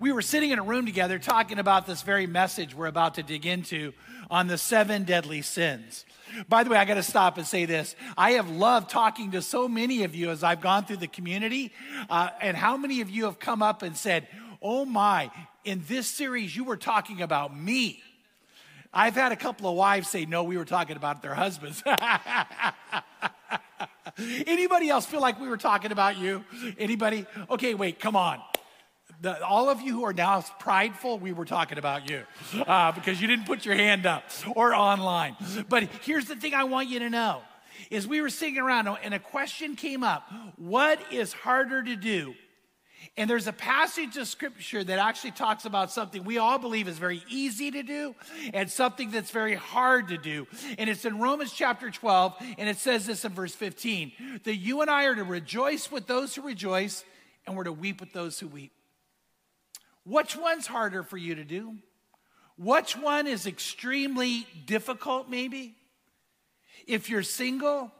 we 0.00 0.10
were 0.12 0.22
sitting 0.22 0.50
in 0.50 0.58
a 0.58 0.62
room 0.62 0.86
together 0.86 1.18
talking 1.20 1.58
about 1.58 1.86
this 1.86 2.00
very 2.02 2.26
message 2.26 2.74
we're 2.74 2.86
about 2.86 3.14
to 3.16 3.22
dig 3.22 3.44
into 3.46 3.92
on 4.30 4.46
the 4.46 4.56
seven 4.56 5.04
deadly 5.04 5.42
sins. 5.42 6.06
By 6.48 6.64
the 6.64 6.70
way, 6.70 6.78
I 6.78 6.84
got 6.86 6.94
to 6.94 7.02
stop 7.02 7.36
and 7.36 7.46
say 7.46 7.66
this. 7.66 7.94
I 8.16 8.30
have 8.32 8.48
loved 8.48 8.88
talking 8.88 9.32
to 9.32 9.42
so 9.42 9.68
many 9.68 10.04
of 10.04 10.14
you 10.14 10.30
as 10.30 10.42
I've 10.42 10.62
gone 10.62 10.86
through 10.86 10.96
the 10.98 11.06
community, 11.08 11.72
uh, 12.08 12.30
and 12.40 12.56
how 12.56 12.76
many 12.78 13.02
of 13.02 13.10
you 13.10 13.24
have 13.24 13.38
come 13.38 13.60
up 13.62 13.82
and 13.82 13.94
said, 13.96 14.26
Oh 14.62 14.84
my, 14.86 15.30
in 15.64 15.82
this 15.86 16.06
series, 16.06 16.56
you 16.56 16.64
were 16.64 16.76
talking 16.78 17.20
about 17.22 17.54
me. 17.58 18.02
I've 18.94 19.14
had 19.14 19.32
a 19.32 19.36
couple 19.36 19.68
of 19.70 19.76
wives 19.76 20.08
say, 20.08 20.24
No, 20.24 20.44
we 20.44 20.56
were 20.56 20.64
talking 20.64 20.96
about 20.96 21.20
their 21.20 21.34
husbands. 21.34 21.82
Anybody 24.46 24.88
else 24.90 25.04
feel 25.04 25.20
like 25.20 25.38
we 25.40 25.48
were 25.48 25.56
talking 25.56 25.90
about 25.92 26.16
you? 26.16 26.44
Anybody? 26.78 27.26
Okay, 27.50 27.74
wait, 27.74 27.98
come 27.98 28.14
on. 28.16 28.40
The, 29.20 29.44
all 29.44 29.68
of 29.68 29.82
you 29.82 29.92
who 29.94 30.04
are 30.06 30.14
now 30.14 30.40
prideful, 30.58 31.18
we 31.18 31.32
were 31.32 31.44
talking 31.44 31.76
about 31.76 32.08
you 32.08 32.22
uh, 32.66 32.92
because 32.92 33.20
you 33.20 33.26
didn't 33.26 33.44
put 33.44 33.66
your 33.66 33.74
hand 33.74 34.06
up 34.06 34.24
or 34.56 34.74
online. 34.74 35.36
But 35.68 35.84
here's 36.02 36.24
the 36.24 36.36
thing 36.36 36.54
I 36.54 36.64
want 36.64 36.88
you 36.88 37.00
to 37.00 37.10
know 37.10 37.42
is 37.90 38.08
we 38.08 38.22
were 38.22 38.30
sitting 38.30 38.56
around 38.56 38.88
and 38.88 39.12
a 39.12 39.18
question 39.18 39.76
came 39.76 40.02
up. 40.02 40.30
What 40.56 41.00
is 41.12 41.34
harder 41.34 41.82
to 41.82 41.96
do? 41.96 42.34
And 43.16 43.28
there's 43.28 43.46
a 43.46 43.52
passage 43.52 44.16
of 44.16 44.26
scripture 44.26 44.82
that 44.84 44.98
actually 44.98 45.30
talks 45.32 45.64
about 45.66 45.90
something 45.90 46.24
we 46.24 46.38
all 46.38 46.58
believe 46.58 46.88
is 46.88 46.96
very 46.98 47.22
easy 47.28 47.70
to 47.70 47.82
do 47.82 48.14
and 48.54 48.70
something 48.70 49.10
that's 49.10 49.30
very 49.30 49.54
hard 49.54 50.08
to 50.08 50.16
do. 50.16 50.46
And 50.78 50.88
it's 50.88 51.04
in 51.04 51.18
Romans 51.18 51.52
chapter 51.52 51.90
12, 51.90 52.36
and 52.58 52.68
it 52.68 52.76
says 52.78 53.06
this 53.06 53.24
in 53.24 53.32
verse 53.32 53.54
15 53.54 54.40
that 54.44 54.56
you 54.56 54.80
and 54.80 54.90
I 54.90 55.04
are 55.04 55.14
to 55.14 55.24
rejoice 55.24 55.90
with 55.90 56.06
those 56.06 56.34
who 56.34 56.42
rejoice, 56.42 57.04
and 57.46 57.56
we're 57.56 57.64
to 57.64 57.72
weep 57.72 58.00
with 58.00 58.12
those 58.14 58.38
who 58.38 58.46
weep. 58.48 58.72
Which 60.04 60.36
one's 60.36 60.66
harder 60.66 61.02
for 61.02 61.18
you 61.18 61.34
to 61.34 61.44
do? 61.44 61.76
Which 62.56 62.96
one 62.96 63.26
is 63.26 63.46
extremely 63.46 64.46
difficult, 64.66 65.28
maybe? 65.28 65.76
If 66.86 67.08
you're 67.10 67.22
single 67.22 67.92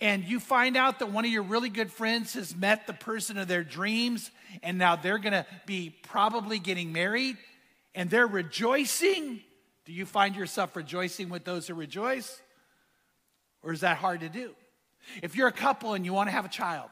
and 0.00 0.24
you 0.24 0.40
find 0.40 0.76
out 0.76 0.98
that 0.98 1.06
one 1.10 1.24
of 1.24 1.30
your 1.30 1.42
really 1.42 1.68
good 1.68 1.92
friends 1.92 2.34
has 2.34 2.56
met 2.56 2.86
the 2.86 2.92
person 2.92 3.38
of 3.38 3.48
their 3.48 3.62
dreams 3.62 4.30
and 4.62 4.78
now 4.78 4.96
they're 4.96 5.18
gonna 5.18 5.46
be 5.66 5.90
probably 5.90 6.58
getting 6.58 6.92
married 6.92 7.36
and 7.94 8.10
they're 8.10 8.26
rejoicing, 8.26 9.40
do 9.84 9.92
you 9.92 10.06
find 10.06 10.36
yourself 10.36 10.74
rejoicing 10.76 11.28
with 11.28 11.44
those 11.44 11.68
who 11.68 11.74
rejoice? 11.74 12.40
Or 13.62 13.72
is 13.72 13.80
that 13.80 13.98
hard 13.98 14.20
to 14.20 14.28
do? 14.28 14.54
If 15.22 15.36
you're 15.36 15.48
a 15.48 15.52
couple 15.52 15.94
and 15.94 16.04
you 16.04 16.12
wanna 16.12 16.30
have 16.30 16.44
a 16.44 16.48
child, 16.48 16.90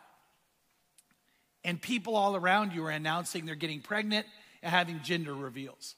and 1.64 1.80
people 1.80 2.16
all 2.16 2.36
around 2.36 2.72
you 2.72 2.84
are 2.84 2.90
announcing 2.90 3.44
they're 3.44 3.54
getting 3.54 3.80
pregnant 3.80 4.26
and 4.62 4.70
having 4.70 5.00
gender 5.02 5.34
reveals. 5.34 5.94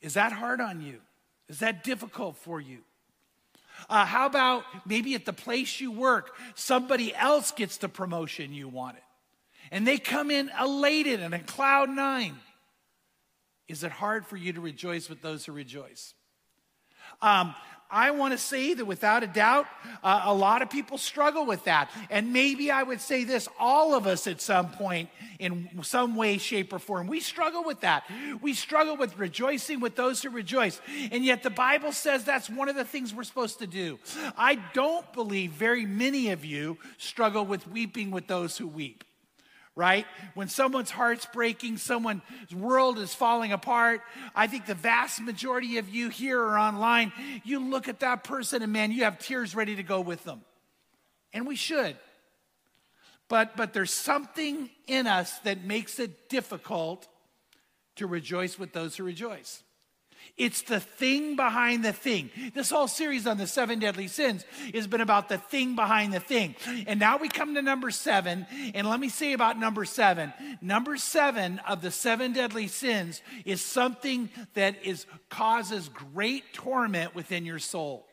Is 0.00 0.14
that 0.14 0.32
hard 0.32 0.60
on 0.60 0.80
you? 0.80 1.00
Is 1.48 1.60
that 1.60 1.82
difficult 1.82 2.36
for 2.36 2.60
you? 2.60 2.78
Uh, 3.90 4.04
how 4.04 4.26
about 4.26 4.64
maybe 4.86 5.14
at 5.14 5.24
the 5.24 5.32
place 5.32 5.80
you 5.80 5.92
work, 5.92 6.34
somebody 6.54 7.14
else 7.14 7.50
gets 7.52 7.76
the 7.76 7.88
promotion 7.88 8.52
you 8.52 8.68
wanted 8.68 9.02
and 9.70 9.86
they 9.86 9.98
come 9.98 10.30
in 10.30 10.50
elated 10.60 11.20
and 11.20 11.34
in 11.34 11.40
cloud 11.42 11.90
nine? 11.90 12.36
Is 13.68 13.82
it 13.84 13.90
hard 13.90 14.26
for 14.26 14.36
you 14.36 14.52
to 14.52 14.60
rejoice 14.60 15.08
with 15.08 15.22
those 15.22 15.44
who 15.44 15.52
rejoice? 15.52 16.14
Um, 17.20 17.54
I 17.90 18.10
want 18.10 18.32
to 18.32 18.38
say 18.38 18.74
that 18.74 18.84
without 18.84 19.22
a 19.22 19.26
doubt, 19.26 19.66
uh, 20.02 20.22
a 20.24 20.34
lot 20.34 20.62
of 20.62 20.70
people 20.70 20.98
struggle 20.98 21.46
with 21.46 21.64
that. 21.64 21.90
And 22.10 22.32
maybe 22.32 22.70
I 22.70 22.82
would 22.82 23.00
say 23.00 23.24
this 23.24 23.48
all 23.58 23.94
of 23.94 24.06
us 24.06 24.26
at 24.26 24.40
some 24.40 24.70
point, 24.70 25.08
in 25.38 25.68
some 25.82 26.16
way, 26.16 26.38
shape, 26.38 26.72
or 26.72 26.78
form, 26.78 27.06
we 27.06 27.20
struggle 27.20 27.62
with 27.62 27.80
that. 27.82 28.04
We 28.40 28.54
struggle 28.54 28.96
with 28.96 29.18
rejoicing 29.18 29.80
with 29.80 29.94
those 29.94 30.22
who 30.22 30.30
rejoice. 30.30 30.80
And 31.12 31.24
yet 31.24 31.42
the 31.42 31.50
Bible 31.50 31.92
says 31.92 32.24
that's 32.24 32.50
one 32.50 32.68
of 32.68 32.74
the 32.76 32.84
things 32.84 33.14
we're 33.14 33.24
supposed 33.24 33.58
to 33.60 33.66
do. 33.66 33.98
I 34.36 34.56
don't 34.72 35.10
believe 35.12 35.52
very 35.52 35.86
many 35.86 36.30
of 36.30 36.44
you 36.44 36.78
struggle 36.98 37.44
with 37.44 37.68
weeping 37.68 38.10
with 38.10 38.26
those 38.26 38.56
who 38.58 38.66
weep 38.66 39.04
right? 39.76 40.06
When 40.34 40.48
someone's 40.48 40.90
heart's 40.90 41.26
breaking, 41.26 41.76
someone's 41.76 42.22
world 42.52 42.98
is 42.98 43.14
falling 43.14 43.52
apart. 43.52 44.00
I 44.34 44.46
think 44.46 44.64
the 44.66 44.74
vast 44.74 45.20
majority 45.20 45.76
of 45.76 45.88
you 45.88 46.08
here 46.08 46.40
or 46.40 46.58
online, 46.58 47.12
you 47.44 47.60
look 47.60 47.86
at 47.86 48.00
that 48.00 48.24
person 48.24 48.62
and 48.62 48.72
man, 48.72 48.90
you 48.90 49.04
have 49.04 49.18
tears 49.18 49.54
ready 49.54 49.76
to 49.76 49.82
go 49.82 50.00
with 50.00 50.24
them. 50.24 50.40
And 51.32 51.46
we 51.46 51.54
should. 51.56 51.96
But, 53.28 53.56
but 53.56 53.74
there's 53.74 53.92
something 53.92 54.70
in 54.86 55.06
us 55.06 55.38
that 55.40 55.62
makes 55.64 55.98
it 55.98 56.30
difficult 56.30 57.06
to 57.96 58.06
rejoice 58.06 58.58
with 58.58 58.72
those 58.72 58.96
who 58.96 59.04
rejoice. 59.04 59.62
It's 60.36 60.62
the 60.62 60.80
thing 60.80 61.36
behind 61.36 61.84
the 61.84 61.92
thing. 61.92 62.30
This 62.54 62.70
whole 62.70 62.88
series 62.88 63.26
on 63.26 63.38
the 63.38 63.46
seven 63.46 63.78
deadly 63.78 64.08
sins 64.08 64.44
has 64.74 64.86
been 64.86 65.00
about 65.00 65.28
the 65.28 65.38
thing 65.38 65.74
behind 65.76 66.12
the 66.12 66.20
thing. 66.20 66.54
And 66.86 66.98
now 67.00 67.16
we 67.18 67.28
come 67.28 67.54
to 67.54 67.62
number 67.62 67.90
seven. 67.90 68.46
And 68.74 68.88
let 68.88 69.00
me 69.00 69.08
say 69.08 69.32
about 69.32 69.58
number 69.58 69.84
seven. 69.84 70.32
Number 70.60 70.96
seven 70.96 71.60
of 71.68 71.80
the 71.82 71.90
seven 71.90 72.32
deadly 72.32 72.68
sins 72.68 73.22
is 73.44 73.60
something 73.62 74.28
that 74.54 74.84
is 74.84 75.06
causes 75.28 75.88
great 75.88 76.52
torment 76.52 77.14
within 77.14 77.44
your 77.44 77.58
soul. 77.58 78.06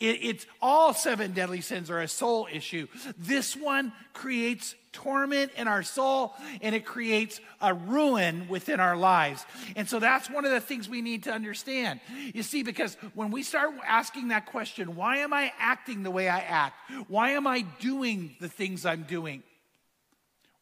It, 0.00 0.20
it's 0.24 0.46
all 0.60 0.94
seven 0.94 1.32
deadly 1.32 1.60
sins 1.60 1.90
are 1.90 2.00
a 2.00 2.08
soul 2.08 2.48
issue. 2.50 2.88
This 3.18 3.54
one 3.54 3.92
creates 4.14 4.74
torment 4.92 5.52
in 5.56 5.68
our 5.68 5.84
soul 5.84 6.34
and 6.62 6.74
it 6.74 6.84
creates 6.84 7.40
a 7.60 7.72
ruin 7.74 8.48
within 8.48 8.80
our 8.80 8.96
lives. 8.96 9.44
And 9.76 9.88
so 9.88 10.00
that's 10.00 10.28
one 10.28 10.44
of 10.44 10.50
the 10.50 10.60
things 10.60 10.88
we 10.88 11.02
need 11.02 11.24
to 11.24 11.32
understand. 11.32 12.00
You 12.34 12.42
see, 12.42 12.62
because 12.62 12.96
when 13.14 13.30
we 13.30 13.42
start 13.42 13.72
asking 13.86 14.28
that 14.28 14.46
question, 14.46 14.96
why 14.96 15.18
am 15.18 15.32
I 15.32 15.52
acting 15.58 16.02
the 16.02 16.10
way 16.10 16.28
I 16.28 16.40
act? 16.40 16.74
Why 17.06 17.30
am 17.30 17.46
I 17.46 17.60
doing 17.78 18.34
the 18.40 18.48
things 18.48 18.84
I'm 18.84 19.02
doing? 19.02 19.42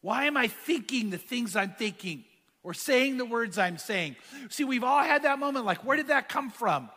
Why 0.01 0.25
am 0.25 0.37
I 0.37 0.49
thinking 0.49 1.11
the 1.11 1.19
things 1.19 1.57
I'm 1.57 1.71
thinking 1.79 2.25
or 2.63 2.75
saying 2.75 3.17
the 3.17 3.25
words 3.25 3.57
I'm 3.57 3.79
saying? 3.79 4.17
See, 4.51 4.65
we've 4.65 4.85
all 4.85 5.03
had 5.03 5.23
that 5.23 5.39
moment 5.39 5.65
like, 5.65 5.85
where 5.85 5.97
did 5.97 6.09
that 6.09 6.29
come 6.29 6.51
from? 6.51 6.91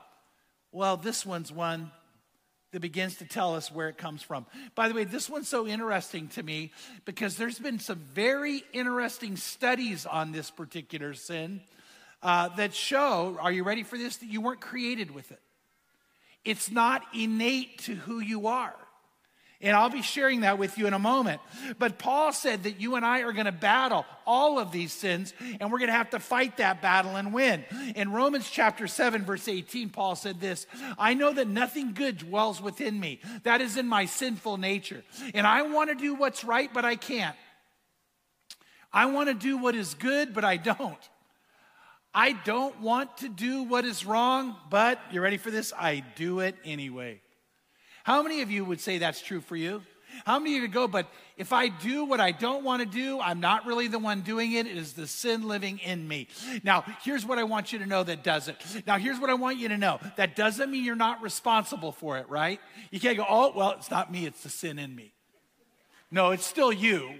Well, 0.73 0.97
this 0.97 1.25
one's 1.25 1.51
one 1.51 1.91
that 2.71 2.79
begins 2.79 3.17
to 3.17 3.25
tell 3.25 3.53
us 3.53 3.71
where 3.71 3.89
it 3.89 3.97
comes 3.97 4.21
from. 4.23 4.45
By 4.75 4.87
the 4.87 4.93
way, 4.93 5.03
this 5.03 5.29
one's 5.29 5.49
so 5.49 5.67
interesting 5.67 6.29
to 6.29 6.43
me 6.43 6.71
because 7.05 7.35
there's 7.35 7.59
been 7.59 7.79
some 7.79 7.97
very 8.13 8.63
interesting 8.71 9.35
studies 9.35 10.05
on 10.05 10.31
this 10.31 10.49
particular 10.49 11.13
sin 11.13 11.61
uh, 12.23 12.49
that 12.55 12.73
show, 12.73 13.37
are 13.41 13.51
you 13.51 13.63
ready 13.63 13.83
for 13.83 13.97
this? 13.97 14.17
That 14.17 14.27
you 14.27 14.39
weren't 14.41 14.61
created 14.61 15.11
with 15.11 15.31
it. 15.31 15.41
It's 16.45 16.71
not 16.71 17.01
innate 17.13 17.79
to 17.79 17.95
who 17.95 18.19
you 18.19 18.47
are. 18.47 18.75
And 19.61 19.75
I'll 19.77 19.89
be 19.89 20.01
sharing 20.01 20.41
that 20.41 20.57
with 20.57 20.77
you 20.77 20.87
in 20.87 20.93
a 20.93 20.99
moment. 20.99 21.39
But 21.77 21.99
Paul 21.99 22.33
said 22.33 22.63
that 22.63 22.81
you 22.81 22.95
and 22.95 23.05
I 23.05 23.21
are 23.21 23.31
going 23.31 23.45
to 23.45 23.51
battle 23.51 24.05
all 24.25 24.59
of 24.59 24.71
these 24.71 24.91
sins, 24.93 25.33
and 25.59 25.71
we're 25.71 25.77
going 25.77 25.89
to 25.89 25.95
have 25.95 26.09
to 26.11 26.19
fight 26.19 26.57
that 26.57 26.81
battle 26.81 27.15
and 27.15 27.33
win. 27.33 27.63
In 27.95 28.11
Romans 28.11 28.49
chapter 28.49 28.87
7, 28.87 29.23
verse 29.23 29.47
18, 29.47 29.89
Paul 29.89 30.15
said 30.15 30.39
this 30.39 30.65
I 30.97 31.13
know 31.13 31.33
that 31.33 31.47
nothing 31.47 31.93
good 31.93 32.17
dwells 32.17 32.61
within 32.61 32.99
me, 32.99 33.19
that 33.43 33.61
is 33.61 33.77
in 33.77 33.87
my 33.87 34.05
sinful 34.05 34.57
nature. 34.57 35.03
And 35.33 35.45
I 35.45 35.61
want 35.63 35.89
to 35.91 35.95
do 35.95 36.15
what's 36.15 36.43
right, 36.43 36.71
but 36.73 36.85
I 36.85 36.95
can't. 36.95 37.35
I 38.93 39.05
want 39.05 39.29
to 39.29 39.33
do 39.35 39.57
what 39.57 39.75
is 39.75 39.93
good, 39.93 40.33
but 40.33 40.43
I 40.43 40.57
don't. 40.57 40.97
I 42.13 42.33
don't 42.33 42.81
want 42.81 43.17
to 43.19 43.29
do 43.29 43.63
what 43.63 43.85
is 43.85 44.05
wrong, 44.05 44.55
but 44.69 44.99
you 45.13 45.21
ready 45.21 45.37
for 45.37 45.49
this? 45.51 45.71
I 45.77 46.03
do 46.17 46.41
it 46.41 46.55
anyway. 46.65 47.21
How 48.03 48.23
many 48.23 48.41
of 48.41 48.49
you 48.49 48.65
would 48.65 48.81
say 48.81 48.97
that's 48.97 49.21
true 49.21 49.41
for 49.41 49.55
you? 49.55 49.81
How 50.25 50.39
many 50.39 50.57
of 50.57 50.63
you 50.63 50.67
go, 50.67 50.87
but 50.87 51.07
if 51.37 51.53
I 51.53 51.67
do 51.69 52.03
what 52.03 52.19
I 52.19 52.31
don't 52.31 52.63
want 52.65 52.81
to 52.81 52.85
do, 52.85 53.19
I'm 53.21 53.39
not 53.39 53.65
really 53.65 53.87
the 53.87 53.97
one 53.99 54.21
doing 54.21 54.51
it. 54.51 54.67
It 54.67 54.75
is 54.75 54.93
the 54.93 55.07
sin 55.07 55.43
living 55.47 55.79
in 55.79 56.05
me. 56.07 56.27
Now, 56.63 56.83
here's 57.03 57.25
what 57.25 57.39
I 57.39 57.43
want 57.45 57.71
you 57.71 57.79
to 57.79 57.85
know 57.85 58.03
that 58.03 58.23
does 58.23 58.47
it. 58.49 58.57
Now, 58.85 58.97
here's 58.97 59.19
what 59.19 59.29
I 59.29 59.33
want 59.35 59.57
you 59.57 59.69
to 59.69 59.77
know. 59.77 59.99
That 60.17 60.35
doesn't 60.35 60.69
mean 60.69 60.83
you're 60.83 60.95
not 60.95 61.21
responsible 61.21 61.91
for 61.93 62.17
it, 62.17 62.29
right? 62.29 62.59
You 62.91 62.99
can't 62.99 63.15
go, 63.17 63.25
oh, 63.27 63.53
well, 63.55 63.71
it's 63.71 63.89
not 63.89 64.11
me, 64.11 64.25
it's 64.25 64.43
the 64.43 64.49
sin 64.49 64.77
in 64.79 64.95
me. 64.95 65.13
No, 66.11 66.31
it's 66.31 66.45
still 66.45 66.73
you. 66.73 67.13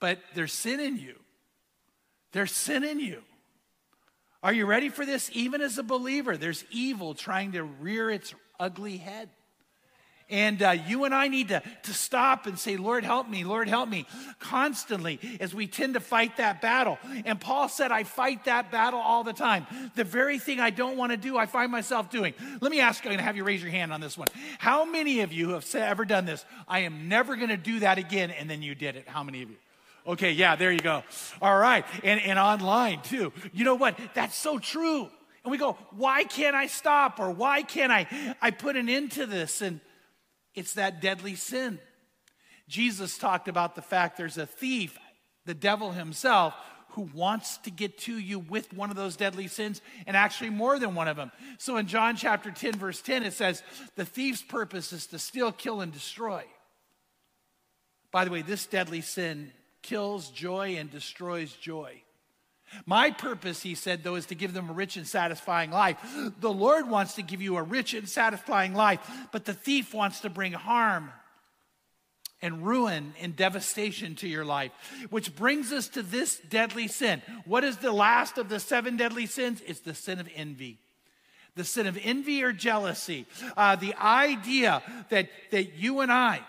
But 0.00 0.18
there's 0.34 0.52
sin 0.54 0.80
in 0.80 0.96
you. 0.96 1.16
There's 2.32 2.52
sin 2.52 2.82
in 2.82 2.98
you. 2.98 3.22
Are 4.42 4.54
you 4.54 4.64
ready 4.64 4.88
for 4.88 5.04
this? 5.04 5.30
Even 5.34 5.60
as 5.60 5.76
a 5.76 5.82
believer, 5.82 6.36
there's 6.38 6.64
evil 6.70 7.12
trying 7.14 7.52
to 7.52 7.62
rear 7.64 8.10
its 8.10 8.32
ugly 8.60 8.98
head. 8.98 9.28
And 10.28 10.62
uh, 10.62 10.76
you 10.86 11.06
and 11.06 11.12
I 11.14 11.26
need 11.26 11.48
to, 11.48 11.60
to 11.84 11.92
stop 11.92 12.46
and 12.46 12.56
say, 12.56 12.76
Lord, 12.76 13.02
help 13.02 13.28
me, 13.28 13.42
Lord, 13.42 13.66
help 13.66 13.88
me, 13.88 14.06
constantly 14.38 15.18
as 15.40 15.52
we 15.56 15.66
tend 15.66 15.94
to 15.94 16.00
fight 16.00 16.36
that 16.36 16.60
battle. 16.62 16.98
And 17.24 17.40
Paul 17.40 17.68
said, 17.68 17.90
I 17.90 18.04
fight 18.04 18.44
that 18.44 18.70
battle 18.70 19.00
all 19.00 19.24
the 19.24 19.32
time. 19.32 19.66
The 19.96 20.04
very 20.04 20.38
thing 20.38 20.60
I 20.60 20.70
don't 20.70 20.96
want 20.96 21.10
to 21.10 21.16
do, 21.16 21.36
I 21.36 21.46
find 21.46 21.72
myself 21.72 22.10
doing. 22.12 22.34
Let 22.60 22.70
me 22.70 22.78
ask, 22.78 23.02
I'm 23.02 23.08
going 23.08 23.18
to 23.18 23.24
have 23.24 23.34
you 23.36 23.42
raise 23.42 23.60
your 23.60 23.72
hand 23.72 23.92
on 23.92 24.00
this 24.00 24.16
one. 24.16 24.28
How 24.60 24.84
many 24.84 25.22
of 25.22 25.32
you 25.32 25.48
have 25.50 25.74
ever 25.74 26.04
done 26.04 26.26
this? 26.26 26.44
I 26.68 26.80
am 26.80 27.08
never 27.08 27.34
going 27.34 27.48
to 27.48 27.56
do 27.56 27.80
that 27.80 27.98
again. 27.98 28.30
And 28.30 28.48
then 28.48 28.62
you 28.62 28.76
did 28.76 28.94
it. 28.94 29.08
How 29.08 29.24
many 29.24 29.42
of 29.42 29.50
you? 29.50 29.56
Okay, 30.06 30.30
yeah, 30.30 30.54
there 30.54 30.70
you 30.70 30.78
go. 30.78 31.02
All 31.42 31.58
right. 31.58 31.84
And, 32.04 32.20
and 32.22 32.38
online 32.38 33.00
too. 33.02 33.32
You 33.52 33.64
know 33.64 33.74
what? 33.74 33.98
That's 34.14 34.36
so 34.36 34.60
true. 34.60 35.08
And 35.44 35.50
we 35.50 35.58
go, 35.58 35.72
why 35.92 36.24
can't 36.24 36.54
I 36.54 36.66
stop? 36.66 37.18
Or 37.18 37.30
why 37.30 37.62
can't 37.62 37.92
I, 37.92 38.06
I 38.42 38.50
put 38.50 38.76
an 38.76 38.88
end 38.88 39.12
to 39.12 39.26
this? 39.26 39.62
And 39.62 39.80
it's 40.54 40.74
that 40.74 41.00
deadly 41.00 41.34
sin. 41.34 41.78
Jesus 42.68 43.16
talked 43.18 43.48
about 43.48 43.74
the 43.74 43.82
fact 43.82 44.16
there's 44.16 44.38
a 44.38 44.46
thief, 44.46 44.98
the 45.46 45.54
devil 45.54 45.92
himself, 45.92 46.54
who 46.90 47.08
wants 47.14 47.56
to 47.58 47.70
get 47.70 47.96
to 47.98 48.18
you 48.18 48.38
with 48.38 48.72
one 48.72 48.90
of 48.90 48.96
those 48.96 49.14
deadly 49.16 49.46
sins, 49.46 49.80
and 50.06 50.16
actually 50.16 50.50
more 50.50 50.78
than 50.78 50.94
one 50.94 51.08
of 51.08 51.16
them. 51.16 51.30
So 51.58 51.76
in 51.76 51.86
John 51.86 52.16
chapter 52.16 52.50
10, 52.50 52.72
verse 52.72 53.00
10, 53.00 53.22
it 53.22 53.32
says, 53.32 53.62
The 53.94 54.04
thief's 54.04 54.42
purpose 54.42 54.92
is 54.92 55.06
to 55.06 55.18
steal, 55.18 55.52
kill, 55.52 55.80
and 55.80 55.92
destroy. 55.92 56.44
By 58.10 58.24
the 58.24 58.30
way, 58.32 58.42
this 58.42 58.66
deadly 58.66 59.02
sin 59.02 59.52
kills 59.82 60.30
joy 60.30 60.74
and 60.78 60.90
destroys 60.90 61.52
joy. 61.52 62.02
My 62.86 63.10
purpose, 63.10 63.62
he 63.62 63.74
said, 63.74 64.04
though, 64.04 64.14
is 64.14 64.26
to 64.26 64.34
give 64.34 64.52
them 64.52 64.70
a 64.70 64.72
rich 64.72 64.96
and 64.96 65.06
satisfying 65.06 65.70
life. 65.70 65.96
The 66.40 66.52
Lord 66.52 66.88
wants 66.88 67.14
to 67.14 67.22
give 67.22 67.42
you 67.42 67.56
a 67.56 67.62
rich 67.62 67.94
and 67.94 68.08
satisfying 68.08 68.74
life, 68.74 69.00
but 69.32 69.44
the 69.44 69.54
thief 69.54 69.92
wants 69.92 70.20
to 70.20 70.30
bring 70.30 70.52
harm 70.52 71.10
and 72.42 72.64
ruin 72.66 73.14
and 73.20 73.36
devastation 73.36 74.14
to 74.16 74.28
your 74.28 74.44
life. 74.44 74.72
Which 75.10 75.34
brings 75.36 75.72
us 75.72 75.88
to 75.90 76.02
this 76.02 76.38
deadly 76.48 76.88
sin. 76.88 77.22
What 77.44 77.64
is 77.64 77.78
the 77.78 77.92
last 77.92 78.38
of 78.38 78.48
the 78.48 78.60
seven 78.60 78.96
deadly 78.96 79.26
sins? 79.26 79.60
It's 79.66 79.80
the 79.80 79.94
sin 79.94 80.18
of 80.20 80.28
envy. 80.34 80.78
The 81.56 81.64
sin 81.64 81.86
of 81.86 81.98
envy 82.00 82.42
or 82.42 82.52
jealousy. 82.52 83.26
Uh, 83.56 83.76
the 83.76 83.94
idea 83.94 84.82
that, 85.10 85.28
that 85.50 85.74
you 85.74 86.00
and 86.00 86.10
I 86.12 86.40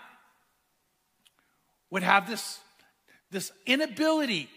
would 1.90 2.04
have 2.04 2.26
this, 2.26 2.58
this 3.30 3.52
inability 3.66 4.48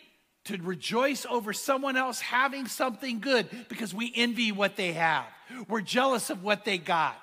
to 0.45 0.57
rejoice 0.57 1.25
over 1.25 1.53
someone 1.53 1.97
else 1.97 2.21
having 2.21 2.67
something 2.67 3.19
good 3.19 3.47
because 3.67 3.93
we 3.93 4.11
envy 4.15 4.51
what 4.51 4.75
they 4.75 4.93
have. 4.93 5.25
We're 5.67 5.81
jealous 5.81 6.29
of 6.29 6.43
what 6.43 6.65
they 6.65 6.77
got. 6.77 7.15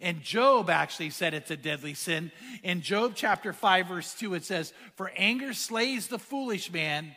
And 0.00 0.22
Job 0.22 0.70
actually 0.70 1.10
said 1.10 1.34
it's 1.34 1.50
a 1.50 1.56
deadly 1.56 1.94
sin. 1.94 2.30
In 2.62 2.80
Job 2.80 3.12
chapter 3.14 3.52
5, 3.52 3.86
verse 3.88 4.14
2, 4.14 4.34
it 4.34 4.44
says, 4.44 4.72
For 4.96 5.10
anger 5.16 5.52
slays 5.52 6.06
the 6.06 6.18
foolish 6.20 6.72
man, 6.72 7.16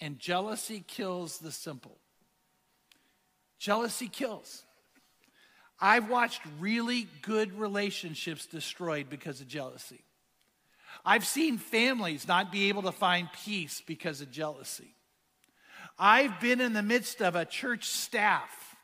and 0.00 0.18
jealousy 0.18 0.82
kills 0.86 1.38
the 1.38 1.52
simple. 1.52 1.98
Jealousy 3.58 4.08
kills. 4.08 4.62
I've 5.78 6.08
watched 6.08 6.40
really 6.58 7.06
good 7.22 7.58
relationships 7.58 8.46
destroyed 8.46 9.10
because 9.10 9.40
of 9.42 9.46
jealousy. 9.48 10.00
I've 11.04 11.26
seen 11.26 11.58
families 11.58 12.28
not 12.28 12.52
be 12.52 12.68
able 12.68 12.82
to 12.82 12.92
find 12.92 13.28
peace 13.44 13.82
because 13.86 14.20
of 14.20 14.30
jealousy. 14.30 14.94
I've 15.98 16.40
been 16.40 16.60
in 16.60 16.72
the 16.72 16.82
midst 16.82 17.20
of 17.22 17.36
a 17.36 17.44
church 17.44 17.84
staff, 17.88 18.76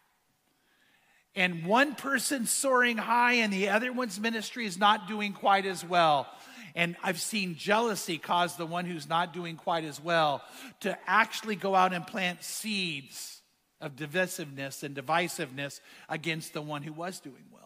and 1.35 1.67
one 1.67 1.95
person 1.95 2.47
soaring 2.47 2.97
high, 2.97 3.35
and 3.35 3.53
the 3.53 3.69
other 3.69 3.93
one's 3.93 4.21
ministry 4.21 4.67
is 4.67 4.79
not 4.79 5.09
doing 5.09 5.33
quite 5.33 5.67
as 5.67 5.85
well. 5.85 6.29
And 6.75 6.95
I've 7.03 7.21
seen 7.21 7.55
jealousy 7.57 8.19
cause 8.19 8.57
the 8.57 8.67
one 8.67 8.85
who's 8.85 9.09
not 9.09 9.33
doing 9.33 9.57
quite 9.57 9.85
as 9.85 9.99
well 9.99 10.43
to 10.81 10.97
actually 11.07 11.57
go 11.57 11.75
out 11.75 11.95
and 11.95 12.07
plant 12.07 12.45
seeds 12.45 13.41
of 13.81 13.97
divisiveness 13.97 14.83
and 14.83 14.95
divisiveness 14.95 15.81
against 16.09 16.53
the 16.53 16.61
one 16.61 16.83
who 16.83 16.93
was 16.93 17.19
doing 17.21 17.45
well. 17.51 17.66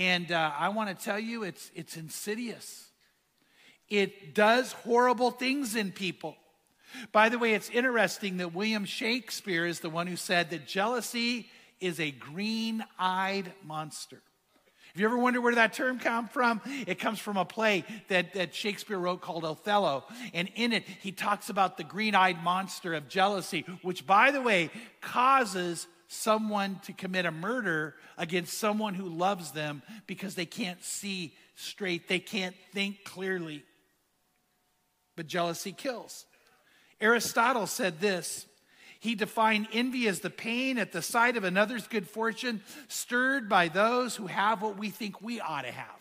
And 0.00 0.32
uh, 0.32 0.50
I 0.58 0.70
want 0.70 0.88
to 0.98 1.04
tell 1.04 1.18
you, 1.20 1.42
it's, 1.42 1.70
it's 1.74 1.98
insidious. 1.98 2.86
It 3.90 4.34
does 4.34 4.72
horrible 4.72 5.30
things 5.30 5.76
in 5.76 5.92
people. 5.92 6.36
By 7.12 7.28
the 7.28 7.38
way, 7.38 7.52
it's 7.52 7.68
interesting 7.68 8.38
that 8.38 8.54
William 8.54 8.86
Shakespeare 8.86 9.66
is 9.66 9.80
the 9.80 9.90
one 9.90 10.06
who 10.06 10.16
said 10.16 10.48
that 10.50 10.66
jealousy 10.66 11.50
is 11.82 12.00
a 12.00 12.12
green 12.12 12.82
eyed 12.98 13.52
monster. 13.62 14.22
Have 14.94 14.98
you 14.98 15.04
ever 15.06 15.18
wondered 15.18 15.42
where 15.42 15.54
that 15.56 15.74
term 15.74 15.98
come 15.98 16.28
from, 16.28 16.62
it 16.86 16.98
comes 16.98 17.18
from 17.18 17.36
a 17.36 17.44
play 17.44 17.84
that, 18.08 18.32
that 18.32 18.54
Shakespeare 18.54 18.98
wrote 18.98 19.20
called 19.20 19.44
Othello. 19.44 20.04
And 20.32 20.48
in 20.54 20.72
it, 20.72 20.84
he 21.02 21.12
talks 21.12 21.50
about 21.50 21.76
the 21.76 21.84
green 21.84 22.14
eyed 22.14 22.42
monster 22.42 22.94
of 22.94 23.10
jealousy, 23.10 23.66
which, 23.82 24.06
by 24.06 24.30
the 24.30 24.40
way, 24.40 24.70
causes 25.02 25.86
someone 26.12 26.78
to 26.82 26.92
commit 26.92 27.24
a 27.24 27.30
murder 27.30 27.94
against 28.18 28.58
someone 28.58 28.94
who 28.94 29.06
loves 29.08 29.52
them 29.52 29.80
because 30.08 30.34
they 30.34 30.44
can't 30.44 30.82
see 30.82 31.32
straight, 31.54 32.08
they 32.08 32.18
can't 32.18 32.56
think 32.72 33.04
clearly. 33.04 33.62
But 35.16 35.28
jealousy 35.28 35.70
kills. 35.72 36.26
Aristotle 37.00 37.68
said 37.68 38.00
this. 38.00 38.44
He 38.98 39.14
defined 39.14 39.68
envy 39.72 40.08
as 40.08 40.18
the 40.20 40.28
pain 40.30 40.78
at 40.78 40.90
the 40.92 41.00
sight 41.00 41.36
of 41.38 41.44
another's 41.44 41.86
good 41.86 42.06
fortune, 42.08 42.60
stirred 42.88 43.48
by 43.48 43.68
those 43.68 44.16
who 44.16 44.26
have 44.26 44.60
what 44.62 44.76
we 44.76 44.90
think 44.90 45.22
we 45.22 45.40
ought 45.40 45.62
to 45.62 45.70
have. 45.70 45.99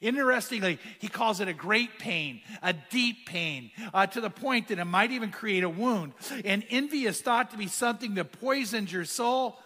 Interestingly, 0.00 0.78
he 0.98 1.08
calls 1.08 1.40
it 1.40 1.48
a 1.48 1.52
great 1.52 1.98
pain, 1.98 2.40
a 2.62 2.72
deep 2.72 3.26
pain, 3.26 3.70
uh, 3.94 4.06
to 4.08 4.20
the 4.20 4.30
point 4.30 4.68
that 4.68 4.78
it 4.78 4.84
might 4.84 5.12
even 5.12 5.30
create 5.30 5.64
a 5.64 5.68
wound. 5.68 6.12
And 6.44 6.64
envy 6.70 7.04
is 7.04 7.20
thought 7.20 7.50
to 7.52 7.58
be 7.58 7.66
something 7.66 8.14
that 8.14 8.32
poisons 8.40 8.92
your 8.92 9.04
soul 9.04 9.56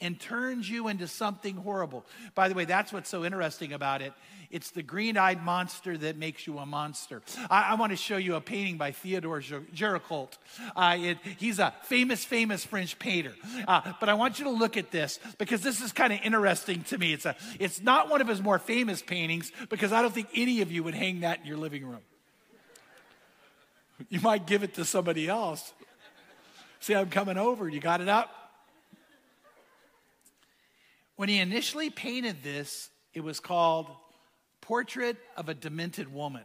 and 0.00 0.18
turns 0.20 0.68
you 0.68 0.88
into 0.88 1.06
something 1.08 1.56
horrible. 1.56 2.04
By 2.34 2.48
the 2.48 2.54
way, 2.54 2.64
that's 2.64 2.92
what's 2.92 3.08
so 3.08 3.24
interesting 3.24 3.72
about 3.72 4.02
it. 4.02 4.12
It's 4.50 4.70
the 4.70 4.82
green 4.82 5.16
eyed 5.16 5.42
monster 5.42 5.96
that 5.98 6.16
makes 6.18 6.46
you 6.46 6.58
a 6.58 6.66
monster. 6.66 7.20
I, 7.50 7.70
I 7.70 7.74
want 7.74 7.90
to 7.90 7.96
show 7.96 8.16
you 8.16 8.34
a 8.36 8.40
painting 8.40 8.76
by 8.76 8.92
Theodore 8.92 9.40
Gericault. 9.40 10.28
Uh, 10.76 10.96
it, 11.00 11.18
he's 11.38 11.58
a 11.58 11.74
famous, 11.84 12.24
famous 12.24 12.64
French 12.64 12.98
painter. 12.98 13.32
Uh, 13.66 13.92
but 13.98 14.08
I 14.08 14.14
want 14.14 14.38
you 14.38 14.44
to 14.44 14.50
look 14.50 14.76
at 14.76 14.90
this 14.92 15.18
because 15.38 15.62
this 15.62 15.80
is 15.80 15.92
kind 15.92 16.12
of 16.12 16.20
interesting 16.22 16.82
to 16.84 16.98
me. 16.98 17.12
It's, 17.12 17.26
a, 17.26 17.34
it's 17.58 17.80
not 17.82 18.08
one 18.10 18.20
of 18.20 18.28
his 18.28 18.40
more 18.42 18.58
famous 18.58 19.02
paintings 19.02 19.50
because 19.70 19.92
I 19.92 20.00
don't 20.02 20.14
think 20.14 20.28
any 20.34 20.60
of 20.60 20.70
you 20.70 20.84
would 20.84 20.94
hang 20.94 21.20
that 21.20 21.40
in 21.40 21.46
your 21.46 21.56
living 21.56 21.84
room. 21.84 22.00
You 24.10 24.20
might 24.20 24.46
give 24.46 24.62
it 24.62 24.74
to 24.74 24.84
somebody 24.84 25.26
else. 25.26 25.72
See, 26.80 26.94
I'm 26.94 27.08
coming 27.08 27.38
over. 27.38 27.66
You 27.68 27.80
got 27.80 28.00
it 28.02 28.08
up? 28.08 28.30
When 31.16 31.28
he 31.30 31.40
initially 31.40 31.90
painted 31.90 32.42
this, 32.42 32.90
it 33.14 33.20
was 33.24 33.40
called 33.40 33.88
Portrait 34.60 35.16
of 35.36 35.48
a 35.48 35.54
Demented 35.54 36.12
Woman. 36.12 36.42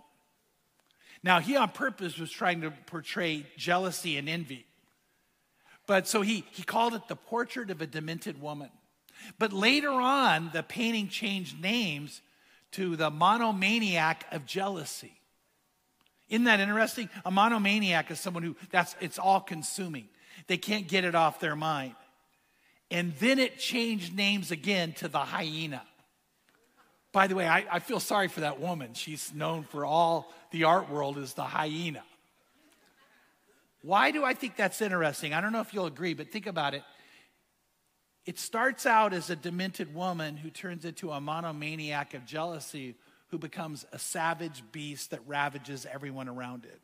Now, 1.24 1.40
he 1.40 1.56
on 1.58 1.70
purpose 1.70 2.18
was 2.18 2.32
trying 2.32 2.62
to 2.62 2.72
portray 2.88 3.46
jealousy 3.58 4.18
and 4.18 4.28
envy. 4.28 4.66
But 5.88 6.08
so 6.08 6.22
he, 6.22 6.46
he 6.52 6.64
called 6.64 6.94
it 6.94 7.08
the 7.08 7.16
portrait 7.16 7.70
of 7.70 7.82
a 7.82 7.86
demented 7.88 8.42
woman. 8.42 8.70
But 9.38 9.54
later 9.54 9.90
on, 9.92 10.50
the 10.54 10.64
painting 10.64 11.10
changed 11.10 11.60
names 11.62 12.22
to 12.72 12.96
the 12.96 13.12
monomaniac 13.12 14.26
of 14.32 14.46
jealousy. 14.46 15.12
Isn't 16.30 16.46
that 16.46 16.60
interesting? 16.60 17.10
A 17.26 17.30
monomaniac 17.30 18.10
is 18.10 18.20
someone 18.20 18.42
who 18.42 18.56
that's 18.72 18.96
it's 19.02 19.20
all 19.20 19.42
consuming. 19.42 20.08
They 20.48 20.58
can't 20.58 20.88
get 20.88 21.04
it 21.04 21.14
off 21.14 21.40
their 21.40 21.56
mind. 21.58 21.94
And 22.92 23.14
then 23.20 23.40
it 23.40 23.58
changed 23.58 24.14
names 24.14 24.52
again 24.52 24.92
to 24.98 25.08
the 25.08 25.20
hyena. 25.20 25.82
By 27.14 27.28
the 27.28 27.36
way, 27.36 27.48
I, 27.48 27.66
I 27.72 27.80
feel 27.80 28.02
sorry 28.02 28.28
for 28.28 28.42
that 28.42 28.60
woman. 28.60 28.94
She's 28.94 29.34
known 29.34 29.64
for 29.64 29.86
all 29.86 30.32
the 30.52 30.66
art 30.66 30.90
world 30.90 31.18
as 31.18 31.34
the 31.34 31.44
hyena. 31.44 32.04
Why 33.82 34.12
do 34.12 34.24
I 34.26 34.34
think 34.34 34.58
that's 34.58 34.82
interesting? 34.82 35.34
I 35.34 35.40
don't 35.42 35.54
know 35.54 35.62
if 35.62 35.74
you'll 35.74 35.86
agree, 35.88 36.14
but 36.14 36.32
think 36.32 36.46
about 36.48 36.74
it. 36.74 36.84
It 38.26 38.38
starts 38.38 38.86
out 38.86 39.14
as 39.14 39.30
a 39.30 39.36
demented 39.36 39.96
woman 39.96 40.38
who 40.38 40.50
turns 40.50 40.86
into 40.86 41.12
a 41.12 41.20
monomaniac 41.22 42.14
of 42.14 42.26
jealousy 42.26 42.96
who 43.30 43.40
becomes 43.40 43.86
a 43.94 43.98
savage 44.00 44.62
beast 44.72 45.12
that 45.12 45.22
ravages 45.26 45.88
everyone 45.92 46.28
around 46.28 46.66
it. 46.66 46.80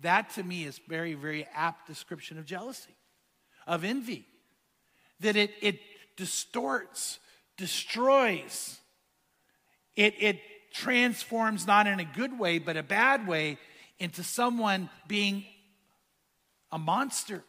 That 0.00 0.30
to 0.36 0.42
me 0.42 0.64
is 0.64 0.80
very, 0.88 1.14
very 1.14 1.46
apt 1.54 1.86
description 1.88 2.38
of 2.38 2.46
jealousy, 2.46 2.94
of 3.66 3.82
envy 3.84 4.24
that 5.20 5.36
it, 5.36 5.52
it 5.60 5.80
distorts, 6.16 7.18
destroys. 7.56 8.78
It, 9.96 10.14
it 10.20 10.40
transforms, 10.72 11.66
not 11.66 11.86
in 11.86 11.98
a 12.00 12.04
good 12.04 12.38
way, 12.38 12.58
but 12.58 12.76
a 12.76 12.82
bad 12.82 13.26
way, 13.26 13.58
into 13.98 14.22
someone 14.22 14.88
being 15.08 15.44
a 16.70 16.78
monster. 16.78 17.42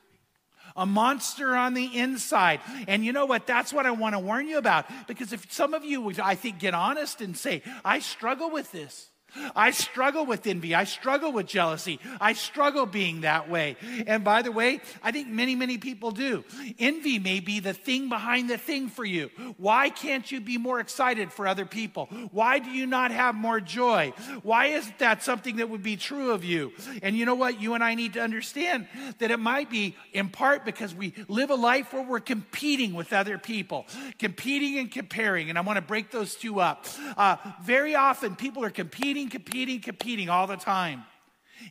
A 0.75 0.85
monster 0.85 1.55
on 1.55 1.73
the 1.73 1.97
inside. 1.97 2.61
And 2.87 3.03
you 3.05 3.11
know 3.11 3.25
what? 3.25 3.45
That's 3.45 3.73
what 3.73 3.85
I 3.85 3.91
want 3.91 4.15
to 4.15 4.19
warn 4.19 4.47
you 4.47 4.57
about. 4.57 4.85
Because 5.07 5.33
if 5.33 5.51
some 5.51 5.73
of 5.73 5.83
you, 5.83 6.11
I 6.23 6.35
think, 6.35 6.59
get 6.59 6.73
honest 6.73 7.21
and 7.21 7.35
say, 7.37 7.61
I 7.83 7.99
struggle 7.99 8.49
with 8.49 8.71
this. 8.71 9.09
I 9.55 9.71
struggle 9.71 10.25
with 10.25 10.45
envy. 10.47 10.73
I 10.75 10.83
struggle 10.83 11.31
with 11.31 11.45
jealousy. 11.47 11.99
I 12.19 12.33
struggle 12.33 12.85
being 12.85 13.21
that 13.21 13.49
way. 13.49 13.77
And 14.07 14.23
by 14.23 14.41
the 14.41 14.51
way, 14.51 14.81
I 15.03 15.11
think 15.11 15.27
many, 15.27 15.55
many 15.55 15.77
people 15.77 16.11
do. 16.11 16.43
Envy 16.77 17.19
may 17.19 17.39
be 17.39 17.59
the 17.59 17.73
thing 17.73 18.09
behind 18.09 18.49
the 18.49 18.57
thing 18.57 18.89
for 18.89 19.05
you. 19.05 19.29
Why 19.57 19.89
can't 19.89 20.29
you 20.31 20.41
be 20.41 20.57
more 20.57 20.79
excited 20.79 21.31
for 21.31 21.47
other 21.47 21.65
people? 21.65 22.05
Why 22.31 22.59
do 22.59 22.69
you 22.69 22.85
not 22.87 23.11
have 23.11 23.35
more 23.35 23.59
joy? 23.59 24.13
Why 24.43 24.67
isn't 24.67 24.99
that 24.99 25.23
something 25.23 25.57
that 25.57 25.69
would 25.69 25.83
be 25.83 25.95
true 25.97 26.31
of 26.31 26.43
you? 26.43 26.71
And 27.03 27.15
you 27.17 27.25
know 27.25 27.35
what? 27.35 27.61
You 27.61 27.73
and 27.73 27.83
I 27.83 27.95
need 27.95 28.13
to 28.13 28.21
understand 28.21 28.87
that 29.19 29.31
it 29.31 29.39
might 29.39 29.69
be 29.69 29.95
in 30.13 30.29
part 30.29 30.65
because 30.65 30.93
we 30.95 31.13
live 31.27 31.49
a 31.49 31.55
life 31.55 31.93
where 31.93 32.03
we're 32.03 32.19
competing 32.19 32.93
with 32.93 33.13
other 33.13 33.37
people, 33.37 33.85
competing 34.17 34.79
and 34.79 34.91
comparing. 34.91 35.49
And 35.49 35.57
I 35.57 35.61
want 35.61 35.77
to 35.77 35.81
break 35.81 36.11
those 36.11 36.35
two 36.35 36.59
up. 36.59 36.85
Uh, 37.17 37.37
very 37.63 37.95
often, 37.95 38.35
people 38.35 38.63
are 38.63 38.69
competing 38.69 39.18
competing, 39.27 39.75
competing, 39.81 39.81
competing 39.81 40.29
all 40.29 40.47
the 40.47 40.55
time. 40.55 41.03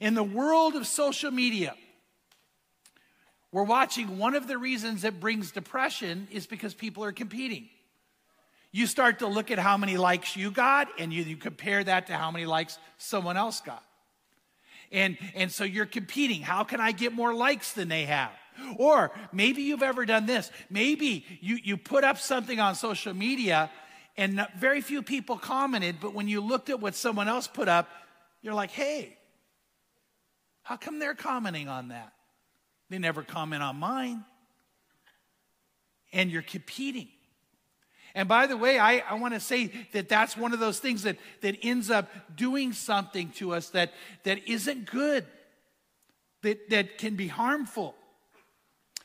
In 0.00 0.12
the 0.14 0.22
world 0.22 0.74
of 0.74 0.86
social 0.86 1.30
media, 1.30 1.74
we're 3.50 3.62
watching 3.62 4.18
one 4.18 4.34
of 4.34 4.46
the 4.46 4.58
reasons 4.58 5.04
it 5.04 5.18
brings 5.20 5.50
depression 5.52 6.28
is 6.30 6.46
because 6.46 6.74
people 6.74 7.02
are 7.04 7.12
competing. 7.12 7.68
You 8.70 8.86
start 8.86 9.20
to 9.20 9.26
look 9.26 9.50
at 9.50 9.58
how 9.58 9.78
many 9.78 9.96
likes 9.96 10.36
you 10.36 10.50
got, 10.50 10.88
and 10.98 11.10
you, 11.10 11.22
you 11.22 11.36
compare 11.38 11.82
that 11.82 12.08
to 12.08 12.14
how 12.14 12.30
many 12.30 12.44
likes 12.44 12.78
someone 12.98 13.38
else 13.38 13.62
got. 13.62 13.82
And, 14.92 15.16
and 15.34 15.50
so 15.50 15.64
you're 15.64 15.86
competing. 15.86 16.42
How 16.42 16.64
can 16.64 16.78
I 16.78 16.92
get 16.92 17.14
more 17.14 17.32
likes 17.32 17.72
than 17.72 17.88
they 17.88 18.04
have? 18.04 18.30
Or 18.76 19.10
maybe 19.32 19.62
you've 19.62 19.82
ever 19.82 20.04
done 20.04 20.26
this. 20.26 20.50
Maybe 20.68 21.24
you, 21.40 21.58
you 21.62 21.76
put 21.78 22.04
up 22.04 22.18
something 22.18 22.60
on 22.60 22.74
social 22.74 23.14
media 23.14 23.70
and 24.18 24.44
very 24.58 24.80
few 24.80 25.00
people 25.02 25.38
commented, 25.38 25.98
but 26.00 26.12
when 26.12 26.26
you 26.26 26.40
looked 26.40 26.70
at 26.70 26.80
what 26.80 26.96
someone 26.96 27.28
else 27.28 27.46
put 27.46 27.68
up, 27.68 27.88
you're 28.42 28.52
like, 28.52 28.72
hey, 28.72 29.16
how 30.64 30.76
come 30.76 30.98
they're 30.98 31.14
commenting 31.14 31.68
on 31.68 31.88
that? 31.88 32.12
They 32.90 32.98
never 32.98 33.22
comment 33.22 33.62
on 33.62 33.76
mine. 33.76 34.24
And 36.12 36.32
you're 36.32 36.42
competing. 36.42 37.06
And 38.14 38.28
by 38.28 38.48
the 38.48 38.56
way, 38.56 38.76
I, 38.78 38.98
I 39.08 39.14
want 39.14 39.34
to 39.34 39.40
say 39.40 39.70
that 39.92 40.08
that's 40.08 40.36
one 40.36 40.52
of 40.52 40.58
those 40.58 40.80
things 40.80 41.04
that, 41.04 41.16
that 41.42 41.56
ends 41.62 41.88
up 41.88 42.08
doing 42.34 42.72
something 42.72 43.30
to 43.36 43.54
us 43.54 43.68
that, 43.70 43.92
that 44.24 44.48
isn't 44.48 44.86
good, 44.86 45.26
that, 46.42 46.70
that 46.70 46.98
can 46.98 47.14
be 47.14 47.28
harmful. 47.28 47.94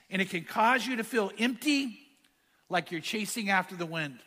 And 0.10 0.24
it 0.24 0.32
can 0.32 0.44
cause 0.44 0.88
you 0.88 0.96
to 0.96 1.04
feel 1.04 1.32
empty, 1.38 2.00
like 2.68 2.92
you're 2.92 3.02
chasing 3.02 3.52
after 3.52 3.76
the 3.76 3.86
wind. 3.86 4.18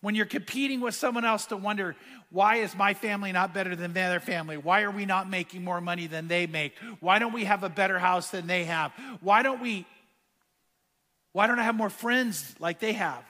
When 0.00 0.14
you're 0.14 0.26
competing 0.26 0.80
with 0.80 0.94
someone 0.94 1.24
else 1.24 1.46
to 1.46 1.56
wonder, 1.56 1.96
why 2.30 2.56
is 2.56 2.76
my 2.76 2.94
family 2.94 3.32
not 3.32 3.52
better 3.52 3.74
than 3.74 3.92
their 3.94 4.20
family? 4.20 4.56
Why 4.56 4.82
are 4.82 4.90
we 4.92 5.06
not 5.06 5.28
making 5.28 5.64
more 5.64 5.80
money 5.80 6.06
than 6.06 6.28
they 6.28 6.46
make? 6.46 6.76
Why 7.00 7.18
don't 7.18 7.32
we 7.32 7.44
have 7.44 7.64
a 7.64 7.68
better 7.68 7.98
house 7.98 8.30
than 8.30 8.46
they 8.46 8.64
have? 8.64 8.92
Why 9.20 9.42
don't 9.42 9.60
we, 9.60 9.86
why 11.32 11.48
don't 11.48 11.58
I 11.58 11.64
have 11.64 11.74
more 11.74 11.90
friends 11.90 12.54
like 12.60 12.78
they 12.78 12.92
have? 12.92 13.24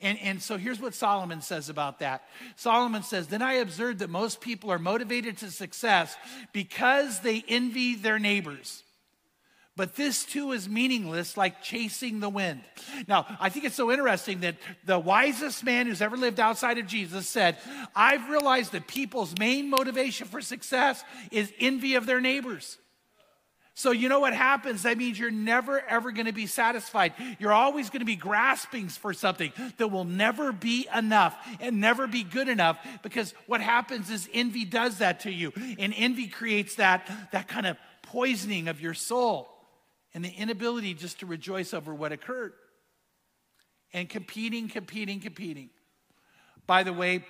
And, 0.00 0.18
and 0.20 0.42
so 0.42 0.56
here's 0.56 0.80
what 0.80 0.94
Solomon 0.94 1.42
says 1.42 1.68
about 1.68 1.98
that. 1.98 2.22
Solomon 2.56 3.02
says, 3.02 3.26
Then 3.26 3.42
I 3.42 3.54
observed 3.54 3.98
that 3.98 4.08
most 4.08 4.40
people 4.40 4.72
are 4.72 4.78
motivated 4.78 5.36
to 5.38 5.50
success 5.50 6.16
because 6.54 7.20
they 7.20 7.44
envy 7.48 7.96
their 7.96 8.18
neighbors. 8.18 8.82
But 9.76 9.94
this 9.96 10.24
too 10.24 10.52
is 10.52 10.68
meaningless, 10.68 11.36
like 11.36 11.62
chasing 11.62 12.20
the 12.20 12.28
wind. 12.28 12.62
Now, 13.06 13.24
I 13.40 13.48
think 13.48 13.64
it's 13.64 13.76
so 13.76 13.90
interesting 13.90 14.40
that 14.40 14.56
the 14.84 14.98
wisest 14.98 15.64
man 15.64 15.86
who's 15.86 16.02
ever 16.02 16.16
lived 16.16 16.40
outside 16.40 16.78
of 16.78 16.86
Jesus 16.86 17.28
said, 17.28 17.56
I've 17.94 18.28
realized 18.28 18.72
that 18.72 18.88
people's 18.88 19.32
main 19.38 19.70
motivation 19.70 20.26
for 20.26 20.40
success 20.40 21.02
is 21.30 21.52
envy 21.60 21.94
of 21.94 22.04
their 22.04 22.20
neighbors. 22.20 22.78
So, 23.74 23.92
you 23.92 24.10
know 24.10 24.20
what 24.20 24.34
happens? 24.34 24.82
That 24.82 24.98
means 24.98 25.18
you're 25.18 25.30
never, 25.30 25.80
ever 25.88 26.10
going 26.10 26.26
to 26.26 26.32
be 26.32 26.46
satisfied. 26.48 27.14
You're 27.38 27.52
always 27.52 27.88
going 27.88 28.00
to 28.00 28.04
be 28.06 28.16
grasping 28.16 28.88
for 28.88 29.14
something 29.14 29.52
that 29.78 29.88
will 29.88 30.04
never 30.04 30.52
be 30.52 30.86
enough 30.94 31.34
and 31.60 31.80
never 31.80 32.06
be 32.06 32.24
good 32.24 32.48
enough 32.48 32.76
because 33.02 33.32
what 33.46 33.60
happens 33.62 34.10
is 34.10 34.28
envy 34.34 34.64
does 34.66 34.98
that 34.98 35.20
to 35.20 35.32
you. 35.32 35.52
And 35.78 35.94
envy 35.96 36.26
creates 36.26 36.74
that, 36.74 37.10
that 37.30 37.48
kind 37.48 37.64
of 37.64 37.78
poisoning 38.02 38.68
of 38.68 38.80
your 38.80 38.92
soul 38.94 39.48
and 40.14 40.24
the 40.24 40.28
inability 40.30 40.94
just 40.94 41.20
to 41.20 41.26
rejoice 41.26 41.72
over 41.74 41.94
what 41.94 42.12
occurred. 42.12 42.52
And 43.92 44.08
competing, 44.08 44.68
competing, 44.68 45.20
competing. 45.20 45.70
By 46.66 46.82
the 46.82 46.92
way, 46.92 47.24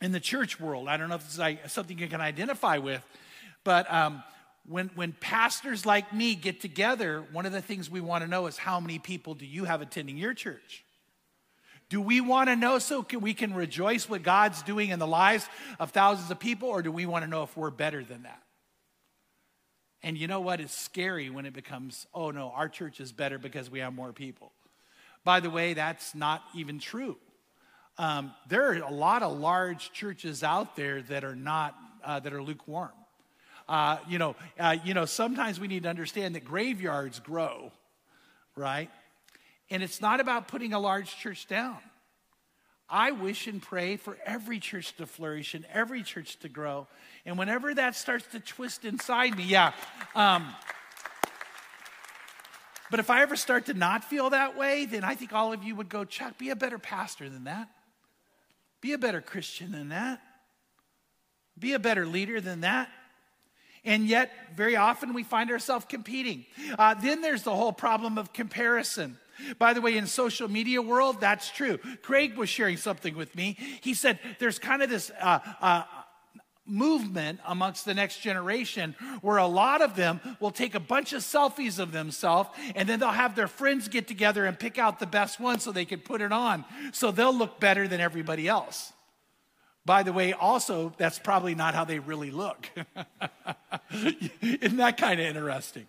in 0.00 0.12
the 0.12 0.20
church 0.20 0.60
world, 0.60 0.88
I 0.88 0.96
don't 0.96 1.08
know 1.08 1.14
if 1.16 1.24
this 1.32 1.38
is 1.64 1.72
something 1.72 1.98
you 1.98 2.08
can 2.08 2.20
identify 2.20 2.78
with, 2.78 3.02
but 3.64 3.90
um, 3.92 4.22
when, 4.66 4.90
when 4.94 5.12
pastors 5.20 5.86
like 5.86 6.12
me 6.12 6.34
get 6.34 6.60
together, 6.60 7.24
one 7.32 7.46
of 7.46 7.52
the 7.52 7.62
things 7.62 7.88
we 7.88 8.00
want 8.00 8.24
to 8.24 8.28
know 8.28 8.46
is 8.46 8.58
how 8.58 8.80
many 8.80 8.98
people 8.98 9.34
do 9.34 9.46
you 9.46 9.64
have 9.64 9.80
attending 9.80 10.16
your 10.16 10.34
church? 10.34 10.84
Do 11.88 12.00
we 12.00 12.20
want 12.20 12.48
to 12.48 12.56
know 12.56 12.78
so 12.78 13.02
can, 13.02 13.20
we 13.20 13.34
can 13.34 13.54
rejoice 13.54 14.08
what 14.08 14.22
God's 14.22 14.62
doing 14.62 14.90
in 14.90 14.98
the 14.98 15.06
lives 15.06 15.46
of 15.78 15.90
thousands 15.90 16.30
of 16.30 16.38
people, 16.38 16.68
or 16.68 16.82
do 16.82 16.90
we 16.90 17.06
want 17.06 17.24
to 17.24 17.30
know 17.30 17.42
if 17.44 17.56
we're 17.56 17.70
better 17.70 18.02
than 18.02 18.24
that? 18.24 18.41
And 20.02 20.18
you 20.18 20.26
know 20.26 20.40
what 20.40 20.60
is 20.60 20.72
scary 20.72 21.30
when 21.30 21.46
it 21.46 21.52
becomes, 21.52 22.06
oh 22.12 22.30
no, 22.30 22.50
our 22.54 22.68
church 22.68 23.00
is 23.00 23.12
better 23.12 23.38
because 23.38 23.70
we 23.70 23.78
have 23.78 23.94
more 23.94 24.12
people. 24.12 24.50
By 25.24 25.38
the 25.38 25.50
way, 25.50 25.74
that's 25.74 26.14
not 26.14 26.42
even 26.54 26.80
true. 26.80 27.16
Um, 27.98 28.32
there 28.48 28.70
are 28.70 28.74
a 28.76 28.90
lot 28.90 29.22
of 29.22 29.38
large 29.38 29.92
churches 29.92 30.42
out 30.42 30.74
there 30.74 31.02
that 31.02 31.22
are 31.22 31.36
not, 31.36 31.76
uh, 32.04 32.18
that 32.18 32.32
are 32.32 32.42
lukewarm. 32.42 32.90
Uh, 33.68 33.98
you 34.08 34.18
know, 34.18 34.34
uh, 34.58 34.76
you 34.84 34.92
know, 34.92 35.04
sometimes 35.04 35.60
we 35.60 35.68
need 35.68 35.84
to 35.84 35.88
understand 35.88 36.34
that 36.34 36.44
graveyards 36.44 37.20
grow, 37.20 37.70
right? 38.56 38.90
And 39.70 39.84
it's 39.84 40.00
not 40.00 40.18
about 40.18 40.48
putting 40.48 40.72
a 40.72 40.80
large 40.80 41.16
church 41.16 41.46
down. 41.46 41.78
I 42.92 43.12
wish 43.12 43.46
and 43.46 43.62
pray 43.62 43.96
for 43.96 44.18
every 44.26 44.60
church 44.60 44.94
to 44.98 45.06
flourish 45.06 45.54
and 45.54 45.64
every 45.72 46.02
church 46.02 46.36
to 46.40 46.48
grow. 46.50 46.86
And 47.24 47.38
whenever 47.38 47.74
that 47.74 47.96
starts 47.96 48.26
to 48.32 48.40
twist 48.40 48.84
inside 48.84 49.34
me, 49.38 49.44
yeah. 49.44 49.72
Um, 50.14 50.54
but 52.90 53.00
if 53.00 53.08
I 53.08 53.22
ever 53.22 53.34
start 53.34 53.64
to 53.66 53.74
not 53.74 54.04
feel 54.04 54.28
that 54.30 54.58
way, 54.58 54.84
then 54.84 55.04
I 55.04 55.14
think 55.14 55.32
all 55.32 55.54
of 55.54 55.64
you 55.64 55.74
would 55.74 55.88
go, 55.88 56.04
Chuck, 56.04 56.36
be 56.36 56.50
a 56.50 56.56
better 56.56 56.78
pastor 56.78 57.30
than 57.30 57.44
that. 57.44 57.70
Be 58.82 58.92
a 58.92 58.98
better 58.98 59.22
Christian 59.22 59.72
than 59.72 59.88
that. 59.88 60.20
Be 61.58 61.72
a 61.72 61.78
better 61.78 62.04
leader 62.04 62.42
than 62.42 62.60
that. 62.60 62.90
And 63.84 64.06
yet, 64.06 64.30
very 64.54 64.76
often 64.76 65.12
we 65.12 65.24
find 65.24 65.50
ourselves 65.50 65.86
competing. 65.88 66.46
Uh, 66.78 66.94
then 66.94 67.20
there's 67.20 67.42
the 67.42 67.54
whole 67.54 67.72
problem 67.72 68.16
of 68.16 68.32
comparison. 68.32 69.18
By 69.58 69.72
the 69.72 69.80
way, 69.80 69.96
in 69.96 70.06
social 70.06 70.46
media 70.48 70.80
world, 70.80 71.20
that's 71.20 71.50
true. 71.50 71.78
Craig 72.02 72.36
was 72.36 72.48
sharing 72.48 72.76
something 72.76 73.16
with 73.16 73.34
me. 73.34 73.56
He 73.80 73.94
said 73.94 74.20
there's 74.38 74.58
kind 74.60 74.82
of 74.82 74.90
this 74.90 75.10
uh, 75.20 75.40
uh, 75.60 75.82
movement 76.64 77.40
amongst 77.44 77.84
the 77.84 77.94
next 77.94 78.18
generation 78.18 78.94
where 79.20 79.38
a 79.38 79.46
lot 79.48 79.82
of 79.82 79.96
them 79.96 80.20
will 80.38 80.52
take 80.52 80.76
a 80.76 80.80
bunch 80.80 81.12
of 81.12 81.22
selfies 81.22 81.80
of 81.80 81.90
themselves 81.90 82.50
and 82.76 82.88
then 82.88 83.00
they'll 83.00 83.08
have 83.10 83.34
their 83.34 83.48
friends 83.48 83.88
get 83.88 84.06
together 84.06 84.44
and 84.44 84.60
pick 84.60 84.78
out 84.78 85.00
the 85.00 85.06
best 85.06 85.40
one 85.40 85.58
so 85.58 85.72
they 85.72 85.84
can 85.84 85.98
put 85.98 86.20
it 86.22 86.30
on 86.30 86.64
so 86.92 87.10
they'll 87.10 87.36
look 87.36 87.58
better 87.58 87.88
than 87.88 88.00
everybody 88.00 88.46
else. 88.46 88.92
By 89.84 90.04
the 90.04 90.12
way, 90.12 90.32
also, 90.32 90.92
that's 90.96 91.18
probably 91.18 91.54
not 91.54 91.74
how 91.74 91.84
they 91.84 91.98
really 91.98 92.30
look. 92.30 92.70
Isn't 94.40 94.76
that 94.76 94.96
kind 94.96 95.18
of 95.18 95.26
interesting? 95.26 95.88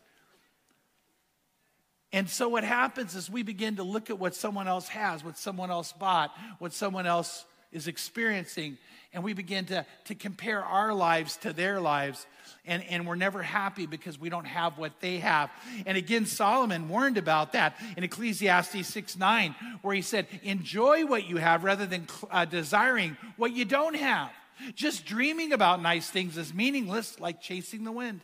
And 2.12 2.30
so, 2.30 2.50
what 2.50 2.64
happens 2.64 3.16
is 3.16 3.30
we 3.30 3.44
begin 3.44 3.76
to 3.76 3.84
look 3.84 4.10
at 4.10 4.18
what 4.18 4.34
someone 4.34 4.68
else 4.68 4.88
has, 4.88 5.24
what 5.24 5.38
someone 5.38 5.70
else 5.70 5.94
bought, 5.94 6.32
what 6.60 6.74
someone 6.74 7.06
else 7.06 7.46
is 7.74 7.88
experiencing. 7.88 8.78
And 9.14 9.24
we 9.24 9.34
begin 9.34 9.66
to, 9.66 9.86
to 10.06 10.16
compare 10.16 10.64
our 10.64 10.94
lives 10.94 11.38
to 11.38 11.54
their 11.54 11.80
lives. 11.82 12.26
And, 12.66 12.84
and 12.90 13.06
we're 13.06 13.16
never 13.16 13.44
happy 13.44 13.86
because 13.86 14.18
we 14.20 14.30
don't 14.30 14.46
have 14.46 14.78
what 14.78 15.02
they 15.02 15.18
have. 15.18 15.50
And 15.86 15.98
again, 15.98 16.26
Solomon 16.26 16.88
warned 16.90 17.18
about 17.18 17.54
that 17.54 17.76
in 17.98 18.04
Ecclesiastes 18.04 18.88
6 18.88 19.18
9, 19.18 19.56
where 19.82 19.94
he 19.94 20.02
said, 20.02 20.28
Enjoy 20.44 21.06
what 21.06 21.28
you 21.28 21.38
have 21.38 21.64
rather 21.64 21.86
than 21.86 22.08
uh, 22.32 22.46
desiring 22.46 23.18
what 23.38 23.52
you 23.54 23.66
don't 23.66 23.96
have. 23.96 24.32
Just 24.76 25.06
dreaming 25.06 25.52
about 25.52 25.82
nice 25.82 26.10
things 26.10 26.38
is 26.38 26.54
meaningless, 26.54 27.20
like 27.20 27.42
chasing 27.42 27.84
the 27.84 27.92
wind. 27.92 28.22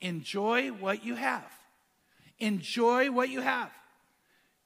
Enjoy 0.00 0.68
what 0.68 1.04
you 1.04 1.14
have. 1.14 1.48
Enjoy 2.38 3.10
what 3.10 3.30
you 3.30 3.40
have. 3.40 3.70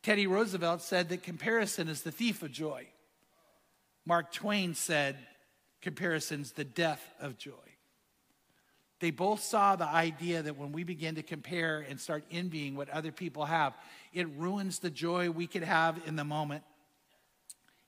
Teddy 0.03 0.27
Roosevelt 0.27 0.83
said 0.83 1.09
that 1.11 1.23
comparison 1.23 1.89
is 1.89 2.03
the 2.03 2.11
thief 2.11 2.43
of 2.43 2.51
joy. 2.51 2.89
Mark 4.05 4.33
Twain 4.33 4.75
said, 4.75 5.17
comparisons, 5.81 6.53
the 6.53 6.65
death 6.65 7.03
of 7.21 7.39
joy. 7.39 7.51
They 9.01 9.11
both 9.11 9.43
saw 9.43 9.75
the 9.75 9.87
idea 9.87 10.43
that 10.43 10.57
when 10.57 10.73
we 10.73 10.85
begin 10.85 11.17
to 11.17 11.23
compare 11.23 11.81
and 11.89 11.99
start 12.01 12.25
envying 12.31 12.77
what 12.77 12.89
other 12.89 13.11
people 13.13 13.47
have, 13.47 13.75
it 14.13 14.29
ruins 14.37 14.79
the 14.79 14.91
joy 14.91 15.31
we 15.31 15.47
could 15.47 15.65
have 15.65 16.01
in 16.07 16.15
the 16.17 16.25
moment. 16.25 16.63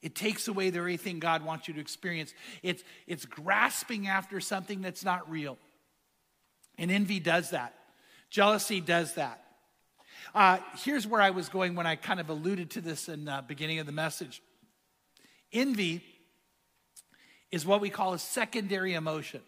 It 0.02 0.14
takes 0.14 0.48
away 0.48 0.70
the 0.70 0.80
very 0.80 0.96
thing 0.96 1.18
God 1.18 1.44
wants 1.44 1.66
you 1.68 1.74
to 1.74 1.80
experience. 1.80 2.34
It's, 2.62 2.82
it's 3.06 3.24
grasping 3.24 4.08
after 4.08 4.40
something 4.40 4.82
that's 4.82 5.04
not 5.04 5.30
real. 5.30 5.56
And 6.78 6.90
envy 6.90 7.20
does 7.20 7.50
that, 7.50 7.74
jealousy 8.28 8.80
does 8.80 9.14
that. 9.14 9.40
Uh, 10.34 10.58
here's 10.78 11.06
where 11.06 11.20
I 11.20 11.30
was 11.30 11.48
going 11.48 11.76
when 11.76 11.86
I 11.86 11.94
kind 11.94 12.18
of 12.18 12.28
alluded 12.28 12.70
to 12.70 12.80
this 12.80 13.08
in 13.08 13.24
the 13.26 13.44
beginning 13.46 13.78
of 13.78 13.86
the 13.86 13.92
message. 13.92 14.42
Envy 15.54 16.02
is 17.52 17.64
what 17.64 17.80
we 17.80 17.88
call 17.88 18.12
a 18.12 18.18
secondary 18.18 18.94
emotion. 18.94 19.40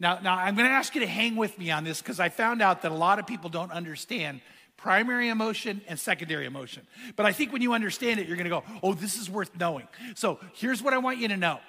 Now, 0.00 0.18
now 0.18 0.36
I'm 0.36 0.56
going 0.56 0.66
to 0.68 0.74
ask 0.74 0.94
you 0.96 1.00
to 1.02 1.06
hang 1.06 1.36
with 1.36 1.56
me 1.58 1.70
on 1.70 1.84
this 1.84 2.02
because 2.02 2.18
I 2.20 2.28
found 2.28 2.60
out 2.60 2.82
that 2.82 2.90
a 2.90 2.94
lot 2.96 3.20
of 3.20 3.26
people 3.26 3.48
don't 3.48 3.70
understand 3.70 4.40
primary 4.76 5.28
emotion 5.28 5.80
and 5.86 5.98
secondary 5.98 6.46
emotion. 6.46 6.84
But 7.14 7.26
I 7.26 7.32
think 7.32 7.52
when 7.52 7.62
you 7.62 7.72
understand 7.72 8.18
it, 8.18 8.26
you're 8.26 8.36
going 8.36 8.50
to 8.50 8.50
go, 8.50 8.64
oh, 8.82 8.92
this 8.92 9.16
is 9.16 9.30
worth 9.30 9.52
knowing. 9.58 9.86
So 10.16 10.40
here's 10.54 10.82
what 10.82 10.92
I 10.92 10.98
want 10.98 11.18
you 11.18 11.28
to 11.28 11.36
know 11.36 11.60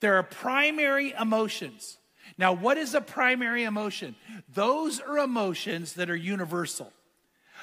there 0.00 0.16
are 0.16 0.22
primary 0.24 1.14
emotions. 1.18 1.96
Now, 2.38 2.52
what 2.52 2.76
is 2.76 2.94
a 2.94 3.00
primary 3.00 3.64
emotion? 3.64 4.16
Those 4.52 4.98
are 4.98 5.18
emotions 5.18 5.94
that 5.94 6.10
are 6.10 6.16
universal. 6.16 6.92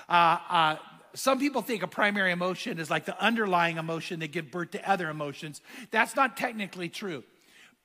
Uh, 0.08 0.38
uh, 0.50 0.76
some 1.14 1.40
people 1.40 1.62
think 1.62 1.84
a 1.84 1.88
primary 1.88 2.32
emotion 2.32 2.80
is 2.80 2.90
like 2.90 3.06
the 3.06 3.20
underlying 3.22 3.78
emotion 3.78 4.20
that 4.20 4.32
give 4.32 4.52
birth 4.52 4.72
to 4.72 4.90
other 4.90 5.10
emotions. 5.10 5.62
That's 5.92 6.16
not 6.16 6.38
technically 6.38 6.90
true. 6.90 7.24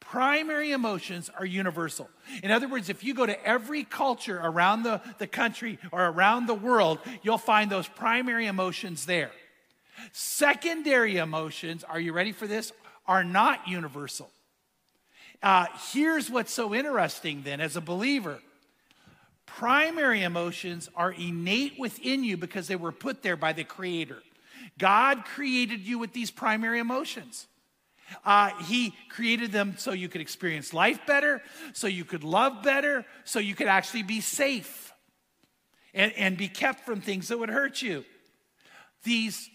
Primary 0.00 0.72
emotions 0.72 1.30
are 1.38 1.44
universal. 1.46 2.08
In 2.42 2.50
other 2.50 2.66
words, 2.66 2.88
if 2.88 3.04
you 3.04 3.14
go 3.14 3.24
to 3.24 3.46
every 3.46 3.84
culture 3.84 4.40
around 4.42 4.82
the, 4.82 5.00
the 5.18 5.28
country 5.28 5.78
or 5.92 6.06
around 6.06 6.46
the 6.46 6.54
world, 6.54 6.98
you'll 7.22 7.38
find 7.38 7.70
those 7.70 7.86
primary 7.86 8.46
emotions 8.46 9.06
there. 9.06 9.30
Secondary 10.10 11.18
emotions, 11.18 11.84
are 11.84 12.00
you 12.00 12.12
ready 12.12 12.32
for 12.32 12.46
this? 12.48 12.72
Are 13.06 13.22
not 13.24 13.68
universal. 13.68 14.28
Uh, 15.42 15.66
here's 15.92 16.28
what's 16.30 16.52
so 16.52 16.74
interesting 16.74 17.42
then 17.44 17.60
as 17.60 17.76
a 17.76 17.80
believer 17.80 18.40
primary 19.56 20.22
emotions 20.22 20.88
are 20.96 21.12
innate 21.12 21.78
within 21.78 22.24
you 22.24 22.36
because 22.38 22.68
they 22.68 22.76
were 22.76 22.92
put 22.92 23.22
there 23.22 23.36
by 23.36 23.52
the 23.52 23.64
Creator. 23.64 24.22
God 24.78 25.24
created 25.26 25.80
you 25.80 25.98
with 25.98 26.12
these 26.12 26.30
primary 26.30 26.78
emotions. 26.78 27.46
Uh, 28.24 28.50
he 28.64 28.94
created 29.10 29.52
them 29.52 29.74
so 29.78 29.92
you 29.92 30.08
could 30.08 30.20
experience 30.22 30.72
life 30.74 31.00
better, 31.06 31.42
so 31.74 31.86
you 31.86 32.04
could 32.04 32.24
love 32.24 32.62
better, 32.62 33.04
so 33.24 33.38
you 33.38 33.54
could 33.54 33.66
actually 33.66 34.02
be 34.02 34.20
safe 34.22 34.92
and, 35.94 36.12
and 36.14 36.36
be 36.38 36.48
kept 36.48 36.80
from 36.86 37.00
things 37.02 37.28
that 37.28 37.38
would 37.38 37.48
hurt 37.50 37.80
you. 37.82 38.04
These 39.04 39.50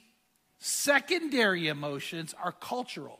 secondary 0.59 1.67
emotions 1.69 2.35
are 2.43 2.51
cultural. 2.51 3.19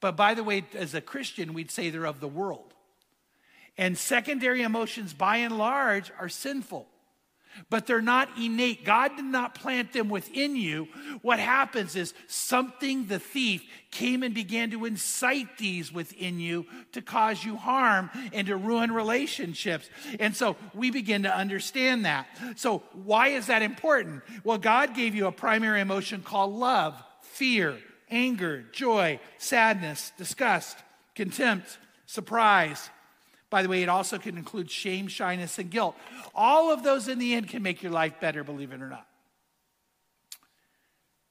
But 0.00 0.14
by 0.16 0.34
the 0.34 0.44
way, 0.44 0.64
as 0.74 0.94
a 0.94 1.00
Christian, 1.00 1.54
we'd 1.54 1.70
say 1.70 1.88
they're 1.90 2.06
of 2.06 2.20
the 2.20 2.28
world. 2.28 2.73
And 3.76 3.98
secondary 3.98 4.62
emotions, 4.62 5.12
by 5.12 5.38
and 5.38 5.58
large, 5.58 6.10
are 6.20 6.28
sinful, 6.28 6.86
but 7.70 7.86
they're 7.86 8.00
not 8.02 8.28
innate. 8.40 8.84
God 8.84 9.14
did 9.16 9.24
not 9.24 9.54
plant 9.56 9.92
them 9.92 10.08
within 10.08 10.54
you. 10.56 10.86
What 11.22 11.38
happens 11.40 11.94
is 11.96 12.12
something, 12.28 13.06
the 13.06 13.18
thief, 13.20 13.62
came 13.92 14.22
and 14.24 14.32
began 14.34 14.70
to 14.72 14.84
incite 14.84 15.58
these 15.58 15.92
within 15.92 16.38
you 16.40 16.66
to 16.92 17.02
cause 17.02 17.44
you 17.44 17.56
harm 17.56 18.10
and 18.32 18.46
to 18.48 18.56
ruin 18.56 18.90
relationships. 18.92 19.88
And 20.20 20.36
so 20.36 20.54
we 20.72 20.90
begin 20.92 21.24
to 21.24 21.36
understand 21.36 22.04
that. 22.06 22.26
So, 22.56 22.78
why 23.04 23.28
is 23.28 23.46
that 23.48 23.62
important? 23.62 24.22
Well, 24.44 24.58
God 24.58 24.94
gave 24.94 25.14
you 25.16 25.26
a 25.26 25.32
primary 25.32 25.80
emotion 25.80 26.22
called 26.22 26.54
love, 26.54 27.00
fear, 27.22 27.76
anger, 28.10 28.62
joy, 28.72 29.18
sadness, 29.38 30.12
disgust, 30.16 30.76
contempt, 31.16 31.76
surprise 32.06 32.88
by 33.54 33.62
the 33.62 33.68
way, 33.68 33.84
it 33.84 33.88
also 33.88 34.18
can 34.18 34.36
include 34.36 34.68
shame, 34.68 35.06
shyness, 35.06 35.60
and 35.60 35.70
guilt. 35.70 35.94
All 36.34 36.72
of 36.72 36.82
those 36.82 37.06
in 37.06 37.20
the 37.20 37.34
end 37.34 37.46
can 37.48 37.62
make 37.62 37.84
your 37.84 37.92
life 37.92 38.18
better, 38.18 38.42
believe 38.42 38.72
it 38.72 38.82
or 38.82 38.88
not. 38.88 39.06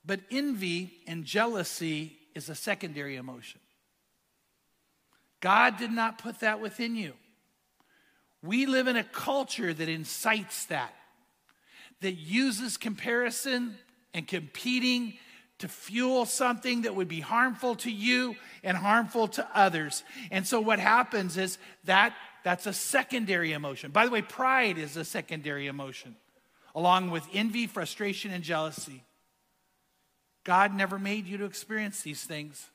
But 0.05 0.21
envy 0.31 0.93
and 1.05 1.25
jealousy 1.25 2.15
is 2.33 2.47
a 2.47 2.55
secondary 2.55 3.17
emotion. 3.17 3.59
God 5.41 5.75
did 5.75 5.91
not 5.91 6.17
put 6.17 6.39
that 6.39 6.61
within 6.61 6.95
you. 6.95 7.11
We 8.41 8.67
live 8.67 8.87
in 8.87 8.95
a 8.95 9.03
culture 9.03 9.73
that 9.73 9.89
incites 9.89 10.63
that, 10.67 10.93
that 11.99 12.13
uses 12.13 12.77
comparison 12.77 13.77
and 14.13 14.25
competing 14.25 15.15
to 15.63 15.67
fuel 15.69 16.26
something 16.26 16.82
that 16.82 16.93
would 16.93 17.08
be 17.08 17.21
harmful 17.21 17.73
to 17.76 17.89
you 17.89 18.36
and 18.65 18.76
harmful 18.76 19.30
to 19.30 19.47
others. 19.54 20.04
And 20.30 20.45
so 20.45 20.60
what 20.60 20.78
happens 20.78 21.38
is 21.38 21.58
that 21.86 22.13
that's 22.43 22.65
a 22.65 22.73
secondary 22.73 23.54
emotion. 23.54 23.91
By 23.91 24.04
the 24.06 24.12
way, 24.12 24.21
pride 24.21 24.78
is 24.78 24.97
a 24.97 25.06
secondary 25.06 25.67
emotion, 25.67 26.17
along 26.76 27.12
with 27.12 27.26
envy, 27.34 27.65
frustration, 27.65 28.32
and 28.32 28.43
jealousy. 28.43 29.06
God 30.43 30.76
never 30.76 30.99
made 30.99 31.28
you 31.28 31.38
to 31.38 31.45
experience 31.45 32.02
these 32.02 32.21
things. 32.26 32.69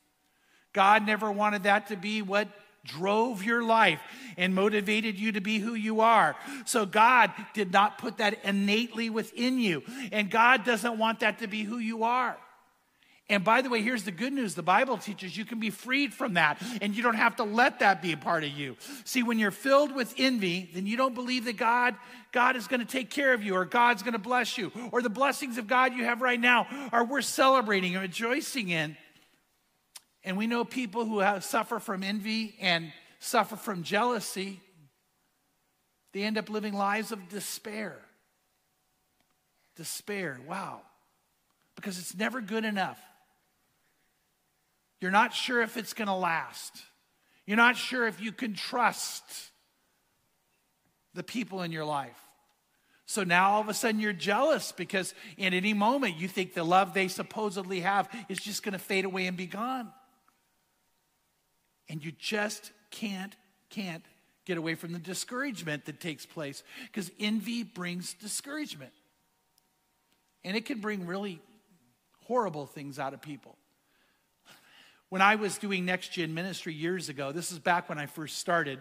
God 0.72 1.06
never 1.06 1.30
wanted 1.30 1.64
that 1.64 1.88
to 1.88 1.96
be 1.96 2.22
what 2.22 2.48
drove 2.86 3.42
your 3.44 3.62
life 3.62 4.00
and 4.38 4.54
motivated 4.54 5.16
you 5.18 5.32
to 5.32 5.42
be 5.42 5.58
who 5.58 5.74
you 5.74 6.00
are. 6.00 6.36
So 6.64 6.86
God 6.86 7.32
did 7.52 7.70
not 7.70 7.98
put 7.98 8.16
that 8.16 8.42
innately 8.46 9.10
within 9.10 9.58
you, 9.58 9.82
and 10.10 10.30
God 10.30 10.64
doesn't 10.64 10.96
want 10.96 11.20
that 11.20 11.40
to 11.40 11.46
be 11.46 11.64
who 11.64 11.76
you 11.76 12.04
are. 12.04 12.38
And 13.30 13.44
by 13.44 13.60
the 13.60 13.68
way, 13.68 13.82
here's 13.82 14.04
the 14.04 14.10
good 14.10 14.32
news 14.32 14.54
the 14.54 14.62
Bible 14.62 14.96
teaches 14.96 15.36
you 15.36 15.44
can 15.44 15.60
be 15.60 15.68
freed 15.68 16.14
from 16.14 16.34
that, 16.34 16.60
and 16.80 16.96
you 16.96 17.02
don't 17.02 17.14
have 17.16 17.36
to 17.36 17.44
let 17.44 17.80
that 17.80 18.00
be 18.00 18.12
a 18.12 18.16
part 18.16 18.42
of 18.42 18.50
you. 18.50 18.76
See, 19.04 19.22
when 19.22 19.38
you're 19.38 19.50
filled 19.50 19.94
with 19.94 20.14
envy, 20.16 20.68
then 20.72 20.86
you 20.86 20.96
don't 20.96 21.14
believe 21.14 21.44
that 21.44 21.58
God, 21.58 21.94
God 22.32 22.56
is 22.56 22.66
going 22.68 22.80
to 22.80 22.86
take 22.86 23.10
care 23.10 23.34
of 23.34 23.42
you, 23.42 23.54
or 23.54 23.66
God's 23.66 24.02
going 24.02 24.14
to 24.14 24.18
bless 24.18 24.56
you, 24.56 24.72
or 24.92 25.02
the 25.02 25.10
blessings 25.10 25.58
of 25.58 25.66
God 25.66 25.92
you 25.92 26.04
have 26.04 26.22
right 26.22 26.40
now 26.40 26.88
are 26.90 27.04
worth 27.04 27.26
celebrating 27.26 27.92
and 27.94 28.00
rejoicing 28.02 28.70
in. 28.70 28.96
And 30.24 30.38
we 30.38 30.46
know 30.46 30.64
people 30.64 31.04
who 31.04 31.18
have, 31.18 31.44
suffer 31.44 31.78
from 31.78 32.02
envy 32.02 32.54
and 32.60 32.92
suffer 33.20 33.56
from 33.56 33.82
jealousy, 33.82 34.60
they 36.14 36.22
end 36.22 36.38
up 36.38 36.48
living 36.48 36.72
lives 36.72 37.12
of 37.12 37.28
despair. 37.28 37.98
Despair, 39.76 40.40
wow. 40.48 40.80
Because 41.76 41.98
it's 41.98 42.16
never 42.16 42.40
good 42.40 42.64
enough. 42.64 42.98
You're 45.00 45.10
not 45.10 45.32
sure 45.32 45.62
if 45.62 45.76
it's 45.76 45.92
going 45.94 46.08
to 46.08 46.14
last. 46.14 46.82
You're 47.46 47.56
not 47.56 47.76
sure 47.76 48.06
if 48.06 48.20
you 48.20 48.32
can 48.32 48.54
trust 48.54 49.22
the 51.14 51.22
people 51.22 51.62
in 51.62 51.72
your 51.72 51.84
life. 51.84 52.18
So 53.06 53.24
now 53.24 53.52
all 53.52 53.60
of 53.60 53.68
a 53.68 53.74
sudden 53.74 54.00
you're 54.00 54.12
jealous 54.12 54.70
because 54.72 55.14
in 55.38 55.54
any 55.54 55.72
moment 55.72 56.16
you 56.16 56.28
think 56.28 56.52
the 56.52 56.64
love 56.64 56.92
they 56.92 57.08
supposedly 57.08 57.80
have 57.80 58.08
is 58.28 58.38
just 58.38 58.62
going 58.62 58.74
to 58.74 58.78
fade 58.78 59.06
away 59.06 59.26
and 59.26 59.36
be 59.36 59.46
gone. 59.46 59.90
And 61.88 62.04
you 62.04 62.12
just 62.18 62.70
can't, 62.90 63.34
can't 63.70 64.04
get 64.44 64.58
away 64.58 64.74
from 64.74 64.92
the 64.92 64.98
discouragement 64.98 65.86
that 65.86 66.00
takes 66.00 66.26
place 66.26 66.62
because 66.86 67.10
envy 67.18 67.62
brings 67.62 68.12
discouragement. 68.14 68.92
And 70.44 70.54
it 70.54 70.66
can 70.66 70.80
bring 70.80 71.06
really 71.06 71.40
horrible 72.26 72.66
things 72.66 72.98
out 72.98 73.14
of 73.14 73.22
people. 73.22 73.57
When 75.10 75.22
I 75.22 75.36
was 75.36 75.56
doing 75.56 75.86
Next 75.86 76.12
Gen 76.12 76.34
Ministry 76.34 76.74
years 76.74 77.08
ago, 77.08 77.32
this 77.32 77.50
is 77.50 77.58
back 77.58 77.88
when 77.88 77.98
I 77.98 78.04
first 78.04 78.36
started, 78.38 78.78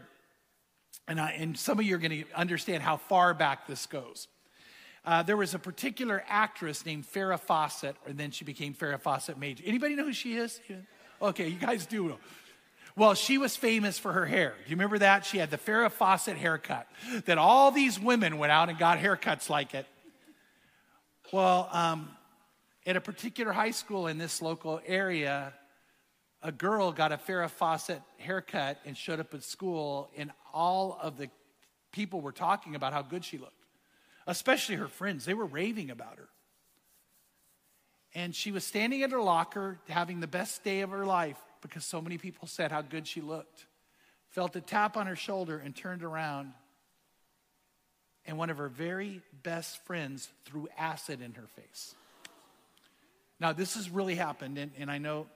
and, 1.07 1.21
I, 1.21 1.31
and 1.31 1.57
some 1.57 1.79
of 1.79 1.85
you 1.85 1.95
are 1.95 1.99
going 1.99 2.25
to 2.25 2.25
understand 2.35 2.83
how 2.83 2.97
far 2.97 3.33
back 3.33 3.65
this 3.65 3.85
goes. 3.85 4.27
Uh, 5.05 5.23
there 5.23 5.37
was 5.37 5.53
a 5.53 5.59
particular 5.59 6.25
actress 6.27 6.85
named 6.85 7.05
Farrah 7.07 7.39
Fawcett, 7.39 7.95
and 8.05 8.17
then 8.17 8.31
she 8.31 8.43
became 8.43 8.73
Farrah 8.73 8.99
Fawcett 8.99 9.37
Major. 9.37 9.63
Anybody 9.65 9.95
know 9.95 10.03
who 10.03 10.11
she 10.11 10.35
is? 10.35 10.59
Okay, 11.21 11.47
you 11.47 11.57
guys 11.57 11.85
do 11.85 12.09
know. 12.09 12.17
Well, 12.97 13.13
she 13.13 13.37
was 13.37 13.55
famous 13.55 13.97
for 13.97 14.11
her 14.11 14.25
hair. 14.25 14.53
Do 14.65 14.69
you 14.69 14.75
remember 14.75 14.97
that? 14.99 15.25
She 15.25 15.37
had 15.37 15.49
the 15.49 15.57
Farrah 15.57 15.89
Fawcett 15.91 16.35
haircut, 16.35 16.87
that 17.23 17.37
all 17.37 17.71
these 17.71 17.97
women 17.97 18.37
went 18.37 18.51
out 18.51 18.67
and 18.67 18.77
got 18.77 18.97
haircuts 18.99 19.49
like 19.49 19.73
it. 19.73 19.85
Well, 21.31 21.69
um, 21.71 22.09
at 22.85 22.97
a 22.97 23.01
particular 23.01 23.53
high 23.53 23.71
school 23.71 24.07
in 24.07 24.17
this 24.17 24.41
local 24.41 24.81
area, 24.85 25.53
a 26.41 26.51
girl 26.51 26.91
got 26.91 27.11
a 27.11 27.17
Farrah 27.17 27.49
Fawcett 27.49 28.01
haircut 28.17 28.77
and 28.85 28.95
showed 28.95 29.19
up 29.19 29.33
at 29.33 29.43
school, 29.43 30.09
and 30.17 30.31
all 30.53 30.97
of 31.01 31.17
the 31.17 31.29
people 31.91 32.21
were 32.21 32.31
talking 32.31 32.75
about 32.75 32.93
how 32.93 33.01
good 33.01 33.25
she 33.25 33.37
looked, 33.37 33.53
especially 34.27 34.75
her 34.75 34.87
friends. 34.87 35.25
They 35.25 35.33
were 35.33 35.45
raving 35.45 35.89
about 35.89 36.17
her. 36.17 36.29
And 38.13 38.33
she 38.33 38.51
was 38.51 38.63
standing 38.63 39.03
at 39.03 39.11
her 39.11 39.21
locker 39.21 39.79
having 39.89 40.19
the 40.19 40.27
best 40.27 40.63
day 40.63 40.81
of 40.81 40.91
her 40.91 41.05
life 41.05 41.37
because 41.61 41.83
so 41.85 42.01
many 42.01 42.17
people 42.17 42.47
said 42.47 42.71
how 42.71 42.81
good 42.81 43.07
she 43.07 43.21
looked. 43.21 43.65
Felt 44.29 44.55
a 44.55 44.61
tap 44.61 44.95
on 44.97 45.07
her 45.07 45.15
shoulder 45.15 45.57
and 45.63 45.75
turned 45.75 46.03
around. 46.03 46.53
And 48.25 48.37
one 48.37 48.49
of 48.49 48.57
her 48.57 48.69
very 48.69 49.21
best 49.43 49.83
friends 49.85 50.29
threw 50.45 50.67
acid 50.77 51.21
in 51.21 51.33
her 51.33 51.47
face. 51.47 51.95
Now, 53.39 53.53
this 53.53 53.75
has 53.75 53.89
really 53.89 54.15
happened, 54.15 54.57
and, 54.57 54.71
and 54.79 54.89
I 54.89 54.97
know 54.97 55.27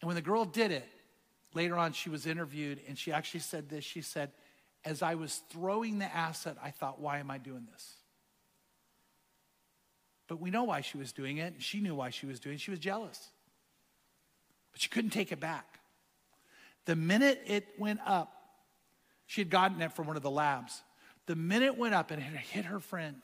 and 0.00 0.06
when 0.06 0.14
the 0.16 0.22
girl 0.22 0.44
did 0.44 0.70
it, 0.70 0.88
later 1.54 1.76
on 1.76 1.92
she 1.92 2.10
was 2.10 2.26
interviewed 2.26 2.80
and 2.88 2.98
she 2.98 3.12
actually 3.12 3.40
said 3.40 3.68
this. 3.68 3.84
She 3.84 4.02
said, 4.02 4.32
As 4.84 5.02
I 5.02 5.14
was 5.14 5.42
throwing 5.50 5.98
the 5.98 6.06
asset, 6.14 6.56
I 6.62 6.70
thought, 6.70 7.00
why 7.00 7.18
am 7.18 7.30
I 7.30 7.38
doing 7.38 7.66
this? 7.72 7.92
But 10.28 10.40
we 10.40 10.50
know 10.50 10.64
why 10.64 10.80
she 10.80 10.98
was 10.98 11.12
doing 11.12 11.38
it. 11.38 11.54
She 11.58 11.80
knew 11.80 11.94
why 11.94 12.10
she 12.10 12.26
was 12.26 12.40
doing 12.40 12.56
it. 12.56 12.60
She 12.60 12.72
was 12.72 12.80
jealous. 12.80 13.30
But 14.72 14.80
she 14.80 14.88
couldn't 14.88 15.10
take 15.12 15.30
it 15.32 15.38
back. 15.40 15.78
The 16.84 16.96
minute 16.96 17.42
it 17.46 17.66
went 17.78 18.00
up, 18.04 18.32
she 19.26 19.40
had 19.40 19.50
gotten 19.50 19.80
it 19.80 19.92
from 19.92 20.06
one 20.08 20.16
of 20.16 20.22
the 20.22 20.30
labs. 20.30 20.82
The 21.26 21.36
minute 21.36 21.66
it 21.66 21.78
went 21.78 21.94
up 21.94 22.10
and 22.10 22.20
it 22.22 22.26
hit 22.26 22.64
her 22.66 22.78
friend, 22.80 23.20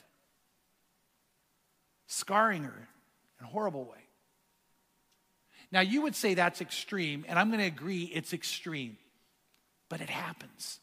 scarring 2.06 2.62
her 2.64 2.88
in 3.40 3.46
a 3.46 3.48
horrible 3.48 3.84
way. 3.84 4.01
Now, 5.72 5.80
you 5.80 6.02
would 6.02 6.14
say 6.14 6.34
that's 6.34 6.60
extreme, 6.60 7.24
and 7.26 7.38
I'm 7.38 7.48
going 7.48 7.60
to 7.60 7.66
agree 7.66 8.04
it's 8.14 8.34
extreme, 8.34 8.98
but 9.88 10.02
it 10.02 10.10
happens. 10.10 10.78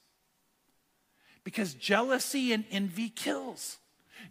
Because 1.43 1.75
jealousy 1.75 2.51
and 2.53 2.65
envy 2.71 3.09
kills, 3.09 3.77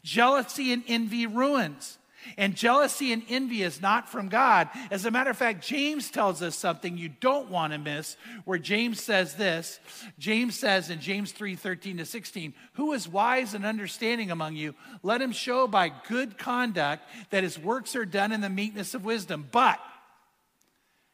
jealousy 0.03 0.73
and 0.73 0.83
envy 0.88 1.27
ruins. 1.27 1.99
And 2.37 2.57
jealousy 2.57 3.12
and 3.12 3.23
envy 3.29 3.62
is 3.62 3.81
not 3.81 4.09
from 4.09 4.29
God. 4.29 4.68
As 4.90 5.07
a 5.07 5.11
matter 5.11 5.31
of 5.31 5.37
fact, 5.37 5.64
James 5.64 6.11
tells 6.11 6.42
us 6.42 6.57
something 6.57 6.99
you 6.99 7.09
don't 7.09 7.49
want 7.49 7.73
to 7.73 7.79
miss, 7.79 8.16
where 8.44 8.59
James 8.59 9.01
says 9.01 9.35
this. 9.35 9.79
James 10.18 10.59
says 10.59 10.90
in 10.90 11.01
James 11.01 11.31
3 11.31 11.55
13 11.55 11.99
to 11.99 12.05
16, 12.05 12.55
Who 12.73 12.92
is 12.92 13.09
wise 13.09 13.55
and 13.55 13.64
understanding 13.64 14.33
among 14.33 14.57
you? 14.57 14.75
Let 15.05 15.23
him 15.23 15.31
show 15.31 15.68
by 15.68 15.92
good 16.09 16.37
conduct 16.37 17.09
that 17.31 17.44
his 17.44 17.57
works 17.57 17.94
are 17.94 18.05
done 18.05 18.33
in 18.33 18.40
the 18.40 18.51
meekness 18.51 18.94
of 18.94 19.05
wisdom. 19.05 19.47
But 19.53 19.79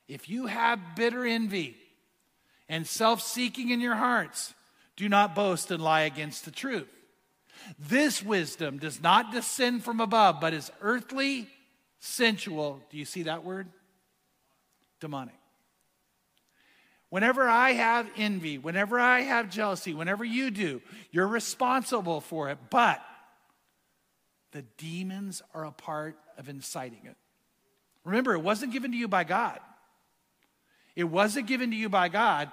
if 0.09 0.29
you 0.29 0.47
have 0.47 0.97
bitter 0.97 1.25
envy 1.25 1.77
and 2.69 2.87
self 2.87 3.23
seeking 3.23 3.71
in 3.71 3.81
your 3.81 3.95
hearts, 3.95 4.55
do 4.97 5.09
not 5.09 5.35
boast 5.35 5.71
and 5.71 5.83
lie 5.83 6.03
against 6.03 6.45
the 6.45 6.51
truth. 6.51 6.89
This 7.79 8.23
wisdom 8.23 8.79
does 8.79 9.03
not 9.03 9.33
descend 9.33 9.83
from 9.85 10.01
above, 10.01 10.41
but 10.41 10.53
is 10.53 10.71
earthly, 10.81 11.49
sensual. 12.01 12.81
Do 12.91 12.99
you 12.99 13.05
see 13.05 13.23
that 13.23 13.45
word? 13.45 13.67
Demonic. 15.01 15.35
Whenever 17.09 17.49
I 17.49 17.71
have 17.73 18.09
envy, 18.17 18.59
whenever 18.59 18.99
I 19.01 19.21
have 19.21 19.49
jealousy, 19.49 19.95
whenever 19.95 20.25
you 20.25 20.51
do, 20.51 20.83
you're 21.13 21.29
responsible 21.29 22.21
for 22.21 22.51
it, 22.51 22.59
but 22.71 23.01
the 24.51 24.63
demons 24.79 25.41
are 25.55 25.65
a 25.65 25.71
part 25.73 26.17
of 26.37 26.49
inciting 26.49 27.01
it. 27.05 27.17
Remember, 28.05 28.35
it 28.35 28.41
wasn't 28.41 28.73
given 28.73 28.91
to 28.93 28.97
you 28.97 29.09
by 29.09 29.25
God. 29.25 29.61
It 30.97 31.05
wasn't 31.05 31.47
given 31.47 31.71
to 31.71 31.77
you 31.77 31.89
by 31.89 32.09
God. 32.09 32.51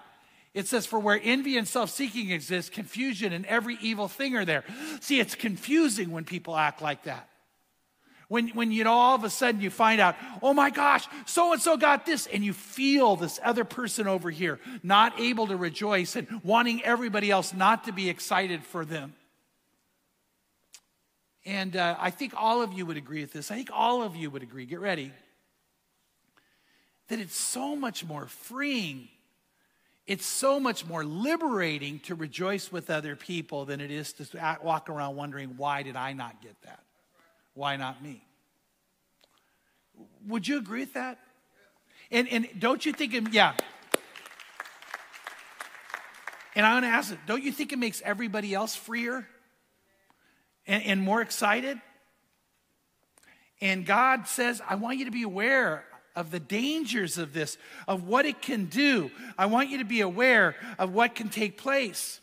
It 0.54 0.68
says, 0.68 0.86
For 0.86 1.00
where 1.00 1.20
envy 1.22 1.58
and 1.58 1.68
self 1.68 1.90
seeking 1.92 2.32
exist, 2.32 2.72
confusion 2.72 3.34
and 3.34 3.46
every 3.46 3.78
evil 3.82 4.08
thing 4.08 4.36
are 4.36 4.46
there. 4.46 4.64
See, 5.00 5.20
it's 5.20 5.36
confusing 5.36 6.12
when 6.12 6.26
people 6.26 6.56
act 6.56 6.82
like 6.82 7.04
that. 7.04 7.30
When, 8.28 8.48
when 8.50 8.72
you 8.72 8.86
know, 8.86 8.94
all 8.94 9.16
of 9.16 9.24
a 9.26 9.30
sudden 9.30 9.60
you 9.60 9.70
find 9.70 10.00
out, 10.00 10.16
oh 10.42 10.54
my 10.54 10.70
gosh, 10.70 11.06
so 11.26 11.52
and 11.52 11.62
so 11.62 11.76
got 11.76 12.06
this, 12.06 12.28
and 12.28 12.46
you 12.46 12.54
feel 12.54 13.18
this 13.18 13.42
other 13.44 13.66
person 13.66 14.08
over 14.08 14.32
here 14.32 14.58
not 14.84 15.20
able 15.20 15.48
to 15.48 15.58
rejoice 15.58 16.16
and 16.16 16.42
wanting 16.42 16.82
everybody 16.84 17.30
else 17.30 17.54
not 17.54 17.84
to 17.86 17.92
be 17.92 18.10
excited 18.10 18.64
for 18.64 18.86
them. 18.86 19.14
And 21.46 21.76
uh, 21.76 21.98
I 22.00 22.10
think 22.10 22.34
all 22.38 22.62
of 22.62 22.72
you 22.72 22.86
would 22.86 22.96
agree 22.96 23.20
with 23.20 23.34
this. 23.34 23.52
I 23.52 23.56
think 23.56 23.70
all 23.74 24.02
of 24.02 24.16
you 24.16 24.32
would 24.32 24.44
agree. 24.44 24.66
Get 24.66 24.80
ready 24.80 25.12
that 27.12 27.20
it's 27.20 27.36
so 27.36 27.76
much 27.76 28.06
more 28.06 28.26
freeing. 28.26 29.10
It's 30.08 30.26
so 30.26 30.62
much 30.62 30.86
more 30.86 31.04
liberating 31.04 32.00
to 32.06 32.16
rejoice 32.16 32.72
with 32.72 32.90
other 32.90 33.18
people 33.18 33.66
than 33.66 33.82
it 33.82 33.92
is 33.92 34.14
to 34.14 34.58
walk 34.64 34.90
around 34.90 35.18
wondering, 35.18 35.56
why 35.58 35.84
did 35.84 35.98
I 35.98 36.14
not 36.14 36.42
get 36.42 36.56
that? 36.64 36.82
Why 37.54 37.76
not 37.76 38.02
me? 38.02 38.24
Would 40.28 40.48
you 40.48 40.58
agree 40.58 40.80
with 40.80 40.94
that? 40.94 41.20
And, 42.12 42.30
and 42.30 42.48
don't 42.58 42.86
you 42.86 42.94
think, 42.94 43.14
it, 43.14 43.34
yeah. 43.34 43.56
And 46.56 46.66
I'm 46.66 46.80
going 46.80 46.90
to 46.90 46.98
ask 46.98 47.12
it, 47.12 47.20
don't 47.28 47.44
you 47.44 47.52
think 47.52 47.74
it 47.74 47.78
makes 47.80 48.02
everybody 48.06 48.54
else 48.54 48.74
freer 48.74 49.28
and, 50.66 50.82
and 50.86 51.02
more 51.02 51.20
excited? 51.22 51.78
And 53.60 53.86
God 53.86 54.30
says, 54.30 54.62
I 54.66 54.76
want 54.76 54.98
you 54.98 55.06
to 55.06 55.12
be 55.12 55.24
aware 55.24 55.84
of 56.16 56.32
the 56.32 56.40
dangers 56.40 57.18
of 57.18 57.34
this, 57.34 57.58
of 57.88 58.04
what 58.04 58.26
it 58.26 58.42
can 58.42 58.66
do. 58.66 59.12
I 59.38 59.46
want 59.46 59.70
you 59.70 59.78
to 59.80 59.84
be 59.86 60.02
aware 60.02 60.56
of 60.78 60.94
what 60.94 61.16
can 61.16 61.30
take 61.30 61.58
place. 61.58 62.20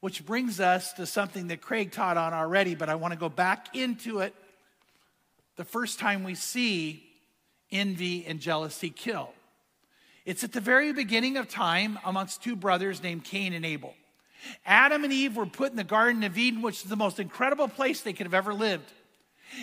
Which 0.00 0.24
brings 0.26 0.58
us 0.58 0.92
to 0.94 1.06
something 1.06 1.48
that 1.48 1.60
Craig 1.60 1.92
taught 1.92 2.16
on 2.16 2.32
already, 2.32 2.74
but 2.74 2.88
I 2.88 2.96
want 2.96 3.12
to 3.14 3.20
go 3.20 3.28
back 3.28 3.76
into 3.76 4.18
it. 4.20 4.34
The 5.56 5.64
first 5.64 5.98
time 5.98 6.24
we 6.24 6.34
see 6.34 7.04
envy 7.70 8.24
and 8.26 8.40
jealousy 8.40 8.90
kill, 8.90 9.30
it's 10.24 10.42
at 10.44 10.52
the 10.52 10.60
very 10.60 10.92
beginning 10.92 11.36
of 11.36 11.48
time 11.48 11.98
amongst 12.04 12.42
two 12.42 12.56
brothers 12.56 13.02
named 13.02 13.22
Cain 13.24 13.52
and 13.52 13.64
Abel. 13.64 13.94
Adam 14.66 15.04
and 15.04 15.12
Eve 15.12 15.36
were 15.36 15.46
put 15.46 15.70
in 15.70 15.76
the 15.76 15.84
Garden 15.84 16.24
of 16.24 16.36
Eden, 16.36 16.62
which 16.62 16.82
is 16.82 16.88
the 16.88 16.96
most 16.96 17.20
incredible 17.20 17.68
place 17.68 18.00
they 18.00 18.12
could 18.12 18.26
have 18.26 18.34
ever 18.34 18.52
lived. 18.52 18.90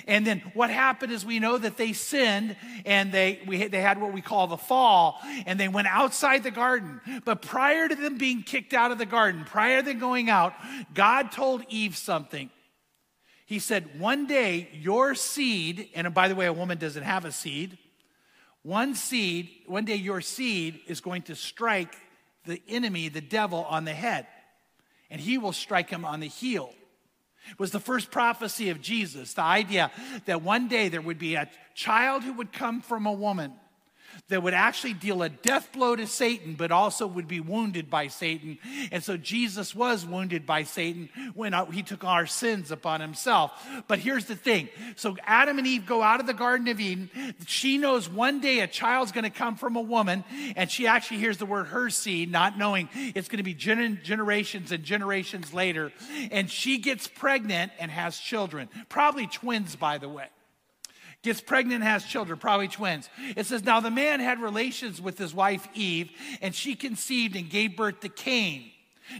And 0.07 0.25
then 0.25 0.41
what 0.53 0.69
happened 0.69 1.11
is 1.11 1.25
we 1.25 1.39
know 1.39 1.57
that 1.57 1.77
they 1.77 1.93
sinned 1.93 2.55
and 2.85 3.11
they, 3.11 3.39
we, 3.45 3.67
they 3.67 3.81
had 3.81 3.99
what 3.99 4.13
we 4.13 4.21
call 4.21 4.47
the 4.47 4.57
fall 4.57 5.19
and 5.45 5.59
they 5.59 5.67
went 5.67 5.87
outside 5.87 6.43
the 6.43 6.51
garden. 6.51 7.01
But 7.25 7.41
prior 7.41 7.87
to 7.87 7.95
them 7.95 8.17
being 8.17 8.43
kicked 8.43 8.73
out 8.73 8.91
of 8.91 8.97
the 8.97 9.05
garden, 9.05 9.43
prior 9.45 9.81
to 9.81 9.85
them 9.87 9.99
going 9.99 10.29
out, 10.29 10.53
God 10.93 11.31
told 11.31 11.63
Eve 11.69 11.95
something. 11.97 12.49
He 13.45 13.59
said, 13.59 13.99
One 13.99 14.27
day 14.27 14.69
your 14.73 15.15
seed, 15.15 15.89
and 15.95 16.13
by 16.13 16.27
the 16.27 16.35
way, 16.35 16.45
a 16.45 16.53
woman 16.53 16.77
doesn't 16.77 17.03
have 17.03 17.25
a 17.25 17.31
seed, 17.31 17.77
one 18.61 18.93
seed, 18.93 19.49
one 19.67 19.85
day 19.85 19.95
your 19.95 20.21
seed 20.21 20.81
is 20.87 20.99
going 21.01 21.23
to 21.23 21.35
strike 21.35 21.95
the 22.45 22.61
enemy, 22.67 23.07
the 23.09 23.21
devil, 23.21 23.65
on 23.69 23.85
the 23.85 23.93
head, 23.93 24.27
and 25.09 25.19
he 25.19 25.37
will 25.37 25.53
strike 25.53 25.89
him 25.89 26.03
on 26.05 26.19
the 26.19 26.27
heel. 26.27 26.73
It 27.49 27.59
was 27.59 27.71
the 27.71 27.79
first 27.79 28.11
prophecy 28.11 28.69
of 28.69 28.81
Jesus, 28.81 29.33
the 29.33 29.41
idea 29.43 29.91
that 30.25 30.41
one 30.41 30.67
day 30.67 30.89
there 30.89 31.01
would 31.01 31.19
be 31.19 31.35
a 31.35 31.49
child 31.73 32.23
who 32.23 32.33
would 32.33 32.51
come 32.51 32.81
from 32.81 33.05
a 33.05 33.11
woman 33.13 33.53
that 34.27 34.43
would 34.43 34.53
actually 34.53 34.93
deal 34.93 35.21
a 35.23 35.29
death 35.29 35.71
blow 35.71 35.95
to 35.95 36.05
Satan, 36.05 36.55
but 36.55 36.71
also 36.71 37.07
would 37.07 37.27
be 37.27 37.39
wounded 37.39 37.89
by 37.89 38.07
Satan. 38.07 38.57
And 38.91 39.03
so 39.03 39.15
Jesus 39.17 39.73
was 39.73 40.05
wounded 40.05 40.45
by 40.45 40.63
Satan 40.63 41.09
when 41.33 41.53
uh, 41.53 41.65
he 41.65 41.81
took 41.83 42.03
our 42.03 42.25
sins 42.25 42.71
upon 42.71 43.01
himself. 43.01 43.51
But 43.87 43.99
here's 43.99 44.25
the 44.25 44.35
thing 44.35 44.69
so 44.95 45.15
Adam 45.25 45.57
and 45.57 45.65
Eve 45.67 45.85
go 45.85 46.01
out 46.01 46.19
of 46.19 46.27
the 46.27 46.33
Garden 46.33 46.67
of 46.67 46.79
Eden. 46.79 47.09
She 47.47 47.77
knows 47.77 48.09
one 48.09 48.39
day 48.41 48.59
a 48.59 48.67
child's 48.67 49.11
going 49.11 49.23
to 49.23 49.29
come 49.29 49.55
from 49.55 49.75
a 49.75 49.81
woman, 49.81 50.23
and 50.55 50.69
she 50.69 50.87
actually 50.87 51.17
hears 51.17 51.37
the 51.37 51.45
word 51.45 51.67
her 51.67 51.89
seed, 51.89 52.31
not 52.31 52.57
knowing 52.57 52.89
it's 52.93 53.27
going 53.27 53.37
to 53.37 53.43
be 53.43 53.53
generations 53.53 54.71
and 54.71 54.83
generations 54.83 55.53
later. 55.53 55.91
And 56.31 56.49
she 56.49 56.77
gets 56.79 57.07
pregnant 57.07 57.71
and 57.79 57.89
has 57.91 58.17
children, 58.17 58.69
probably 58.89 59.27
twins, 59.27 59.75
by 59.75 59.97
the 59.97 60.09
way 60.09 60.25
gets 61.23 61.41
pregnant 61.41 61.83
has 61.83 62.03
children, 62.05 62.39
probably 62.39 62.67
twins. 62.67 63.09
It 63.35 63.45
says, 63.45 63.63
Now 63.63 63.79
the 63.79 63.91
man 63.91 64.19
had 64.19 64.39
relations 64.41 65.01
with 65.01 65.17
his 65.17 65.33
wife 65.33 65.67
Eve, 65.73 66.11
and 66.41 66.55
she 66.55 66.75
conceived 66.75 67.35
and 67.35 67.49
gave 67.49 67.75
birth 67.75 67.99
to 68.01 68.09
Cain. 68.09 68.71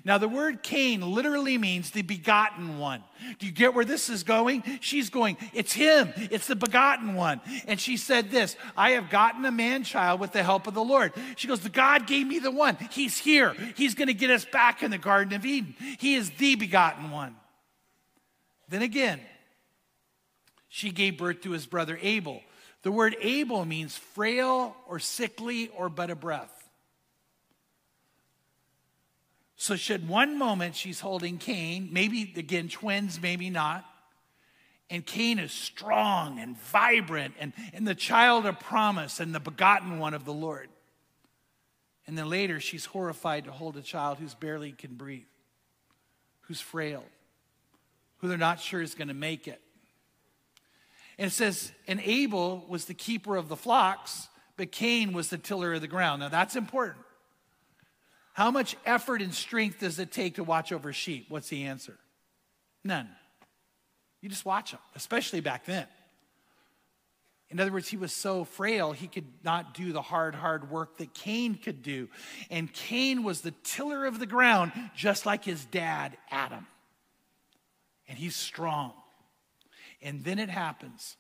Now, 0.05 0.19
the 0.19 0.27
word 0.27 0.61
Cain 0.61 1.01
literally 1.01 1.57
means 1.57 1.89
the 1.89 2.03
begotten 2.03 2.77
one. 2.77 3.03
Do 3.39 3.47
you 3.47 3.51
get 3.51 3.73
where 3.73 3.83
this 3.83 4.07
is 4.07 4.21
going? 4.21 4.61
She's 4.81 5.09
going, 5.09 5.35
It's 5.51 5.73
him, 5.73 6.13
it's 6.15 6.45
the 6.45 6.55
begotten 6.55 7.15
one. 7.15 7.41
And 7.67 7.79
she 7.79 7.97
said 7.97 8.29
this 8.29 8.55
I 8.77 8.91
have 8.91 9.09
gotten 9.09 9.43
a 9.45 9.51
man 9.51 9.83
child 9.83 10.19
with 10.19 10.31
the 10.31 10.43
help 10.43 10.67
of 10.67 10.75
the 10.75 10.83
Lord. 10.83 11.11
She 11.37 11.47
goes, 11.47 11.61
The 11.61 11.69
God 11.69 12.05
gave 12.05 12.27
me 12.27 12.37
the 12.39 12.51
one. 12.51 12.77
He's 12.91 13.17
here. 13.17 13.55
He's 13.75 13.95
going 13.95 14.09
to 14.09 14.13
get 14.13 14.29
us 14.29 14.45
back 14.45 14.83
in 14.83 14.91
the 14.91 14.99
Garden 14.99 15.33
of 15.33 15.43
Eden. 15.43 15.75
He 15.97 16.13
is 16.13 16.29
the 16.31 16.53
begotten 16.53 17.09
one. 17.09 17.35
Then 18.69 18.83
again, 18.83 19.19
she 20.69 20.91
gave 20.91 21.17
birth 21.17 21.41
to 21.41 21.51
his 21.51 21.65
brother 21.65 21.99
Abel. 22.01 22.41
The 22.83 22.91
word 22.91 23.17
Abel 23.19 23.65
means 23.65 23.97
frail 23.97 24.77
or 24.87 24.99
sickly 24.99 25.67
or 25.69 25.89
but 25.89 26.09
a 26.11 26.15
breath. 26.15 26.55
So, 29.57 29.75
should 29.75 30.07
one 30.07 30.37
moment 30.37 30.77
she's 30.77 31.01
holding 31.01 31.37
Cain, 31.37 31.89
maybe 31.91 32.33
again, 32.37 32.69
twins, 32.69 33.21
maybe 33.21 33.49
not, 33.49 33.83
and 34.89 35.05
Cain 35.05 35.37
is 35.37 35.51
strong 35.51 36.39
and 36.39 36.57
vibrant 36.57 37.33
and, 37.39 37.51
and 37.73 37.85
the 37.85 37.93
child 37.95 38.45
of 38.45 38.57
promise 38.61 39.19
and 39.19 39.35
the 39.35 39.39
begotten 39.41 39.99
one 39.99 40.13
of 40.13 40.23
the 40.23 40.33
Lord. 40.33 40.69
And 42.07 42.17
then 42.17 42.29
later, 42.29 42.59
she's 42.61 42.85
horrified 42.85 43.45
to 43.45 43.51
hold 43.51 43.75
a 43.75 43.81
child 43.81 44.19
who's 44.19 44.33
barely 44.33 44.71
can 44.71 44.93
breathe, 44.93 45.25
who's 46.43 46.61
frail, 46.61 47.03
who 48.19 48.29
they're 48.29 48.37
not 48.37 48.61
sure 48.61 48.81
is 48.81 48.95
going 48.95 49.09
to 49.09 49.13
make 49.13 49.45
it. 49.47 49.61
And 51.19 51.27
it 51.27 51.31
says, 51.31 51.73
and 51.85 51.99
Abel 51.99 52.63
was 52.69 52.85
the 52.85 52.93
keeper 52.93 53.35
of 53.35 53.49
the 53.49 53.57
flocks, 53.57 54.29
but 54.55 54.71
Cain 54.71 55.11
was 55.11 55.27
the 55.29 55.37
tiller 55.37 55.73
of 55.73 55.81
the 55.81 55.87
ground. 55.87 56.21
Now 56.21 56.29
that's 56.29 56.55
important. 56.55 57.03
How 58.31 58.49
much 58.51 58.77
effort 58.85 59.21
and 59.21 59.33
strength 59.33 59.81
does 59.81 59.99
it 59.99 60.13
take 60.13 60.35
to 60.35 60.45
watch 60.45 60.71
over 60.71 60.93
sheep? 60.93 61.25
What's 61.27 61.49
the 61.49 61.65
answer? 61.65 61.97
None. 62.85 63.09
You 64.21 64.29
just 64.29 64.45
watch 64.45 64.71
them, 64.71 64.79
especially 64.95 65.41
back 65.41 65.65
then. 65.65 65.87
In 67.49 67.59
other 67.59 67.73
words, 67.73 67.89
he 67.89 67.97
was 67.97 68.13
so 68.13 68.45
frail, 68.45 68.93
he 68.93 69.07
could 69.07 69.27
not 69.43 69.73
do 69.73 69.91
the 69.91 70.01
hard, 70.01 70.35
hard 70.35 70.71
work 70.71 70.99
that 70.99 71.13
Cain 71.13 71.55
could 71.55 71.83
do. 71.83 72.07
And 72.49 72.71
Cain 72.71 73.23
was 73.23 73.41
the 73.41 73.51
tiller 73.65 74.05
of 74.05 74.19
the 74.19 74.25
ground, 74.25 74.71
just 74.95 75.25
like 75.25 75.43
his 75.43 75.65
dad, 75.65 76.15
Adam. 76.31 76.65
And 78.07 78.17
he's 78.17 78.37
strong. 78.37 78.93
And 80.01 80.23
then 80.23 80.39
it 80.39 80.49
happens. 80.49 81.15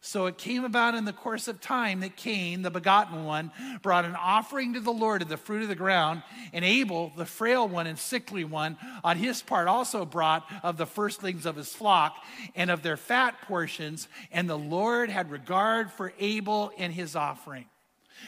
So 0.00 0.26
it 0.26 0.38
came 0.38 0.64
about 0.64 0.94
in 0.94 1.04
the 1.04 1.12
course 1.12 1.48
of 1.48 1.60
time 1.60 2.00
that 2.00 2.16
Cain, 2.16 2.62
the 2.62 2.70
begotten 2.70 3.24
one, 3.24 3.50
brought 3.82 4.04
an 4.04 4.14
offering 4.14 4.74
to 4.74 4.80
the 4.80 4.92
Lord 4.92 5.22
of 5.22 5.28
the 5.28 5.36
fruit 5.36 5.62
of 5.62 5.68
the 5.68 5.74
ground, 5.74 6.22
and 6.52 6.64
Abel, 6.64 7.12
the 7.16 7.24
frail 7.26 7.66
one 7.66 7.88
and 7.88 7.98
sickly 7.98 8.44
one, 8.44 8.76
on 9.02 9.16
his 9.16 9.42
part 9.42 9.66
also 9.66 10.04
brought 10.04 10.44
of 10.62 10.76
the 10.76 10.86
firstlings 10.86 11.46
of 11.46 11.56
his 11.56 11.74
flock 11.74 12.22
and 12.54 12.70
of 12.70 12.82
their 12.82 12.96
fat 12.96 13.40
portions, 13.48 14.06
and 14.30 14.48
the 14.48 14.58
Lord 14.58 15.10
had 15.10 15.30
regard 15.30 15.90
for 15.90 16.12
Abel 16.20 16.70
and 16.78 16.92
his 16.92 17.16
offering. 17.16 17.66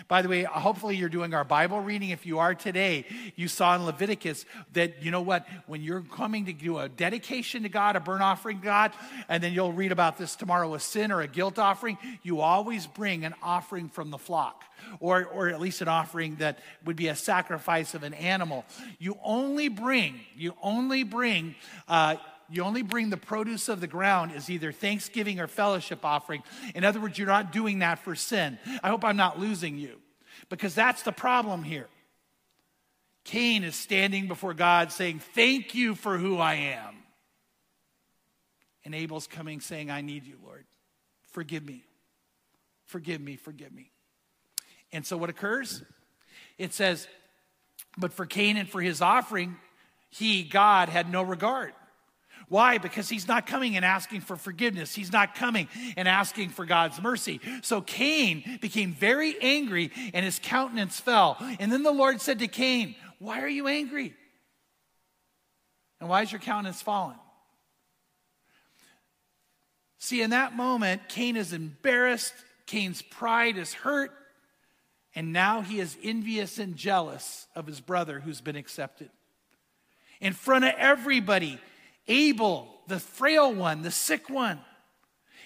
By 0.06 0.22
the 0.22 0.28
way, 0.28 0.42
hopefully 0.44 0.96
you're 0.96 1.08
doing 1.08 1.34
our 1.34 1.44
Bible 1.44 1.80
reading. 1.80 2.10
If 2.10 2.26
you 2.26 2.38
are 2.38 2.54
today, 2.54 3.04
you 3.36 3.48
saw 3.48 3.74
in 3.74 3.84
Leviticus 3.84 4.44
that, 4.72 5.02
you 5.02 5.10
know 5.10 5.20
what, 5.22 5.46
when 5.66 5.82
you're 5.82 6.00
coming 6.00 6.46
to 6.46 6.52
do 6.52 6.78
a 6.78 6.88
dedication 6.88 7.62
to 7.62 7.68
God, 7.68 7.96
a 7.96 8.00
burnt 8.00 8.22
offering 8.22 8.58
to 8.58 8.64
God, 8.64 8.92
and 9.28 9.42
then 9.42 9.52
you'll 9.52 9.72
read 9.72 9.92
about 9.92 10.18
this 10.18 10.36
tomorrow, 10.36 10.74
a 10.74 10.80
sin 10.80 11.12
or 11.12 11.20
a 11.20 11.28
guilt 11.28 11.58
offering, 11.58 11.98
you 12.22 12.40
always 12.40 12.86
bring 12.86 13.24
an 13.24 13.34
offering 13.42 13.88
from 13.88 14.10
the 14.10 14.18
flock, 14.18 14.64
or, 15.00 15.24
or 15.24 15.48
at 15.48 15.60
least 15.60 15.80
an 15.82 15.88
offering 15.88 16.36
that 16.36 16.58
would 16.84 16.96
be 16.96 17.08
a 17.08 17.16
sacrifice 17.16 17.94
of 17.94 18.02
an 18.02 18.14
animal. 18.14 18.64
You 18.98 19.18
only 19.22 19.68
bring, 19.68 20.20
you 20.36 20.54
only 20.62 21.02
bring, 21.02 21.54
uh, 21.88 22.16
you 22.50 22.62
only 22.62 22.82
bring 22.82 23.10
the 23.10 23.16
produce 23.16 23.68
of 23.68 23.80
the 23.80 23.86
ground 23.86 24.32
is 24.32 24.48
either 24.48 24.72
thanksgiving 24.72 25.38
or 25.40 25.46
fellowship 25.46 26.04
offering. 26.04 26.42
In 26.74 26.84
other 26.84 27.00
words, 27.00 27.18
you're 27.18 27.26
not 27.28 27.52
doing 27.52 27.80
that 27.80 27.98
for 27.98 28.14
sin. 28.14 28.58
I 28.82 28.88
hope 28.88 29.04
I'm 29.04 29.16
not 29.18 29.38
losing 29.38 29.78
you 29.78 29.96
because 30.48 30.74
that's 30.74 31.02
the 31.02 31.12
problem 31.12 31.62
here. 31.62 31.88
Cain 33.24 33.64
is 33.64 33.76
standing 33.76 34.26
before 34.26 34.54
God 34.54 34.90
saying, 34.90 35.20
Thank 35.34 35.74
you 35.74 35.94
for 35.94 36.16
who 36.16 36.38
I 36.38 36.54
am. 36.54 36.94
And 38.86 38.94
Abel's 38.94 39.26
coming 39.26 39.60
saying, 39.60 39.90
I 39.90 40.00
need 40.00 40.24
you, 40.24 40.38
Lord. 40.42 40.64
Forgive 41.32 41.62
me. 41.62 41.84
Forgive 42.86 43.20
me. 43.20 43.36
Forgive 43.36 43.70
me. 43.72 43.90
And 44.92 45.04
so 45.04 45.18
what 45.18 45.28
occurs? 45.28 45.82
It 46.56 46.72
says, 46.72 47.06
But 47.98 48.14
for 48.14 48.24
Cain 48.24 48.56
and 48.56 48.66
for 48.66 48.80
his 48.80 49.02
offering, 49.02 49.56
he, 50.08 50.42
God, 50.42 50.88
had 50.88 51.12
no 51.12 51.22
regard. 51.22 51.74
Why? 52.48 52.78
Because 52.78 53.08
he's 53.08 53.28
not 53.28 53.46
coming 53.46 53.76
and 53.76 53.84
asking 53.84 54.22
for 54.22 54.36
forgiveness. 54.36 54.94
He's 54.94 55.12
not 55.12 55.34
coming 55.34 55.68
and 55.96 56.08
asking 56.08 56.50
for 56.50 56.64
God's 56.64 57.00
mercy. 57.02 57.40
So 57.62 57.80
Cain 57.82 58.58
became 58.62 58.92
very 58.92 59.34
angry 59.40 59.90
and 60.14 60.24
his 60.24 60.38
countenance 60.42 60.98
fell. 60.98 61.36
And 61.60 61.70
then 61.70 61.82
the 61.82 61.90
Lord 61.92 62.20
said 62.20 62.38
to 62.38 62.48
Cain, 62.48 62.94
Why 63.18 63.42
are 63.42 63.48
you 63.48 63.66
angry? 63.68 64.14
And 66.00 66.08
why 66.08 66.22
is 66.22 66.32
your 66.32 66.40
countenance 66.40 66.80
fallen? 66.80 67.16
See, 69.98 70.22
in 70.22 70.30
that 70.30 70.54
moment, 70.56 71.02
Cain 71.08 71.36
is 71.36 71.52
embarrassed. 71.52 72.32
Cain's 72.66 73.02
pride 73.02 73.58
is 73.58 73.74
hurt. 73.74 74.12
And 75.14 75.32
now 75.32 75.60
he 75.60 75.80
is 75.80 75.98
envious 76.02 76.58
and 76.58 76.76
jealous 76.76 77.46
of 77.56 77.66
his 77.66 77.80
brother 77.80 78.20
who's 78.20 78.40
been 78.40 78.56
accepted. 78.56 79.10
In 80.20 80.32
front 80.32 80.64
of 80.64 80.72
everybody, 80.78 81.58
Abel, 82.08 82.68
the 82.86 82.98
frail 82.98 83.52
one, 83.52 83.82
the 83.82 83.90
sick 83.90 84.30
one, 84.30 84.58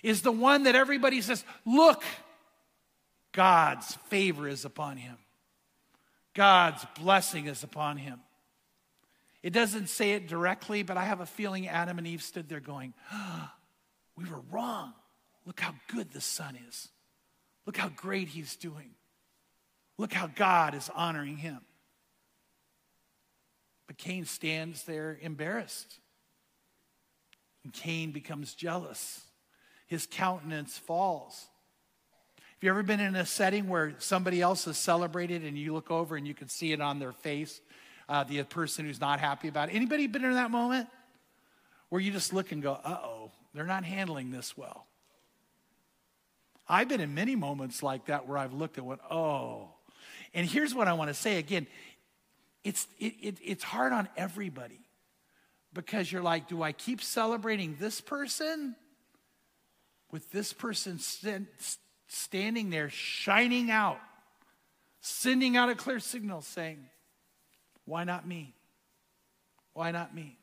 is 0.02 0.22
the 0.22 0.32
one 0.32 0.62
that 0.62 0.74
everybody 0.76 1.20
says, 1.20 1.44
Look, 1.66 2.04
God's 3.32 3.96
favor 4.08 4.46
is 4.48 4.64
upon 4.64 4.96
him. 4.96 5.16
God's 6.34 6.86
blessing 6.98 7.46
is 7.46 7.62
upon 7.62 7.98
him. 7.98 8.20
It 9.42 9.52
doesn't 9.52 9.88
say 9.88 10.12
it 10.12 10.28
directly, 10.28 10.84
but 10.84 10.96
I 10.96 11.04
have 11.04 11.20
a 11.20 11.26
feeling 11.26 11.66
Adam 11.66 11.98
and 11.98 12.06
Eve 12.06 12.22
stood 12.22 12.48
there 12.48 12.60
going, 12.60 12.94
ah, 13.10 13.52
We 14.16 14.24
were 14.24 14.42
wrong. 14.50 14.92
Look 15.44 15.58
how 15.58 15.74
good 15.88 16.12
the 16.12 16.20
son 16.20 16.56
is. 16.68 16.88
Look 17.66 17.76
how 17.76 17.88
great 17.88 18.28
he's 18.28 18.54
doing. 18.54 18.90
Look 19.98 20.12
how 20.12 20.28
God 20.28 20.74
is 20.74 20.88
honoring 20.94 21.36
him. 21.36 21.58
But 23.88 23.98
Cain 23.98 24.24
stands 24.24 24.84
there 24.84 25.18
embarrassed. 25.20 25.98
And 27.64 27.72
Cain 27.72 28.10
becomes 28.10 28.54
jealous. 28.54 29.22
His 29.86 30.06
countenance 30.10 30.78
falls. 30.78 31.46
Have 32.38 32.62
you 32.64 32.70
ever 32.70 32.82
been 32.82 33.00
in 33.00 33.14
a 33.16 33.26
setting 33.26 33.68
where 33.68 33.94
somebody 33.98 34.40
else 34.40 34.66
is 34.66 34.76
celebrated 34.76 35.42
and 35.44 35.58
you 35.58 35.72
look 35.72 35.90
over 35.90 36.16
and 36.16 36.26
you 36.26 36.34
can 36.34 36.48
see 36.48 36.72
it 36.72 36.80
on 36.80 36.98
their 36.98 37.12
face, 37.12 37.60
uh, 38.08 38.24
the 38.24 38.42
person 38.44 38.84
who's 38.86 39.00
not 39.00 39.20
happy 39.20 39.48
about 39.48 39.68
it? 39.68 39.74
Anybody 39.74 40.06
been 40.06 40.24
in 40.24 40.34
that 40.34 40.50
moment 40.50 40.88
where 41.88 42.00
you 42.00 42.10
just 42.12 42.32
look 42.32 42.52
and 42.52 42.62
go, 42.62 42.74
uh 42.84 42.98
oh, 43.02 43.30
they're 43.52 43.66
not 43.66 43.84
handling 43.84 44.30
this 44.30 44.56
well? 44.56 44.86
I've 46.68 46.88
been 46.88 47.00
in 47.00 47.14
many 47.14 47.34
moments 47.36 47.82
like 47.82 48.06
that 48.06 48.26
where 48.28 48.38
I've 48.38 48.52
looked 48.52 48.78
and 48.78 48.86
went, 48.86 49.00
oh. 49.10 49.68
And 50.32 50.46
here's 50.48 50.74
what 50.74 50.88
I 50.88 50.94
want 50.94 51.08
to 51.10 51.14
say 51.14 51.38
again 51.38 51.66
it's, 52.64 52.86
it, 53.00 53.14
it, 53.20 53.38
it's 53.44 53.64
hard 53.64 53.92
on 53.92 54.08
everybody 54.16 54.78
because 55.74 56.10
you're 56.10 56.22
like, 56.22 56.48
do 56.48 56.62
I 56.62 56.72
keep 56.72 57.00
celebrating 57.02 57.76
this 57.78 58.00
person 58.00 58.76
with 60.10 60.30
this 60.30 60.52
person 60.52 60.98
st- 60.98 61.46
standing 62.08 62.70
there, 62.70 62.90
shining 62.90 63.70
out, 63.70 63.98
sending 65.00 65.56
out 65.56 65.70
a 65.70 65.74
clear 65.74 65.98
signal 65.98 66.42
saying, 66.42 66.84
why 67.84 68.04
not 68.04 68.26
me? 68.26 68.54
Why 69.72 69.90
not 69.90 70.14
me? 70.14 70.38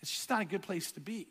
It's 0.00 0.10
just 0.10 0.30
not 0.30 0.42
a 0.42 0.44
good 0.44 0.62
place 0.62 0.92
to 0.92 1.00
be. 1.00 1.28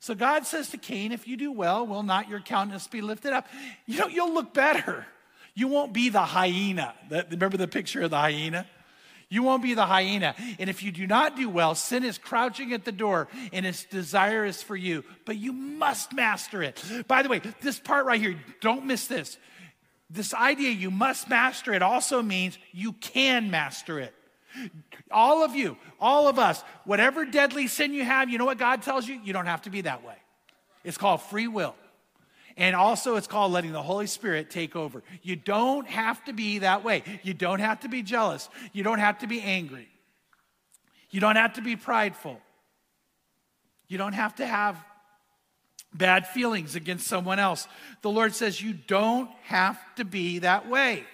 So 0.00 0.14
God 0.14 0.46
says 0.46 0.70
to 0.70 0.76
Cain, 0.76 1.10
if 1.12 1.26
you 1.26 1.36
do 1.36 1.50
well, 1.50 1.86
will 1.86 2.02
not 2.04 2.28
your 2.28 2.40
countenance 2.40 2.86
be 2.86 3.00
lifted 3.00 3.32
up? 3.32 3.46
You 3.86 3.98
know, 3.98 4.06
you'll 4.08 4.34
look 4.34 4.52
better. 4.54 5.06
You 5.54 5.68
won't 5.68 5.92
be 5.92 6.08
the 6.08 6.20
hyena. 6.22 6.94
remember 7.30 7.56
the 7.56 7.66
picture 7.66 8.02
of 8.02 8.10
the 8.10 8.18
hyena? 8.18 8.66
You 9.28 9.42
won't 9.42 9.62
be 9.62 9.74
the 9.74 9.86
hyena. 9.86 10.34
And 10.58 10.70
if 10.70 10.82
you 10.82 10.92
do 10.92 11.06
not 11.06 11.36
do 11.36 11.48
well, 11.48 11.74
sin 11.74 12.04
is 12.04 12.16
crouching 12.18 12.72
at 12.72 12.84
the 12.84 12.92
door 12.92 13.26
and 13.52 13.66
its 13.66 13.84
desire 13.84 14.44
is 14.44 14.62
for 14.62 14.76
you, 14.76 15.04
but 15.24 15.36
you 15.36 15.52
must 15.52 16.12
master 16.12 16.62
it. 16.62 16.82
By 17.08 17.22
the 17.22 17.28
way, 17.28 17.40
this 17.60 17.78
part 17.78 18.06
right 18.06 18.20
here, 18.20 18.36
don't 18.60 18.86
miss 18.86 19.06
this. 19.08 19.36
This 20.08 20.32
idea 20.32 20.70
you 20.70 20.92
must 20.92 21.28
master 21.28 21.74
it 21.74 21.82
also 21.82 22.22
means 22.22 22.56
you 22.70 22.92
can 22.92 23.50
master 23.50 23.98
it. 23.98 24.14
All 25.10 25.44
of 25.44 25.56
you, 25.56 25.76
all 26.00 26.28
of 26.28 26.38
us, 26.38 26.62
whatever 26.84 27.24
deadly 27.24 27.66
sin 27.66 27.92
you 27.92 28.04
have, 28.04 28.30
you 28.30 28.38
know 28.38 28.44
what 28.44 28.58
God 28.58 28.82
tells 28.82 29.08
you? 29.08 29.20
You 29.24 29.32
don't 29.32 29.46
have 29.46 29.62
to 29.62 29.70
be 29.70 29.80
that 29.82 30.04
way. 30.04 30.14
It's 30.84 30.96
called 30.96 31.20
free 31.20 31.48
will. 31.48 31.74
And 32.58 32.74
also, 32.74 33.16
it's 33.16 33.26
called 33.26 33.52
letting 33.52 33.72
the 33.72 33.82
Holy 33.82 34.06
Spirit 34.06 34.50
take 34.50 34.74
over. 34.76 35.02
You 35.22 35.36
don't 35.36 35.86
have 35.88 36.24
to 36.24 36.32
be 36.32 36.60
that 36.60 36.82
way. 36.84 37.02
You 37.22 37.34
don't 37.34 37.60
have 37.60 37.80
to 37.80 37.88
be 37.88 38.02
jealous. 38.02 38.48
You 38.72 38.82
don't 38.82 38.98
have 38.98 39.18
to 39.18 39.26
be 39.26 39.42
angry. 39.42 39.86
You 41.10 41.20
don't 41.20 41.36
have 41.36 41.54
to 41.54 41.62
be 41.62 41.76
prideful. 41.76 42.40
You 43.88 43.98
don't 43.98 44.14
have 44.14 44.36
to 44.36 44.46
have 44.46 44.82
bad 45.94 46.26
feelings 46.26 46.76
against 46.76 47.06
someone 47.06 47.38
else. 47.38 47.68
The 48.00 48.10
Lord 48.10 48.34
says 48.34 48.60
you 48.60 48.72
don't 48.72 49.30
have 49.44 49.78
to 49.96 50.04
be 50.04 50.38
that 50.40 50.66
way. 50.66 51.04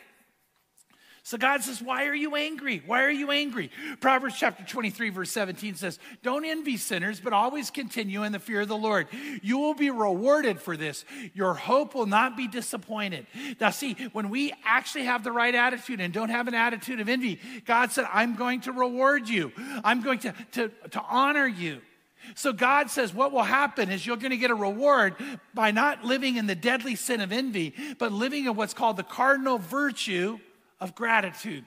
So 1.25 1.39
God 1.39 1.63
says, 1.63 1.81
Why 1.81 2.07
are 2.07 2.15
you 2.15 2.35
angry? 2.35 2.83
Why 2.85 3.03
are 3.05 3.11
you 3.11 3.31
angry? 3.31 3.71
Proverbs 4.01 4.35
chapter 4.39 4.65
23, 4.65 5.11
verse 5.11 5.31
17 5.31 5.77
says, 5.77 5.99
Don't 6.23 6.45
envy 6.45 6.77
sinners, 6.77 7.21
but 7.21 7.33
always 7.33 7.71
continue 7.71 8.25
in 8.25 8.33
the 8.33 8.39
fear 8.41 8.63
of 8.63 8.69
the 8.69 8.77
Lord. 8.77 9.07
You 9.41 9.59
will 9.59 9.75
be 9.75 9.91
rewarded 9.91 10.61
for 10.61 10.77
this. 10.77 11.05
Your 11.35 11.55
hope 11.55 11.95
will 11.95 12.07
not 12.07 12.37
be 12.37 12.49
disappointed. 12.49 13.27
Now, 13.61 13.71
see, 13.71 13.95
when 14.13 14.31
we 14.31 14.53
actually 14.65 15.05
have 15.05 15.23
the 15.23 15.31
right 15.33 15.55
attitude 15.55 16.01
and 16.01 16.13
don't 16.13 16.29
have 16.31 16.49
an 16.49 16.55
attitude 16.55 16.99
of 17.01 17.09
envy, 17.09 17.41
God 17.67 17.93
said, 17.93 18.07
I'm 18.13 18.35
going 18.35 18.63
to 18.63 18.73
reward 18.73 19.29
you, 19.29 19.53
I'm 19.85 20.03
going 20.03 20.19
to, 20.21 20.35
to, 20.53 20.69
to 20.91 21.03
honor 21.09 21.47
you. 21.47 21.81
So 22.37 22.53
God 22.53 22.89
says, 22.89 23.13
what 23.13 23.33
will 23.33 23.43
happen 23.43 23.91
is 23.91 24.07
you're 24.07 24.17
going 24.17 24.31
to 24.31 24.37
get 24.37 24.53
a 24.53 24.55
reward 24.55 25.17
by 25.55 25.73
not 25.73 26.05
living 26.05 26.37
in 26.37 26.47
the 26.47 26.55
deadly 26.55 26.95
sin 26.95 27.21
of 27.21 27.33
envy, 27.33 27.75
but 27.99 28.13
living 28.13 28.47
in 28.47 28.55
what's 28.55 28.75
called 28.75 28.97
the 28.97 29.03
cardinal 29.03 29.59
virtue 29.59 30.39
of 30.83 30.95
gratitude. 30.97 31.64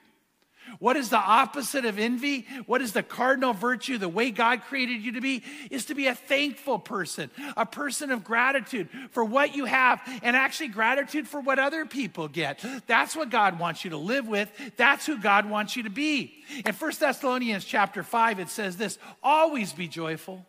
What 0.79 0.97
is 0.97 1.09
the 1.09 1.17
opposite 1.19 1.85
of 1.85 1.99
envy? 1.99 2.47
What 2.65 2.81
is 2.81 2.91
the 2.91 3.03
cardinal 3.03 3.53
virtue, 3.53 3.97
the 3.99 4.09
way 4.09 4.31
God 4.31 4.63
created 4.63 4.99
you 5.01 5.11
to 5.13 5.21
be? 5.21 5.43
Is 5.71 5.85
to 5.85 5.95
be 5.95 6.07
a 6.07 6.15
thankful 6.15 6.79
person, 6.79 7.29
a 7.55 7.67
person 7.67 8.09
of 8.11 8.23
gratitude 8.23 8.89
for 9.11 9.23
what 9.23 9.55
you 9.55 9.65
have, 9.65 10.01
and 10.23 10.35
actually 10.35 10.69
gratitude 10.69 11.27
for 11.27 11.39
what 11.39 11.59
other 11.59 11.85
people 11.85 12.27
get. 12.27 12.65
That's 12.87 13.15
what 13.15 13.29
God 13.29 13.57
wants 13.59 13.83
you 13.85 13.91
to 13.91 13.97
live 13.97 14.27
with. 14.27 14.51
That's 14.75 15.05
who 15.05 15.17
God 15.19 15.47
wants 15.49 15.75
you 15.75 15.83
to 15.83 15.89
be. 15.91 16.33
In 16.65 16.73
1 16.73 16.91
Thessalonians 16.99 17.63
chapter 17.63 18.01
5, 18.03 18.39
it 18.39 18.49
says 18.49 18.75
this 18.75 18.97
always 19.23 19.71
be 19.71 19.87
joyful. 19.87 20.45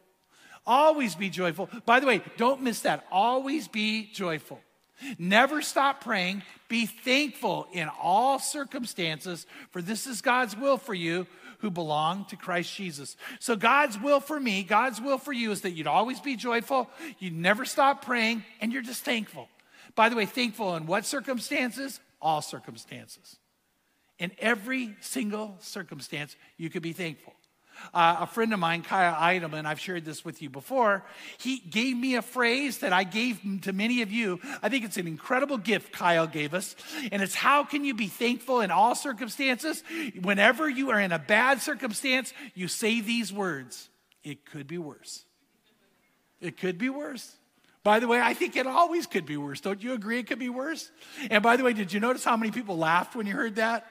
Always 0.66 1.14
be 1.14 1.28
joyful. 1.28 1.68
By 1.84 2.00
the 2.00 2.06
way, 2.06 2.22
don't 2.38 2.62
miss 2.62 2.80
that. 2.80 3.06
Always 3.12 3.68
be 3.68 4.08
joyful. 4.14 4.60
Never 5.18 5.62
stop 5.62 6.02
praying. 6.02 6.42
Be 6.68 6.86
thankful 6.86 7.66
in 7.72 7.88
all 8.00 8.38
circumstances, 8.38 9.46
for 9.70 9.82
this 9.82 10.06
is 10.06 10.22
God's 10.22 10.56
will 10.56 10.76
for 10.78 10.94
you 10.94 11.26
who 11.58 11.70
belong 11.70 12.24
to 12.26 12.36
Christ 12.36 12.74
Jesus. 12.74 13.16
So, 13.38 13.56
God's 13.56 13.98
will 13.98 14.20
for 14.20 14.38
me, 14.40 14.62
God's 14.62 15.00
will 15.00 15.18
for 15.18 15.32
you 15.32 15.50
is 15.52 15.62
that 15.62 15.70
you'd 15.72 15.86
always 15.86 16.20
be 16.20 16.36
joyful, 16.36 16.88
you'd 17.18 17.34
never 17.36 17.64
stop 17.64 18.04
praying, 18.04 18.44
and 18.60 18.72
you're 18.72 18.82
just 18.82 19.04
thankful. 19.04 19.48
By 19.94 20.08
the 20.08 20.16
way, 20.16 20.26
thankful 20.26 20.76
in 20.76 20.86
what 20.86 21.04
circumstances? 21.06 22.00
All 22.20 22.42
circumstances. 22.42 23.36
In 24.18 24.32
every 24.38 24.96
single 25.00 25.56
circumstance, 25.60 26.36
you 26.56 26.70
could 26.70 26.82
be 26.82 26.92
thankful. 26.94 27.34
Uh, 27.92 28.16
a 28.20 28.26
friend 28.26 28.52
of 28.52 28.60
mine, 28.60 28.82
Kyle 28.82 29.54
and 29.56 29.68
I've 29.68 29.80
shared 29.80 30.04
this 30.04 30.24
with 30.24 30.42
you 30.42 30.50
before, 30.50 31.04
he 31.38 31.58
gave 31.58 31.96
me 31.96 32.14
a 32.16 32.22
phrase 32.22 32.78
that 32.78 32.92
I 32.92 33.04
gave 33.04 33.40
to 33.62 33.72
many 33.72 34.02
of 34.02 34.10
you. 34.10 34.40
I 34.62 34.68
think 34.68 34.84
it's 34.84 34.96
an 34.96 35.06
incredible 35.06 35.58
gift 35.58 35.92
Kyle 35.92 36.26
gave 36.26 36.54
us. 36.54 36.76
And 37.12 37.22
it's 37.22 37.34
how 37.34 37.64
can 37.64 37.84
you 37.84 37.94
be 37.94 38.06
thankful 38.08 38.60
in 38.60 38.70
all 38.70 38.94
circumstances? 38.94 39.82
Whenever 40.20 40.68
you 40.68 40.90
are 40.90 41.00
in 41.00 41.12
a 41.12 41.18
bad 41.18 41.60
circumstance, 41.60 42.32
you 42.54 42.68
say 42.68 43.00
these 43.00 43.32
words 43.32 43.88
It 44.24 44.44
could 44.44 44.66
be 44.66 44.78
worse. 44.78 45.24
It 46.40 46.58
could 46.58 46.78
be 46.78 46.90
worse. 46.90 47.36
By 47.82 48.00
the 48.00 48.08
way, 48.08 48.20
I 48.20 48.34
think 48.34 48.56
it 48.56 48.66
always 48.66 49.06
could 49.06 49.26
be 49.26 49.36
worse. 49.36 49.60
Don't 49.60 49.80
you 49.82 49.92
agree 49.92 50.18
it 50.18 50.26
could 50.26 50.40
be 50.40 50.48
worse? 50.48 50.90
And 51.30 51.40
by 51.42 51.56
the 51.56 51.62
way, 51.62 51.72
did 51.72 51.92
you 51.92 52.00
notice 52.00 52.24
how 52.24 52.36
many 52.36 52.50
people 52.50 52.76
laughed 52.76 53.14
when 53.14 53.26
you 53.28 53.32
heard 53.32 53.56
that? 53.56 53.86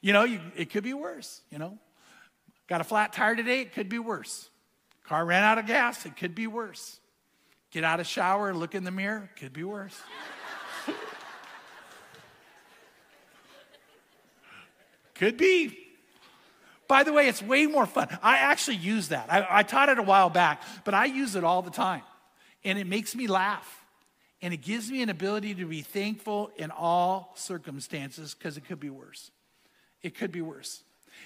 You 0.00 0.12
know, 0.12 0.22
you, 0.22 0.40
it 0.54 0.70
could 0.70 0.84
be 0.84 0.94
worse, 0.94 1.40
you 1.50 1.58
know? 1.58 1.76
Got 2.66 2.80
a 2.80 2.84
flat 2.84 3.12
tire 3.12 3.36
today, 3.36 3.60
it 3.60 3.72
could 3.74 3.88
be 3.90 3.98
worse. 4.00 4.48
Car 5.06 5.24
ran 5.26 5.42
out 5.42 5.56
of 5.58 5.66
gas, 5.66 6.04
it 6.06 6.16
could 6.16 6.32
be 6.34 6.46
worse. 6.46 6.98
Get 7.70 7.84
out 7.84 8.00
of 8.00 8.06
shower 8.06 8.48
and 8.48 8.58
look 8.58 8.74
in 8.74 8.84
the 8.84 8.90
mirror, 8.90 9.28
could 9.36 9.52
be 9.52 9.64
worse. 9.64 10.00
could 15.14 15.36
be. 15.36 15.78
By 16.88 17.02
the 17.02 17.12
way, 17.12 17.28
it's 17.28 17.42
way 17.42 17.66
more 17.66 17.84
fun. 17.86 18.08
I 18.22 18.38
actually 18.38 18.76
use 18.78 19.08
that. 19.08 19.30
I, 19.30 19.46
I 19.58 19.62
taught 19.62 19.88
it 19.90 19.98
a 19.98 20.02
while 20.02 20.28
back, 20.30 20.62
but 20.84 20.94
I 20.94 21.04
use 21.06 21.34
it 21.34 21.42
all 21.44 21.62
the 21.62 21.70
time. 21.70 22.02
And 22.62 22.78
it 22.78 22.86
makes 22.86 23.14
me 23.16 23.26
laugh. 23.26 23.80
And 24.42 24.52
it 24.52 24.58
gives 24.62 24.90
me 24.90 25.00
an 25.02 25.08
ability 25.08 25.54
to 25.56 25.64
be 25.66 25.80
thankful 25.80 26.50
in 26.56 26.70
all 26.70 27.32
circumstances 27.34 28.34
because 28.34 28.56
it 28.58 28.64
could 28.66 28.80
be 28.80 28.90
worse. 28.90 29.30
It 30.02 30.14
could 30.14 30.30
be 30.32 30.42
worse. 30.42 30.82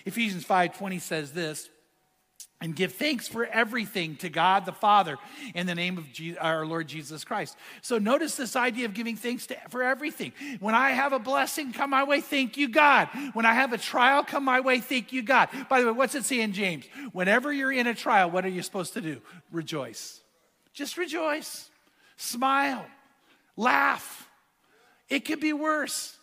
Ephesians 0.06 0.44
5:20 0.44 1.00
says 1.00 1.32
this, 1.32 1.68
and 2.60 2.74
give 2.74 2.94
thanks 2.94 3.28
for 3.28 3.46
everything 3.46 4.16
to 4.16 4.28
God 4.28 4.64
the 4.66 4.72
Father 4.72 5.16
in 5.54 5.68
the 5.68 5.76
name 5.76 5.96
of 5.96 6.06
our 6.40 6.66
Lord 6.66 6.88
Jesus 6.88 7.22
Christ. 7.22 7.56
So 7.82 7.98
notice 7.98 8.34
this 8.36 8.56
idea 8.56 8.86
of 8.86 8.94
giving 8.94 9.14
thanks 9.14 9.46
to, 9.48 9.56
for 9.70 9.84
everything. 9.84 10.32
When 10.58 10.74
I 10.74 10.90
have 10.90 11.12
a 11.12 11.20
blessing 11.20 11.72
come 11.72 11.90
my 11.90 12.02
way, 12.02 12.20
thank 12.20 12.56
you, 12.56 12.68
God. 12.68 13.08
When 13.32 13.46
I 13.46 13.54
have 13.54 13.72
a 13.72 13.78
trial 13.78 14.24
come 14.24 14.44
my 14.44 14.58
way, 14.58 14.80
thank 14.80 15.12
you, 15.12 15.22
God. 15.22 15.50
By 15.68 15.80
the 15.80 15.86
way, 15.86 15.92
what's 15.92 16.16
it 16.16 16.24
saying, 16.24 16.52
James? 16.52 16.84
Whenever 17.12 17.52
you're 17.52 17.72
in 17.72 17.86
a 17.86 17.94
trial, 17.94 18.28
what 18.30 18.44
are 18.44 18.48
you 18.50 18.62
supposed 18.62 18.92
to 18.94 19.00
do? 19.00 19.20
Rejoice. 19.52 20.20
Just 20.74 20.96
rejoice. 20.96 21.70
Smile. 22.16 22.84
Laugh. 23.56 24.28
It 25.08 25.24
could 25.24 25.40
be 25.40 25.52
worse. 25.52 26.17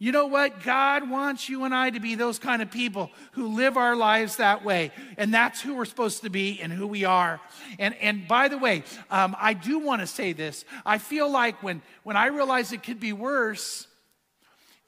You 0.00 0.10
know 0.10 0.26
what? 0.26 0.62
God 0.64 1.08
wants 1.08 1.48
you 1.48 1.64
and 1.64 1.72
I 1.74 1.90
to 1.90 2.00
be 2.00 2.16
those 2.16 2.40
kind 2.40 2.60
of 2.62 2.70
people 2.70 3.10
who 3.32 3.48
live 3.54 3.76
our 3.76 3.94
lives 3.94 4.36
that 4.36 4.64
way. 4.64 4.90
And 5.16 5.32
that's 5.32 5.60
who 5.60 5.76
we're 5.76 5.84
supposed 5.84 6.22
to 6.22 6.30
be 6.30 6.60
and 6.60 6.72
who 6.72 6.86
we 6.88 7.04
are. 7.04 7.40
And, 7.78 7.94
and 8.00 8.26
by 8.26 8.48
the 8.48 8.58
way, 8.58 8.82
um, 9.10 9.36
I 9.38 9.52
do 9.54 9.78
want 9.78 10.00
to 10.00 10.06
say 10.06 10.32
this. 10.32 10.64
I 10.84 10.98
feel 10.98 11.30
like 11.30 11.62
when, 11.62 11.80
when 12.02 12.16
I 12.16 12.26
realize 12.26 12.72
it 12.72 12.82
could 12.82 12.98
be 12.98 13.12
worse, 13.12 13.86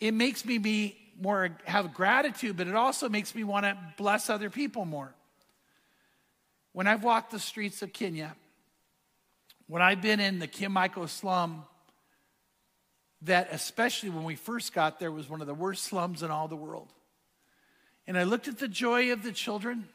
it 0.00 0.12
makes 0.12 0.44
me 0.44 0.58
be 0.58 0.96
more 1.18 1.50
have 1.64 1.94
gratitude, 1.94 2.56
but 2.56 2.66
it 2.66 2.74
also 2.74 3.08
makes 3.08 3.34
me 3.34 3.42
want 3.44 3.64
to 3.64 3.78
bless 3.96 4.28
other 4.28 4.50
people 4.50 4.84
more. 4.84 5.14
When 6.72 6.86
I've 6.86 7.04
walked 7.04 7.30
the 7.30 7.38
streets 7.38 7.80
of 7.80 7.92
Kenya, 7.92 8.34
when 9.66 9.80
I've 9.80 10.02
been 10.02 10.20
in 10.20 10.40
the 10.40 10.48
Kiamaiko 10.48 11.08
slum, 11.08 11.64
that, 13.22 13.48
especially 13.52 14.10
when 14.10 14.24
we 14.24 14.34
first 14.34 14.72
got 14.72 14.98
there, 15.00 15.10
was 15.10 15.28
one 15.28 15.40
of 15.40 15.46
the 15.46 15.54
worst 15.54 15.84
slums 15.84 16.22
in 16.22 16.30
all 16.30 16.48
the 16.48 16.56
world. 16.56 16.88
And 18.06 18.18
I 18.18 18.24
looked 18.24 18.48
at 18.48 18.58
the 18.58 18.68
joy 18.68 19.12
of 19.12 19.22
the 19.22 19.32
children, 19.32 19.88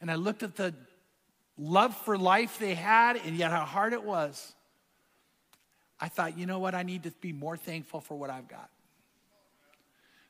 and 0.00 0.10
I 0.10 0.14
looked 0.14 0.42
at 0.42 0.56
the 0.56 0.74
love 1.58 1.94
for 1.96 2.16
life 2.16 2.58
they 2.58 2.74
had, 2.74 3.16
and 3.16 3.36
yet 3.36 3.50
how 3.50 3.64
hard 3.64 3.92
it 3.92 4.04
was. 4.04 4.54
I 6.00 6.08
thought, 6.08 6.38
you 6.38 6.46
know 6.46 6.60
what? 6.60 6.74
I 6.74 6.84
need 6.84 7.02
to 7.02 7.10
be 7.20 7.32
more 7.32 7.56
thankful 7.56 8.00
for 8.00 8.14
what 8.14 8.30
I've 8.30 8.46
got. 8.48 8.70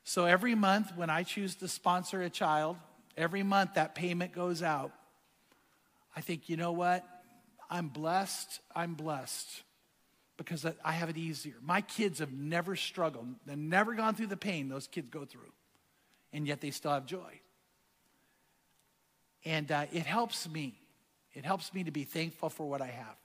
So 0.05 0.25
every 0.25 0.55
month, 0.55 0.93
when 0.97 1.11
I 1.11 1.23
choose 1.23 1.55
to 1.57 1.69
sponsor 1.69 2.23
a 2.23 2.31
child, 2.31 2.77
every 3.19 3.43
month 3.43 3.75
that 3.75 3.95
payment 3.95 4.33
goes 4.33 4.63
out. 4.63 4.93
I 6.17 6.23
think, 6.23 6.49
you 6.49 6.57
know 6.57 6.73
what? 6.73 7.05
I'm 7.71 7.89
blessed. 7.89 8.61
I'm 8.75 8.95
blessed 8.95 9.63
because 10.39 10.65
I 10.85 10.93
have 10.93 11.11
it 11.11 11.19
easier. 11.19 11.55
My 11.63 11.83
kids 11.83 12.21
have 12.21 12.33
never 12.33 12.77
struggled, 12.77 13.27
they've 13.45 13.59
never 13.59 13.93
gone 13.93 14.15
through 14.15 14.29
the 14.29 14.37
pain 14.39 14.69
those 14.71 14.87
kids 14.87 15.09
go 15.11 15.27
through, 15.27 15.53
and 16.33 16.47
yet 16.47 16.63
they 16.63 16.71
still 16.71 16.93
have 16.93 17.05
joy. 17.05 17.41
And 19.45 19.71
uh, 19.71 19.87
it 19.93 20.07
helps 20.07 20.49
me. 20.49 20.75
It 21.35 21.45
helps 21.45 21.75
me 21.75 21.85
to 21.85 21.91
be 21.91 22.05
thankful 22.05 22.49
for 22.49 22.67
what 22.69 22.81
I 22.81 22.87
have. 22.87 23.17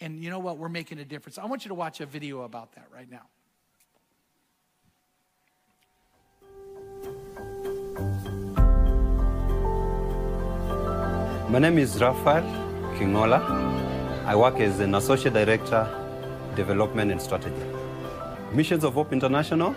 And 0.00 0.18
you 0.20 0.30
know 0.30 0.38
what? 0.38 0.56
We're 0.58 0.68
making 0.70 0.98
a 0.98 1.04
difference. 1.04 1.36
I 1.36 1.44
want 1.46 1.64
you 1.64 1.68
to 1.68 1.74
watch 1.74 2.00
a 2.00 2.06
video 2.06 2.42
about 2.42 2.72
that 2.74 2.86
right 2.92 3.08
now. 3.10 3.26
My 11.48 11.58
name 11.58 11.78
is 11.78 12.00
Rafael 12.00 12.44
Kingola. 12.98 13.59
I 14.30 14.36
work 14.36 14.60
as 14.60 14.78
an 14.78 14.94
Associate 14.94 15.32
Director, 15.34 15.88
Development 16.54 17.10
and 17.10 17.20
Strategy. 17.20 17.66
Missions 18.52 18.84
of 18.84 18.94
Hope 18.94 19.12
International 19.12 19.74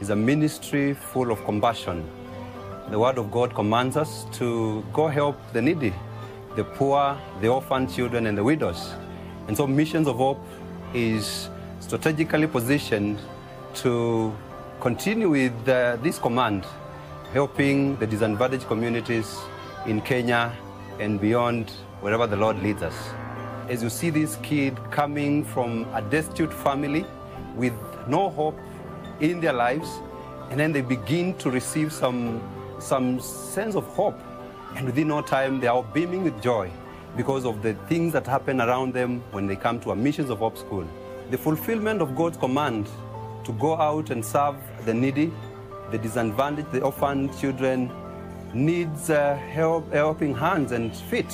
is 0.00 0.10
a 0.10 0.14
ministry 0.16 0.94
full 0.94 1.32
of 1.32 1.44
compassion. 1.44 2.08
The 2.90 2.96
Word 3.00 3.18
of 3.18 3.32
God 3.32 3.52
commands 3.52 3.96
us 3.96 4.26
to 4.38 4.84
go 4.92 5.08
help 5.08 5.36
the 5.52 5.60
needy, 5.60 5.92
the 6.54 6.62
poor, 6.62 7.18
the 7.40 7.48
orphan 7.48 7.88
children, 7.88 8.26
and 8.26 8.38
the 8.38 8.44
widows. 8.44 8.94
And 9.48 9.56
so 9.56 9.66
Missions 9.66 10.06
of 10.06 10.18
Hope 10.18 10.40
is 10.94 11.50
strategically 11.80 12.46
positioned 12.46 13.18
to 13.82 14.32
continue 14.80 15.30
with 15.30 15.68
uh, 15.68 15.96
this 16.00 16.16
command, 16.20 16.64
helping 17.32 17.96
the 17.96 18.06
disadvantaged 18.06 18.68
communities 18.68 19.36
in 19.84 20.00
Kenya 20.02 20.52
and 21.00 21.20
beyond, 21.20 21.70
wherever 22.02 22.28
the 22.28 22.36
Lord 22.36 22.62
leads 22.62 22.82
us 22.82 22.94
as 23.70 23.84
you 23.84 23.88
see 23.88 24.10
this 24.10 24.34
kid 24.42 24.76
coming 24.90 25.44
from 25.44 25.86
a 25.94 26.02
destitute 26.02 26.52
family 26.52 27.06
with 27.54 27.72
no 28.08 28.28
hope 28.30 28.58
in 29.20 29.40
their 29.40 29.52
lives, 29.52 29.88
and 30.50 30.58
then 30.58 30.72
they 30.72 30.80
begin 30.80 31.32
to 31.38 31.50
receive 31.52 31.92
some, 31.92 32.42
some 32.80 33.20
sense 33.20 33.76
of 33.76 33.84
hope. 33.94 34.18
And 34.74 34.86
within 34.86 35.06
no 35.08 35.22
time, 35.22 35.60
they 35.60 35.68
are 35.68 35.84
beaming 35.84 36.24
with 36.24 36.40
joy 36.42 36.68
because 37.16 37.44
of 37.44 37.62
the 37.62 37.74
things 37.88 38.12
that 38.12 38.26
happen 38.26 38.60
around 38.60 38.92
them 38.92 39.22
when 39.30 39.46
they 39.46 39.54
come 39.54 39.78
to 39.80 39.92
a 39.92 39.96
Missions 39.96 40.30
of 40.30 40.38
Hope 40.38 40.58
School. 40.58 40.84
The 41.30 41.38
fulfillment 41.38 42.02
of 42.02 42.16
God's 42.16 42.38
command 42.38 42.88
to 43.44 43.52
go 43.52 43.76
out 43.76 44.10
and 44.10 44.24
serve 44.24 44.56
the 44.84 44.92
needy, 44.92 45.32
the 45.92 45.98
disadvantaged, 45.98 46.72
the 46.72 46.80
orphaned 46.82 47.38
children 47.38 47.88
needs 48.52 49.10
uh, 49.10 49.36
help, 49.36 49.92
helping 49.92 50.34
hands 50.34 50.72
and 50.72 50.96
feet. 50.96 51.32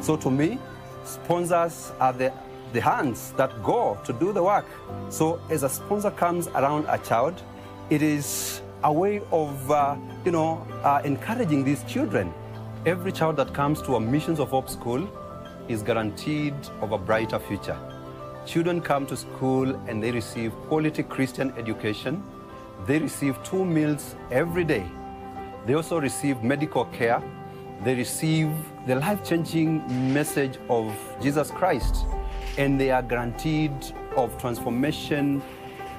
So 0.00 0.16
to 0.18 0.30
me, 0.30 0.60
sponsors 1.04 1.92
are 2.00 2.12
the, 2.12 2.32
the 2.72 2.80
hands 2.80 3.32
that 3.36 3.52
go 3.62 3.98
to 4.04 4.12
do 4.14 4.32
the 4.32 4.42
work. 4.42 4.66
So 5.08 5.40
as 5.50 5.62
a 5.62 5.68
sponsor 5.68 6.10
comes 6.10 6.48
around 6.48 6.86
a 6.88 6.98
child, 6.98 7.40
it 7.90 8.02
is 8.02 8.62
a 8.84 8.92
way 8.92 9.20
of, 9.30 9.70
uh, 9.70 9.96
you 10.24 10.32
know, 10.32 10.66
uh, 10.82 11.02
encouraging 11.04 11.64
these 11.64 11.82
children. 11.84 12.32
Every 12.86 13.12
child 13.12 13.36
that 13.36 13.52
comes 13.54 13.80
to 13.82 13.96
a 13.96 14.00
Missions 14.00 14.40
of 14.40 14.50
Hope 14.50 14.68
school 14.68 15.08
is 15.68 15.82
guaranteed 15.82 16.54
of 16.80 16.92
a 16.92 16.98
brighter 16.98 17.38
future. 17.38 17.78
Children 18.44 18.80
come 18.80 19.06
to 19.06 19.16
school 19.16 19.72
and 19.86 20.02
they 20.02 20.10
receive 20.10 20.52
quality 20.66 21.04
Christian 21.04 21.52
education. 21.56 22.24
They 22.86 22.98
receive 22.98 23.40
two 23.44 23.64
meals 23.64 24.16
every 24.32 24.64
day. 24.64 24.84
They 25.64 25.74
also 25.74 26.00
receive 26.00 26.42
medical 26.42 26.86
care 26.86 27.22
they 27.84 27.96
receive 27.96 28.48
the 28.86 28.94
life 28.94 29.24
changing 29.24 29.82
message 30.14 30.56
of 30.70 30.96
Jesus 31.20 31.50
Christ 31.50 32.04
and 32.56 32.80
they 32.80 32.92
are 32.92 33.02
guaranteed 33.02 33.72
of 34.16 34.38
transformation 34.38 35.42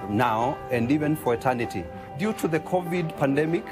now 0.10 0.58
and 0.72 0.90
even 0.90 1.18
for 1.18 1.34
eternity. 1.34 1.84
Due 2.18 2.32
to 2.34 2.48
the 2.48 2.62
COVID 2.62 3.18
pandemic, 3.18 3.66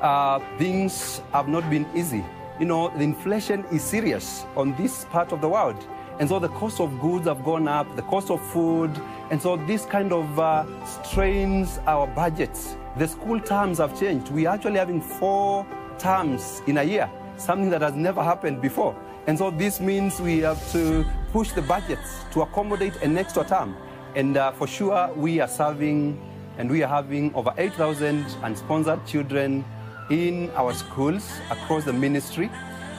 uh, 0.00 0.40
things 0.58 1.20
have 1.32 1.46
not 1.46 1.68
been 1.70 1.86
easy. 1.94 2.24
You 2.58 2.66
know, 2.66 2.88
the 2.88 3.04
inflation 3.04 3.64
is 3.70 3.84
serious 3.84 4.44
on 4.56 4.74
this 4.74 5.04
part 5.06 5.30
of 5.30 5.40
the 5.40 5.48
world. 5.48 5.78
And 6.18 6.28
so 6.28 6.40
the 6.40 6.48
cost 6.48 6.80
of 6.80 6.98
goods 7.00 7.28
have 7.28 7.44
gone 7.44 7.68
up, 7.68 7.94
the 7.94 8.02
cost 8.02 8.30
of 8.30 8.44
food. 8.50 8.90
And 9.30 9.40
so 9.40 9.56
this 9.58 9.84
kind 9.84 10.12
of 10.12 10.40
uh, 10.40 10.64
strains 11.04 11.78
our 11.86 12.08
budgets. 12.08 12.74
The 12.98 13.06
school 13.06 13.38
terms 13.40 13.78
have 13.78 13.98
changed. 13.98 14.30
We're 14.32 14.48
actually 14.48 14.78
having 14.78 15.00
four 15.00 15.64
terms 15.98 16.60
in 16.66 16.78
a 16.78 16.82
year 16.82 17.08
something 17.38 17.70
that 17.70 17.82
has 17.82 17.94
never 17.94 18.22
happened 18.22 18.60
before. 18.60 18.96
And 19.26 19.36
so 19.38 19.50
this 19.50 19.80
means 19.80 20.20
we 20.20 20.38
have 20.40 20.60
to 20.72 21.04
push 21.32 21.52
the 21.52 21.62
budgets 21.62 22.24
to 22.32 22.42
accommodate 22.42 22.94
an 22.96 23.16
extra 23.18 23.44
term. 23.44 23.76
And 24.14 24.36
uh, 24.36 24.52
for 24.52 24.66
sure, 24.66 25.10
we 25.16 25.40
are 25.40 25.48
serving 25.48 26.20
and 26.58 26.70
we 26.70 26.82
are 26.82 26.88
having 26.88 27.34
over 27.34 27.52
8,000 27.56 28.24
unsponsored 28.42 29.04
children 29.06 29.64
in 30.10 30.50
our 30.50 30.72
schools 30.74 31.28
across 31.50 31.84
the 31.84 31.92
ministry, 31.92 32.50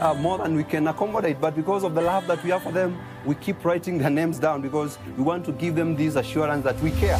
uh, 0.01 0.13
more 0.15 0.39
than 0.39 0.55
we 0.55 0.63
can 0.63 0.87
accommodate. 0.87 1.39
But 1.39 1.55
because 1.55 1.83
of 1.83 1.93
the 1.95 2.01
love 2.01 2.27
that 2.27 2.43
we 2.43 2.49
have 2.49 2.63
for 2.63 2.71
them, 2.71 2.97
we 3.25 3.35
keep 3.35 3.63
writing 3.63 3.97
their 3.97 4.09
names 4.09 4.39
down 4.39 4.61
because 4.61 4.97
we 5.15 5.23
want 5.23 5.45
to 5.45 5.51
give 5.53 5.75
them 5.75 5.95
this 5.95 6.15
assurance 6.15 6.63
that 6.65 6.79
we 6.81 6.91
care. 6.91 7.19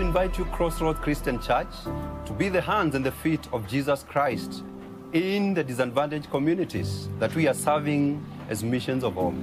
to 0.00 0.06
invite 0.06 0.38
you, 0.38 0.46
Crossroads 0.46 0.98
Christian 1.00 1.38
Church, 1.38 1.68
to 2.24 2.32
be 2.32 2.48
the 2.48 2.62
hands 2.62 2.94
and 2.94 3.04
the 3.04 3.12
feet 3.12 3.46
of 3.52 3.68
Jesus 3.68 4.02
Christ 4.08 4.62
in 5.12 5.52
the 5.52 5.62
disadvantaged 5.62 6.30
communities 6.30 7.10
that 7.18 7.34
we 7.34 7.46
are 7.46 7.52
serving 7.52 8.24
as 8.48 8.64
missions 8.64 9.04
of 9.04 9.12
hope. 9.14 9.34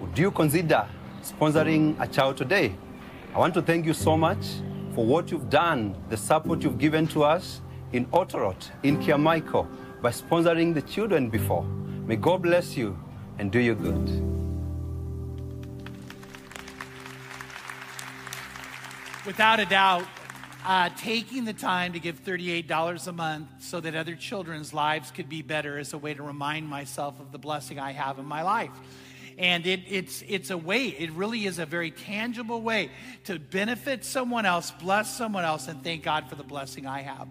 Would 0.00 0.16
you 0.16 0.30
consider 0.30 0.86
sponsoring 1.24 1.96
a 2.00 2.06
child 2.06 2.36
today? 2.36 2.72
I 3.34 3.38
want 3.40 3.52
to 3.54 3.62
thank 3.62 3.84
you 3.84 3.92
so 3.92 4.16
much 4.16 4.38
for 4.94 5.04
what 5.04 5.32
you've 5.32 5.50
done, 5.50 5.96
the 6.08 6.16
support 6.16 6.62
you've 6.62 6.78
given 6.78 7.08
to 7.08 7.24
us 7.24 7.60
in 7.92 8.06
Otterot, 8.12 8.70
in 8.84 8.96
Kiamaiko, 8.98 9.66
by 10.00 10.10
sponsoring 10.10 10.72
the 10.72 10.82
children 10.82 11.28
before. 11.28 11.64
May 12.06 12.14
God 12.14 12.42
bless 12.42 12.76
you 12.76 12.96
and 13.40 13.50
do 13.50 13.58
you 13.58 13.74
good. 13.74 14.38
without 19.30 19.60
a 19.60 19.64
doubt, 19.64 20.04
uh, 20.66 20.88
taking 20.98 21.44
the 21.44 21.52
time 21.52 21.92
to 21.92 22.00
give 22.00 22.18
$38 22.24 23.06
a 23.06 23.12
month 23.12 23.46
so 23.60 23.78
that 23.78 23.94
other 23.94 24.16
children's 24.16 24.74
lives 24.74 25.12
could 25.12 25.28
be 25.28 25.40
better 25.40 25.78
is 25.78 25.92
a 25.92 25.98
way 25.98 26.12
to 26.12 26.20
remind 26.24 26.66
myself 26.66 27.20
of 27.20 27.30
the 27.30 27.38
blessing 27.38 27.78
I 27.78 27.92
have 27.92 28.18
in 28.18 28.24
my 28.26 28.42
life. 28.42 28.72
And 29.38 29.64
it, 29.68 29.82
it's, 29.88 30.24
it's 30.26 30.50
a 30.50 30.58
way, 30.58 30.86
it 30.88 31.12
really 31.12 31.44
is 31.46 31.60
a 31.60 31.64
very 31.64 31.92
tangible 31.92 32.60
way 32.60 32.90
to 33.26 33.38
benefit 33.38 34.04
someone 34.04 34.46
else, 34.46 34.72
bless 34.80 35.16
someone 35.16 35.44
else, 35.44 35.68
and 35.68 35.80
thank 35.84 36.02
God 36.02 36.28
for 36.28 36.34
the 36.34 36.42
blessing 36.42 36.84
I 36.84 37.02
have. 37.02 37.28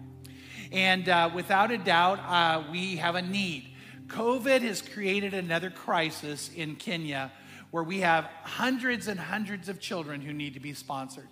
And 0.72 1.06
uh, 1.06 1.28
without 1.34 1.70
a 1.70 1.76
doubt, 1.76 2.18
uh, 2.20 2.64
we 2.72 2.96
have 2.96 3.14
a 3.14 3.20
need. 3.20 3.74
COVID 4.06 4.62
has 4.62 4.80
created 4.80 5.34
another 5.34 5.68
crisis 5.68 6.48
in 6.56 6.76
Kenya 6.76 7.30
where 7.72 7.84
we 7.84 8.00
have 8.00 8.24
hundreds 8.42 9.06
and 9.06 9.20
hundreds 9.20 9.68
of 9.68 9.80
children 9.80 10.22
who 10.22 10.32
need 10.32 10.54
to 10.54 10.60
be 10.60 10.72
sponsored. 10.72 11.28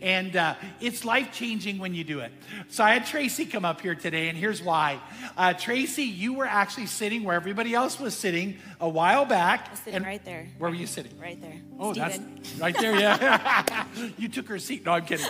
And 0.00 0.36
uh, 0.36 0.54
it's 0.80 1.04
life 1.04 1.32
changing 1.32 1.78
when 1.78 1.94
you 1.94 2.04
do 2.04 2.20
it. 2.20 2.32
So 2.68 2.84
I 2.84 2.92
had 2.94 3.06
Tracy 3.06 3.46
come 3.46 3.64
up 3.64 3.80
here 3.80 3.94
today, 3.94 4.28
and 4.28 4.36
here's 4.36 4.62
why. 4.62 4.98
Uh, 5.36 5.52
Tracy, 5.52 6.04
you 6.04 6.34
were 6.34 6.46
actually 6.46 6.86
sitting 6.86 7.24
where 7.24 7.36
everybody 7.36 7.74
else 7.74 7.98
was 7.98 8.14
sitting 8.14 8.58
a 8.80 8.88
while 8.88 9.24
back. 9.24 9.76
sitting 9.78 10.02
right 10.02 10.24
there. 10.24 10.48
Where 10.58 10.70
were 10.70 10.76
you 10.76 10.86
sitting? 10.86 11.18
Right 11.18 11.40
there. 11.40 11.60
Oh, 11.78 11.92
Steven. 11.92 12.36
that's 12.40 12.54
right 12.58 12.76
there, 12.78 12.96
yeah. 12.98 13.84
you 14.18 14.28
took 14.28 14.48
her 14.48 14.58
seat. 14.58 14.84
No, 14.84 14.92
I'm 14.92 15.04
kidding. 15.04 15.26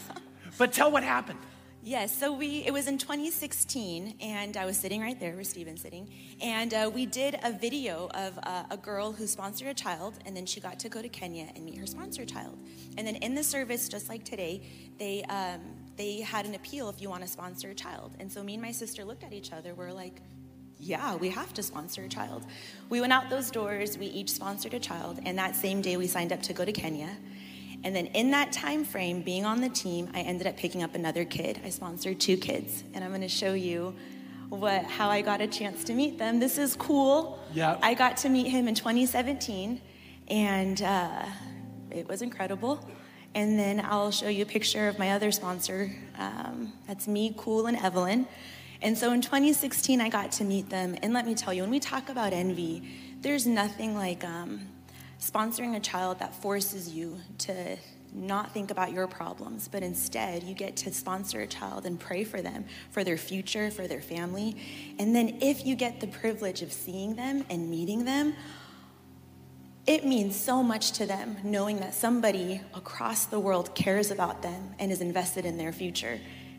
but 0.58 0.72
tell 0.72 0.90
what 0.90 1.02
happened. 1.02 1.38
Yes, 1.88 2.10
so 2.18 2.32
we 2.32 2.64
it 2.66 2.72
was 2.72 2.88
in 2.88 2.98
2016, 2.98 4.16
and 4.20 4.56
I 4.56 4.64
was 4.66 4.76
sitting 4.76 5.00
right 5.00 5.18
there 5.20 5.36
where 5.36 5.44
Steven's 5.44 5.82
sitting, 5.82 6.10
and 6.42 6.74
uh, 6.74 6.90
we 6.92 7.06
did 7.06 7.38
a 7.44 7.52
video 7.52 8.08
of 8.12 8.36
uh, 8.42 8.64
a 8.72 8.76
girl 8.76 9.12
who 9.12 9.24
sponsored 9.28 9.68
a 9.68 9.72
child, 9.74 10.14
and 10.26 10.36
then 10.36 10.46
she 10.46 10.58
got 10.58 10.80
to 10.80 10.88
go 10.88 11.00
to 11.00 11.08
Kenya 11.08 11.46
and 11.54 11.64
meet 11.64 11.76
her 11.78 11.86
sponsor 11.86 12.24
child, 12.24 12.58
and 12.98 13.06
then 13.06 13.14
in 13.14 13.36
the 13.36 13.44
service, 13.44 13.88
just 13.88 14.08
like 14.08 14.24
today, 14.24 14.62
they 14.98 15.22
um, 15.30 15.60
they 15.96 16.22
had 16.22 16.44
an 16.44 16.56
appeal 16.56 16.88
if 16.88 17.00
you 17.00 17.08
want 17.08 17.22
to 17.22 17.28
sponsor 17.28 17.70
a 17.70 17.74
child, 17.74 18.10
and 18.18 18.32
so 18.32 18.42
me 18.42 18.54
and 18.54 18.62
my 18.64 18.72
sister 18.72 19.04
looked 19.04 19.22
at 19.22 19.32
each 19.32 19.52
other, 19.52 19.72
we're 19.76 19.92
like. 19.92 20.20
Yeah, 20.78 21.14
we 21.16 21.30
have 21.30 21.54
to 21.54 21.62
sponsor 21.62 22.04
a 22.04 22.08
child. 22.08 22.44
We 22.90 23.00
went 23.00 23.10
out 23.10 23.30
those 23.30 23.50
doors, 23.50 23.96
we 23.96 24.08
each 24.08 24.30
sponsored 24.30 24.74
a 24.74 24.78
child, 24.78 25.18
and 25.24 25.38
that 25.38 25.56
same 25.56 25.80
day 25.80 25.96
we 25.96 26.06
signed 26.06 26.34
up 26.34 26.42
to 26.42 26.52
go 26.52 26.66
to 26.66 26.70
Kenya. 26.72 27.16
And 27.86 27.94
then 27.94 28.06
in 28.06 28.32
that 28.32 28.50
time 28.50 28.82
frame, 28.84 29.22
being 29.22 29.44
on 29.44 29.60
the 29.60 29.68
team, 29.68 30.10
I 30.12 30.18
ended 30.22 30.48
up 30.48 30.56
picking 30.56 30.82
up 30.82 30.96
another 30.96 31.24
kid. 31.24 31.60
I 31.64 31.68
sponsored 31.68 32.18
two 32.18 32.36
kids, 32.36 32.82
and 32.94 33.04
I'm 33.04 33.10
going 33.12 33.20
to 33.20 33.28
show 33.28 33.54
you 33.54 33.94
what 34.48 34.84
how 34.86 35.08
I 35.08 35.22
got 35.22 35.40
a 35.40 35.46
chance 35.46 35.84
to 35.84 35.94
meet 35.94 36.18
them. 36.18 36.40
This 36.40 36.58
is 36.58 36.74
cool. 36.74 37.38
Yeah. 37.54 37.78
I 37.84 37.94
got 37.94 38.16
to 38.18 38.28
meet 38.28 38.48
him 38.48 38.66
in 38.66 38.74
2017, 38.74 39.80
and 40.26 40.82
uh, 40.82 41.26
it 41.92 42.08
was 42.08 42.22
incredible. 42.22 42.84
And 43.36 43.56
then 43.56 43.78
I'll 43.78 44.10
show 44.10 44.26
you 44.26 44.42
a 44.42 44.46
picture 44.46 44.88
of 44.88 44.98
my 44.98 45.12
other 45.12 45.30
sponsor. 45.30 45.94
Um, 46.18 46.72
that's 46.88 47.06
me, 47.06 47.36
Cool, 47.36 47.66
and 47.66 47.76
Evelyn. 47.78 48.26
And 48.82 48.98
so 48.98 49.12
in 49.12 49.20
2016, 49.22 50.00
I 50.00 50.08
got 50.08 50.32
to 50.32 50.44
meet 50.44 50.70
them. 50.70 50.96
And 51.04 51.14
let 51.14 51.24
me 51.24 51.36
tell 51.36 51.54
you, 51.54 51.62
when 51.62 51.70
we 51.70 51.78
talk 51.78 52.08
about 52.08 52.32
envy, 52.32 52.82
there's 53.20 53.46
nothing 53.46 53.94
like 53.94 54.24
um, 54.24 54.62
sponsoring 55.20 55.76
a 55.76 55.80
child 55.80 56.18
that 56.18 56.34
forces 56.34 56.90
you 56.90 57.18
to 57.38 57.76
not 58.12 58.52
think 58.52 58.70
about 58.70 58.92
your 58.92 59.06
problems, 59.06 59.68
but 59.68 59.82
instead 59.82 60.42
you 60.42 60.54
get 60.54 60.76
to 60.76 60.92
sponsor 60.92 61.40
a 61.40 61.46
child 61.46 61.84
and 61.84 62.00
pray 62.00 62.24
for 62.24 62.40
them, 62.40 62.64
for 62.90 63.04
their 63.04 63.18
future, 63.18 63.70
for 63.70 63.86
their 63.86 64.00
family. 64.00 64.56
And 64.98 65.14
then 65.14 65.38
if 65.42 65.66
you 65.66 65.74
get 65.74 66.00
the 66.00 66.06
privilege 66.06 66.62
of 66.62 66.72
seeing 66.72 67.16
them 67.16 67.44
and 67.50 67.68
meeting 67.70 68.04
them, 68.04 68.34
it 69.86 70.04
means 70.04 70.34
so 70.34 70.62
much 70.62 70.92
to 70.92 71.06
them 71.06 71.36
knowing 71.44 71.78
that 71.80 71.94
somebody 71.94 72.60
across 72.74 73.26
the 73.26 73.38
world 73.38 73.74
cares 73.74 74.10
about 74.10 74.42
them 74.42 74.74
and 74.78 74.90
is 74.90 75.00
invested 75.00 75.44
in 75.44 75.56
their 75.58 75.72
future. 75.72 76.18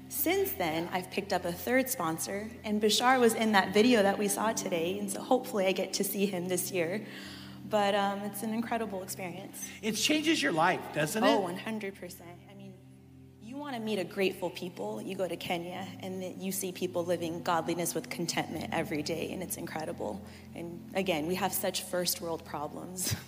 Since 0.09 0.53
then, 0.53 0.87
I've 0.93 1.11
picked 1.11 1.33
up 1.33 1.43
a 1.43 1.51
third 1.51 1.89
sponsor, 1.89 2.49
and 2.63 2.81
Bashar 2.81 3.19
was 3.19 3.33
in 3.33 3.51
that 3.53 3.73
video 3.73 4.01
that 4.03 4.17
we 4.17 4.29
saw 4.29 4.53
today, 4.53 4.97
and 4.99 5.11
so 5.11 5.21
hopefully 5.21 5.65
I 5.65 5.73
get 5.73 5.91
to 5.93 6.03
see 6.05 6.25
him 6.25 6.47
this 6.47 6.71
year 6.71 7.01
but 7.69 7.95
um, 7.95 8.19
it's 8.21 8.43
an 8.43 8.53
incredible 8.53 9.03
experience. 9.03 9.67
It 9.81 9.93
changes 9.93 10.41
your 10.41 10.51
life, 10.51 10.79
doesn't 10.93 11.23
it? 11.23 11.27
Oh, 11.27 11.49
100%. 11.63 12.13
I 12.49 12.55
mean, 12.55 12.73
you 13.43 13.57
want 13.57 13.75
to 13.75 13.81
meet 13.81 13.99
a 13.99 14.03
grateful 14.03 14.49
people. 14.51 15.01
You 15.01 15.15
go 15.15 15.27
to 15.27 15.35
Kenya 15.35 15.85
and 16.01 16.41
you 16.41 16.51
see 16.51 16.71
people 16.71 17.03
living 17.05 17.41
godliness 17.43 17.93
with 17.93 18.09
contentment 18.09 18.69
every 18.71 19.03
day, 19.03 19.29
and 19.33 19.43
it's 19.43 19.57
incredible. 19.57 20.21
And 20.55 20.81
again, 20.93 21.27
we 21.27 21.35
have 21.35 21.53
such 21.53 21.83
first 21.83 22.21
world 22.21 22.43
problems. 22.45 23.15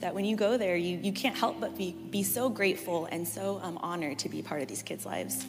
that 0.00 0.14
when 0.14 0.24
you 0.24 0.36
go 0.36 0.56
there, 0.56 0.76
you, 0.76 0.96
you 1.02 1.10
can't 1.10 1.36
help 1.36 1.58
but 1.60 1.76
be, 1.76 1.90
be 2.10 2.22
so 2.22 2.48
grateful 2.48 3.06
and 3.06 3.26
so 3.26 3.58
um, 3.64 3.76
honored 3.78 4.16
to 4.16 4.28
be 4.28 4.40
part 4.40 4.62
of 4.62 4.68
these 4.68 4.80
kids' 4.80 5.04
lives. 5.04 5.44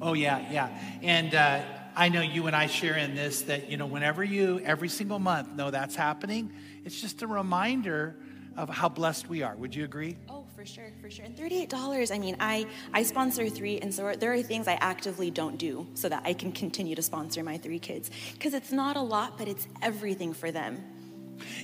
Oh, 0.00 0.14
yeah, 0.14 0.50
yeah. 0.50 0.70
And 1.02 1.34
uh, 1.34 1.60
I 1.94 2.08
know 2.08 2.22
you 2.22 2.46
and 2.46 2.56
I 2.56 2.66
share 2.68 2.96
in 2.96 3.14
this 3.14 3.42
that, 3.42 3.70
you 3.70 3.76
know, 3.76 3.86
whenever 3.86 4.24
you, 4.24 4.60
every 4.60 4.88
single 4.88 5.18
month, 5.18 5.54
know 5.54 5.70
that's 5.70 5.94
happening, 5.94 6.50
it's 6.84 6.98
just 7.00 7.22
a 7.22 7.26
reminder 7.26 8.16
of 8.56 8.68
how 8.70 8.88
blessed 8.88 9.28
we 9.28 9.42
are. 9.42 9.54
Would 9.56 9.74
you 9.74 9.84
agree? 9.84 10.16
Oh, 10.28 10.44
for 10.56 10.64
sure, 10.64 10.90
for 11.02 11.10
sure. 11.10 11.24
And 11.24 11.36
$38, 11.36 12.12
I 12.14 12.18
mean, 12.18 12.36
I, 12.40 12.66
I 12.94 13.02
sponsor 13.02 13.48
three, 13.50 13.78
and 13.78 13.92
so 13.92 14.12
there 14.14 14.32
are 14.32 14.42
things 14.42 14.68
I 14.68 14.74
actively 14.80 15.30
don't 15.30 15.58
do 15.58 15.86
so 15.94 16.08
that 16.08 16.22
I 16.24 16.32
can 16.32 16.52
continue 16.52 16.94
to 16.96 17.02
sponsor 17.02 17.42
my 17.42 17.58
three 17.58 17.78
kids. 17.78 18.10
Because 18.32 18.54
it's 18.54 18.72
not 18.72 18.96
a 18.96 19.02
lot, 19.02 19.36
but 19.36 19.46
it's 19.48 19.66
everything 19.82 20.32
for 20.32 20.50
them. 20.50 20.82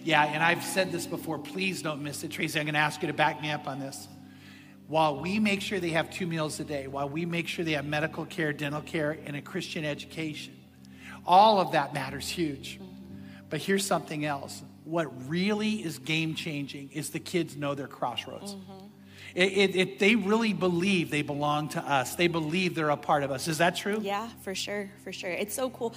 Yeah, 0.05 0.25
and 0.25 0.43
I've 0.43 0.65
said 0.65 0.93
this 0.93 1.07
before. 1.07 1.39
Please 1.39 1.83
don't 1.83 2.03
miss 2.03 2.23
it. 2.23 2.31
Tracy, 2.31 2.59
I'm 2.59 2.67
going 2.67 2.75
to 2.75 2.81
ask 2.81 3.01
you 3.01 3.09
to 3.09 3.15
back 3.15 3.41
me 3.41 3.51
up 3.51 3.67
on 3.67 3.79
this 3.81 4.09
while 4.89 5.15
we 5.21 5.39
make 5.39 5.61
sure 5.61 5.79
they 5.79 5.91
have 5.91 6.11
two 6.11 6.27
meals 6.27 6.59
a 6.61 6.65
day, 6.65 6.87
while 6.87 7.09
we 7.09 7.27
make 7.27 7.47
sure 7.47 7.63
they 7.65 7.73
have 7.73 7.85
medical 7.85 8.25
care, 8.25 8.55
dental 8.55 8.81
care, 8.81 9.17
and 9.27 9.37
a 9.37 9.43
Christian 9.43 9.85
education, 9.85 10.57
all 11.27 11.61
of 11.61 11.73
that 11.73 11.93
matters 11.93 12.27
huge. 12.27 12.81
But 13.51 13.61
here's 13.61 13.87
something 13.87 14.25
else 14.25 14.63
what 14.85 15.29
really 15.29 15.73
is 15.85 15.99
game 15.99 16.35
changing 16.35 16.89
is 16.95 17.11
the 17.11 17.19
kids 17.21 17.57
know 17.57 17.75
their 17.75 17.87
crossroads. 17.87 18.55
Mm-hmm. 18.55 18.85
It, 19.35 19.43
it, 19.53 19.77
it, 19.77 19.99
they 19.99 20.17
really 20.17 20.55
believe 20.55 21.11
they 21.11 21.21
belong 21.21 21.69
to 21.71 21.81
us. 21.83 22.15
They 22.17 22.27
believe 22.29 22.75
they're 22.75 22.89
a 22.89 22.97
part 22.97 23.23
of 23.23 23.31
us. 23.31 23.47
Is 23.49 23.59
that 23.59 23.77
true? 23.77 23.99
Yeah, 24.01 24.27
for 24.41 24.55
sure, 24.55 24.91
for 25.05 25.13
sure. 25.13 25.29
It's 25.29 25.55
so 25.55 25.69
cool. 25.69 25.95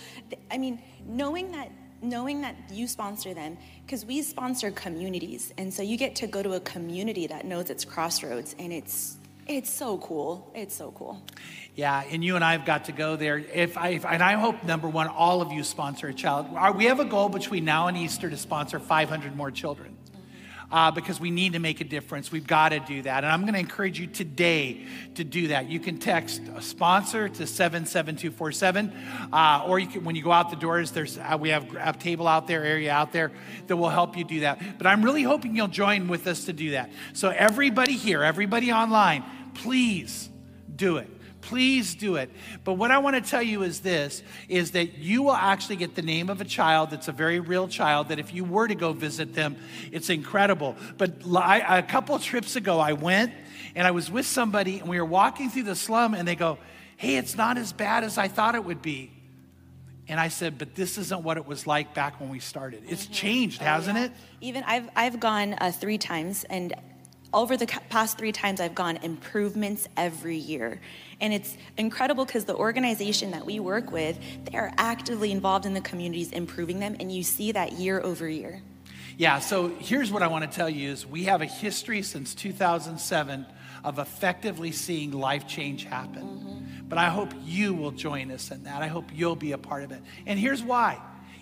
I 0.51 0.57
mean, 0.57 0.81
knowing 1.07 1.53
that 1.53 1.71
knowing 2.03 2.41
that 2.41 2.55
you 2.71 2.87
sponsor 2.87 3.31
them, 3.35 3.55
because 3.91 4.05
we 4.05 4.21
sponsor 4.21 4.71
communities 4.71 5.53
and 5.57 5.73
so 5.73 5.83
you 5.83 5.97
get 5.97 6.15
to 6.15 6.25
go 6.25 6.41
to 6.41 6.53
a 6.53 6.61
community 6.61 7.27
that 7.27 7.43
knows 7.43 7.69
its 7.69 7.83
crossroads 7.83 8.55
and 8.57 8.71
it's 8.71 9.17
it's 9.47 9.69
so 9.69 9.97
cool 9.97 10.49
it's 10.55 10.73
so 10.73 10.91
cool 10.97 11.21
yeah 11.75 12.01
and 12.09 12.23
you 12.23 12.37
and 12.37 12.45
i've 12.45 12.63
got 12.65 12.85
to 12.85 12.93
go 12.93 13.17
there 13.17 13.37
if 13.37 13.75
i 13.77 13.89
if, 13.89 14.05
and 14.05 14.23
i 14.23 14.31
hope 14.39 14.63
number 14.63 14.87
one 14.87 15.07
all 15.07 15.41
of 15.41 15.51
you 15.51 15.61
sponsor 15.61 16.07
a 16.07 16.13
child 16.13 16.45
we 16.77 16.85
have 16.85 17.01
a 17.01 17.05
goal 17.05 17.27
between 17.27 17.65
now 17.65 17.87
and 17.87 17.97
easter 17.97 18.29
to 18.29 18.37
sponsor 18.37 18.79
500 18.79 19.35
more 19.35 19.51
children 19.51 19.90
uh, 20.71 20.91
because 20.91 21.19
we 21.19 21.31
need 21.31 21.53
to 21.53 21.59
make 21.59 21.81
a 21.81 21.83
difference. 21.83 22.31
We've 22.31 22.47
got 22.47 22.69
to 22.69 22.79
do 22.79 23.01
that. 23.03 23.23
And 23.23 23.27
I'm 23.31 23.41
going 23.41 23.53
to 23.53 23.59
encourage 23.59 23.99
you 23.99 24.07
today 24.07 24.85
to 25.15 25.23
do 25.23 25.49
that. 25.49 25.69
You 25.69 25.79
can 25.79 25.97
text 25.97 26.41
a 26.55 26.61
sponsor 26.61 27.27
to 27.29 27.45
77247, 27.47 28.91
uh, 29.33 29.65
or 29.67 29.79
you 29.79 29.87
can, 29.87 30.03
when 30.03 30.15
you 30.15 30.23
go 30.23 30.31
out 30.31 30.49
the 30.49 30.55
doors, 30.55 30.91
there's, 30.91 31.17
uh, 31.17 31.37
we 31.39 31.49
have 31.49 31.75
a 31.75 31.93
table 31.93 32.27
out 32.27 32.47
there, 32.47 32.63
area 32.63 32.91
out 32.91 33.11
there 33.11 33.31
that 33.67 33.75
will 33.75 33.89
help 33.89 34.15
you 34.17 34.23
do 34.23 34.39
that. 34.41 34.77
But 34.77 34.87
I'm 34.87 35.03
really 35.03 35.23
hoping 35.23 35.55
you'll 35.55 35.67
join 35.67 36.07
with 36.07 36.25
us 36.27 36.45
to 36.45 36.53
do 36.53 36.71
that. 36.71 36.89
So, 37.13 37.29
everybody 37.29 37.93
here, 37.93 38.23
everybody 38.23 38.71
online, 38.71 39.23
please 39.55 40.29
do 40.73 40.97
it. 40.97 41.07
Please 41.41 41.95
do 41.95 42.15
it. 42.15 42.29
But 42.63 42.73
what 42.73 42.91
I 42.91 42.99
want 42.99 43.15
to 43.15 43.21
tell 43.31 43.41
you 43.41 43.63
is 43.63 43.81
this 43.81 44.23
is 44.47 44.71
that 44.71 44.97
you 44.97 45.23
will 45.23 45.33
actually 45.35 45.75
get 45.75 45.95
the 45.95 46.01
name 46.01 46.29
of 46.29 46.39
a 46.39 46.45
child 46.45 46.91
that's 46.91 47.07
a 47.07 47.11
very 47.11 47.39
real 47.39 47.67
child 47.67 48.09
that 48.09 48.19
if 48.19 48.33
you 48.33 48.43
were 48.43 48.67
to 48.67 48.75
go 48.75 48.93
visit 48.93 49.33
them, 49.33 49.57
it's 49.91 50.09
incredible. 50.09 50.75
But 50.97 51.23
I, 51.35 51.79
a 51.79 51.83
couple 51.83 52.17
trips 52.19 52.55
ago 52.55 52.79
I 52.79 52.93
went 52.93 53.33
and 53.75 53.85
I 53.87 53.91
was 53.91 54.09
with 54.09 54.25
somebody 54.25 54.79
and 54.79 54.87
we 54.87 54.99
were 54.99 55.05
walking 55.05 55.49
through 55.49 55.63
the 55.63 55.75
slum 55.75 56.13
and 56.13 56.27
they 56.27 56.35
go, 56.35 56.57
"Hey, 56.97 57.17
it's 57.17 57.35
not 57.35 57.57
as 57.57 57.73
bad 57.73 58.03
as 58.03 58.17
I 58.17 58.27
thought 58.27 58.55
it 58.55 58.63
would 58.63 58.81
be." 58.81 59.11
And 60.07 60.19
I 60.19 60.27
said, 60.27 60.57
but 60.57 60.75
this 60.75 60.97
isn't 60.97 61.21
what 61.21 61.37
it 61.37 61.45
was 61.47 61.65
like 61.65 61.93
back 61.93 62.19
when 62.19 62.27
we 62.29 62.39
started. 62.39 62.83
It's 62.89 63.05
mm-hmm. 63.05 63.13
changed, 63.13 63.61
oh, 63.61 63.65
hasn't 63.65 63.95
oh, 63.97 64.01
yeah. 64.01 64.05
it? 64.07 64.11
Even 64.41 64.63
I've, 64.65 64.89
I've 64.95 65.19
gone 65.21 65.53
uh, 65.61 65.71
three 65.71 65.97
times, 65.97 66.43
and 66.49 66.73
over 67.33 67.55
the 67.55 67.67
past 67.89 68.17
three 68.17 68.31
times 68.31 68.59
I've 68.59 68.75
gone, 68.75 68.97
improvements 68.97 69.87
every 69.95 70.37
year. 70.37 70.81
And 71.19 71.33
it's 71.33 71.55
incredible 71.77 72.25
because 72.25 72.45
the 72.45 72.55
organization 72.55 73.31
that 73.31 73.45
we 73.45 73.59
work 73.59 73.91
with, 73.91 74.19
they 74.45 74.57
are 74.57 74.71
actively 74.77 75.31
involved 75.31 75.65
in 75.65 75.73
the 75.73 75.81
communities, 75.81 76.31
improving 76.31 76.79
them, 76.79 76.95
and 76.99 77.11
you 77.11 77.23
see 77.23 77.51
that 77.53 77.73
year 77.73 78.01
over 78.01 78.27
year. 78.27 78.61
Yeah, 79.17 79.39
so 79.39 79.69
here's 79.79 80.11
what 80.11 80.23
I 80.23 80.27
want 80.27 80.49
to 80.49 80.53
tell 80.55 80.69
you 80.69 80.89
is 80.91 81.05
we 81.05 81.25
have 81.25 81.41
a 81.41 81.45
history 81.45 82.01
since 82.01 82.33
2007 82.35 83.45
of 83.83 83.99
effectively 83.99 84.71
seeing 84.71 85.11
life 85.11 85.47
change 85.47 85.85
happen. 85.85 86.21
Mm-hmm. 86.23 86.87
But 86.87 86.97
I 86.97 87.09
hope 87.09 87.31
you 87.43 87.73
will 87.73 87.91
join 87.91 88.31
us 88.31 88.51
in 88.51 88.63
that. 88.65 88.81
I 88.81 88.87
hope 88.87 89.05
you'll 89.13 89.35
be 89.35 89.53
a 89.53 89.57
part 89.57 89.83
of 89.83 89.91
it. 89.91 90.01
And 90.25 90.37
here's 90.37 90.61
why. 90.61 90.99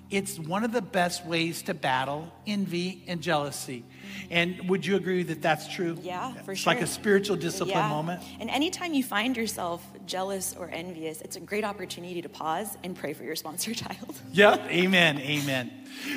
It's 0.09 0.39
one 0.39 0.63
of 0.63 0.71
the 0.71 0.81
best 0.81 1.23
ways 1.25 1.61
to 1.63 1.73
battle 1.75 2.33
envy 2.47 3.03
and 3.07 3.21
jealousy. 3.21 3.83
And 4.31 4.67
would 4.67 4.83
you 4.83 4.95
agree 4.95 5.21
that 5.23 5.39
that's 5.41 5.67
true? 5.67 5.99
Yeah, 6.01 6.31
for 6.33 6.37
it's 6.37 6.43
sure. 6.45 6.51
It's 6.53 6.65
like 6.65 6.81
a 6.81 6.87
spiritual 6.87 7.35
discipline 7.35 7.77
yeah. 7.77 7.89
moment. 7.89 8.23
And 8.39 8.49
anytime 8.49 8.95
you 8.95 9.03
find 9.03 9.37
yourself 9.37 9.85
jealous 10.07 10.55
or 10.57 10.67
envious, 10.73 11.21
it's 11.21 11.35
a 11.35 11.39
great 11.39 11.63
opportunity 11.63 12.23
to 12.23 12.29
pause 12.29 12.75
and 12.83 12.95
pray 12.95 13.13
for 13.13 13.23
your 13.23 13.35
sponsor 13.35 13.73
child. 13.75 14.19
yep, 14.31 14.59
amen, 14.71 15.19
amen. 15.19 15.71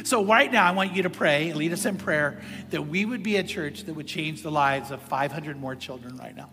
So, 0.05 0.25
right 0.25 0.51
now, 0.51 0.65
I 0.67 0.71
want 0.71 0.95
you 0.95 1.03
to 1.03 1.11
pray, 1.11 1.53
lead 1.53 1.73
us 1.73 1.85
in 1.85 1.97
prayer, 1.97 2.41
that 2.71 2.87
we 2.87 3.05
would 3.05 3.23
be 3.23 3.37
a 3.37 3.43
church 3.43 3.85
that 3.85 3.95
would 3.95 4.07
change 4.07 4.43
the 4.43 4.51
lives 4.51 4.91
of 4.91 5.03
500 5.03 5.59
more 5.59 5.75
children 5.75 6.17
right 6.17 6.35
now. 6.35 6.49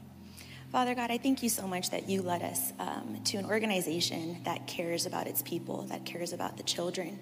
Father 0.72 0.94
God, 0.94 1.10
I 1.10 1.18
thank 1.18 1.42
you 1.42 1.50
so 1.50 1.66
much 1.66 1.90
that 1.90 2.08
you 2.08 2.22
led 2.22 2.44
us 2.44 2.74
um, 2.78 3.18
to 3.24 3.38
an 3.38 3.46
organization 3.48 4.38
that 4.44 4.68
cares 4.68 5.08
about 5.08 5.26
its 5.26 5.42
people, 5.42 5.82
that 5.90 6.06
cares 6.06 6.32
about 6.32 6.58
the 6.58 6.64
children. 6.64 7.18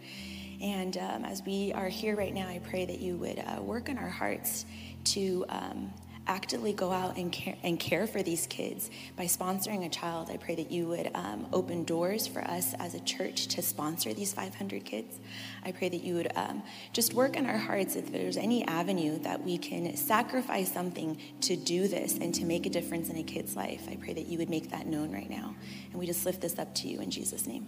And 0.59 0.97
um, 0.97 1.23
as 1.23 1.41
we 1.43 1.71
are 1.71 1.87
here 1.87 2.17
right 2.17 2.33
now, 2.33 2.49
I 2.49 2.59
pray 2.59 2.83
that 2.83 2.99
you 2.99 3.15
would 3.15 3.39
uh, 3.39 3.61
work 3.61 3.87
in 3.87 3.97
our 3.97 4.09
hearts 4.09 4.65
to 5.05 5.45
um, 5.47 5.93
actively 6.28 6.73
go 6.73 6.91
out 6.91 7.17
and 7.17 7.32
care, 7.32 7.55
and 7.63 7.80
care 7.80 8.05
for 8.05 8.21
these 8.21 8.45
kids 8.47 8.91
by 9.15 9.23
sponsoring 9.25 9.86
a 9.86 9.89
child. 9.89 10.30
I 10.30 10.38
pray 10.38 10.55
that 10.55 10.71
you 10.71 10.88
would 10.88 11.09
um, 11.15 11.47
open 11.51 11.84
doors 11.84 12.28
for 12.28 12.41
us 12.41 12.73
as 12.80 12.93
a 12.93 12.99
church 13.01 13.47
to 13.47 13.61
sponsor 13.61 14.13
these 14.13 14.34
500 14.34 14.84
kids. 14.86 15.19
I 15.65 15.71
pray 15.71 15.89
that 15.89 16.03
you 16.03 16.15
would 16.15 16.32
um, 16.36 16.61
just 16.93 17.13
work 17.13 17.36
in 17.36 17.45
our 17.45 17.57
hearts 17.57 17.95
if 17.95 18.11
there's 18.11 18.38
any 18.38 18.65
avenue 18.67 19.19
that 19.23 19.43
we 19.43 19.57
can 19.57 19.95
sacrifice 19.95 20.71
something 20.71 21.17
to 21.41 21.55
do 21.55 21.88
this 21.88 22.17
and 22.17 22.34
to 22.36 22.45
make 22.45 22.65
a 22.65 22.69
difference 22.69 23.09
in 23.09 23.17
a 23.17 23.23
kid's 23.23 23.55
life. 23.55 23.84
I 23.89 23.95
pray 23.95 24.13
that 24.13 24.28
you 24.28 24.38
would 24.38 24.49
make 24.49 24.69
that 24.71 24.86
known 24.86 25.11
right 25.11 25.30
now. 25.30 25.55
And 25.91 25.99
we 25.99 26.05
just 26.05 26.25
lift 26.25 26.41
this 26.41 26.59
up 26.59 26.73
to 26.75 26.88
you 26.88 26.99
in 27.01 27.09
Jesus' 27.09 27.47
name. 27.47 27.67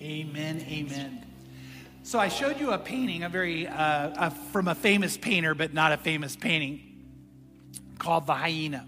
Amen. 0.00 0.64
Amen. 0.68 1.24
So 2.02 2.18
I 2.18 2.26
showed 2.26 2.58
you 2.58 2.72
a 2.72 2.78
painting, 2.78 3.22
a 3.22 3.28
very 3.28 3.68
uh, 3.68 4.26
a, 4.26 4.30
from 4.52 4.66
a 4.66 4.74
famous 4.74 5.16
painter, 5.16 5.54
but 5.54 5.72
not 5.72 5.92
a 5.92 5.96
famous 5.96 6.34
painting 6.34 6.91
called 7.98 8.26
The 8.26 8.34
Hyena. 8.34 8.86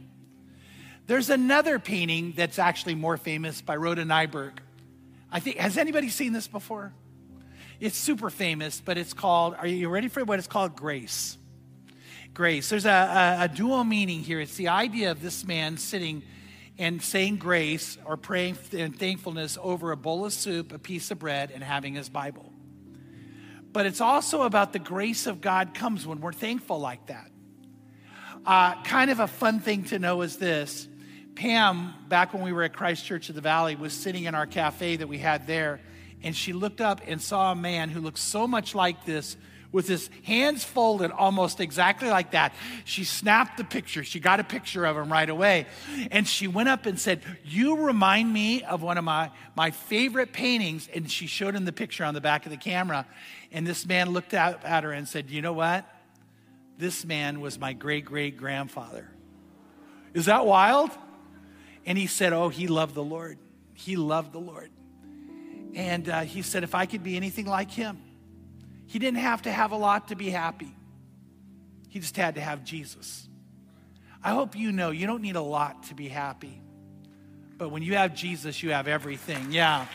There's 1.06 1.30
another 1.30 1.78
painting 1.78 2.32
that's 2.36 2.58
actually 2.58 2.94
more 2.94 3.16
famous 3.16 3.60
by 3.60 3.76
Rhoda 3.76 4.04
Nyberg. 4.04 4.52
I 5.30 5.40
think, 5.40 5.56
has 5.56 5.76
anybody 5.76 6.08
seen 6.08 6.32
this 6.32 6.48
before? 6.48 6.92
It's 7.80 7.96
super 7.96 8.30
famous, 8.30 8.80
but 8.82 8.96
it's 8.96 9.12
called, 9.12 9.54
are 9.54 9.66
you 9.66 9.88
ready 9.88 10.08
for 10.08 10.24
what 10.24 10.38
it's 10.38 10.48
called? 10.48 10.76
Grace. 10.76 11.36
Grace. 12.32 12.68
There's 12.70 12.86
a, 12.86 13.38
a, 13.40 13.44
a 13.44 13.48
dual 13.48 13.84
meaning 13.84 14.20
here. 14.20 14.40
It's 14.40 14.56
the 14.56 14.68
idea 14.68 15.10
of 15.10 15.20
this 15.20 15.44
man 15.44 15.76
sitting 15.76 16.22
and 16.78 17.02
saying 17.02 17.36
grace 17.36 17.98
or 18.04 18.16
praying 18.16 18.56
and 18.72 18.98
thankfulness 18.98 19.58
over 19.60 19.92
a 19.92 19.96
bowl 19.96 20.24
of 20.24 20.32
soup, 20.32 20.72
a 20.72 20.78
piece 20.78 21.10
of 21.10 21.18
bread, 21.18 21.50
and 21.54 21.62
having 21.62 21.94
his 21.94 22.08
Bible. 22.08 22.50
But 23.72 23.86
it's 23.86 24.00
also 24.00 24.42
about 24.42 24.72
the 24.72 24.78
grace 24.78 25.26
of 25.26 25.40
God 25.40 25.74
comes 25.74 26.06
when 26.06 26.20
we're 26.20 26.32
thankful 26.32 26.80
like 26.80 27.06
that. 27.06 27.28
Uh, 28.46 28.74
kind 28.82 29.10
of 29.10 29.20
a 29.20 29.26
fun 29.26 29.58
thing 29.58 29.84
to 29.84 29.98
know 29.98 30.20
is 30.20 30.36
this 30.36 30.86
Pam, 31.34 31.94
back 32.08 32.34
when 32.34 32.42
we 32.42 32.52
were 32.52 32.62
at 32.62 32.74
Christ 32.74 33.04
Church 33.06 33.28
of 33.30 33.34
the 33.34 33.40
Valley, 33.40 33.74
was 33.74 33.94
sitting 33.94 34.24
in 34.24 34.34
our 34.34 34.46
cafe 34.46 34.96
that 34.96 35.08
we 35.08 35.16
had 35.18 35.46
there, 35.46 35.80
and 36.22 36.36
she 36.36 36.52
looked 36.52 36.80
up 36.82 37.00
and 37.06 37.20
saw 37.22 37.52
a 37.52 37.56
man 37.56 37.88
who 37.88 38.00
looked 38.00 38.18
so 38.18 38.46
much 38.46 38.74
like 38.74 39.04
this 39.06 39.36
with 39.72 39.88
his 39.88 40.10
hands 40.24 40.62
folded 40.62 41.10
almost 41.10 41.58
exactly 41.58 42.08
like 42.10 42.32
that. 42.32 42.52
She 42.84 43.02
snapped 43.02 43.56
the 43.56 43.64
picture. 43.64 44.04
She 44.04 44.20
got 44.20 44.38
a 44.40 44.44
picture 44.44 44.84
of 44.84 44.96
him 44.96 45.10
right 45.10 45.28
away. 45.28 45.66
And 46.12 46.28
she 46.28 46.46
went 46.46 46.68
up 46.68 46.86
and 46.86 47.00
said, 47.00 47.22
You 47.44 47.76
remind 47.78 48.32
me 48.32 48.62
of 48.62 48.82
one 48.82 48.98
of 48.98 49.04
my, 49.04 49.32
my 49.56 49.72
favorite 49.72 50.32
paintings. 50.32 50.88
And 50.94 51.10
she 51.10 51.26
showed 51.26 51.56
him 51.56 51.64
the 51.64 51.72
picture 51.72 52.04
on 52.04 52.14
the 52.14 52.20
back 52.20 52.46
of 52.46 52.52
the 52.52 52.56
camera. 52.56 53.04
And 53.50 53.66
this 53.66 53.84
man 53.84 54.10
looked 54.10 54.32
at, 54.32 54.64
at 54.64 54.84
her 54.84 54.92
and 54.92 55.08
said, 55.08 55.28
You 55.28 55.42
know 55.42 55.54
what? 55.54 55.84
This 56.76 57.04
man 57.04 57.40
was 57.40 57.58
my 57.58 57.72
great 57.72 58.04
great 58.04 58.36
grandfather. 58.36 59.08
Is 60.12 60.26
that 60.26 60.44
wild? 60.46 60.90
And 61.86 61.96
he 61.96 62.06
said, 62.06 62.32
Oh, 62.32 62.48
he 62.48 62.66
loved 62.66 62.94
the 62.94 63.02
Lord. 63.02 63.38
He 63.74 63.96
loved 63.96 64.32
the 64.32 64.40
Lord. 64.40 64.70
And 65.74 66.08
uh, 66.08 66.20
he 66.20 66.42
said, 66.42 66.64
If 66.64 66.74
I 66.74 66.86
could 66.86 67.02
be 67.02 67.16
anything 67.16 67.46
like 67.46 67.70
him, 67.70 67.98
he 68.86 68.98
didn't 68.98 69.20
have 69.20 69.42
to 69.42 69.52
have 69.52 69.70
a 69.72 69.76
lot 69.76 70.08
to 70.08 70.16
be 70.16 70.30
happy. 70.30 70.74
He 71.88 72.00
just 72.00 72.16
had 72.16 72.34
to 72.34 72.40
have 72.40 72.64
Jesus. 72.64 73.28
I 74.22 74.30
hope 74.30 74.56
you 74.56 74.72
know 74.72 74.90
you 74.90 75.06
don't 75.06 75.22
need 75.22 75.36
a 75.36 75.40
lot 75.42 75.84
to 75.84 75.94
be 75.94 76.08
happy. 76.08 76.60
But 77.56 77.68
when 77.68 77.82
you 77.82 77.94
have 77.94 78.16
Jesus, 78.16 78.62
you 78.64 78.70
have 78.70 78.88
everything. 78.88 79.52
Yeah. 79.52 79.86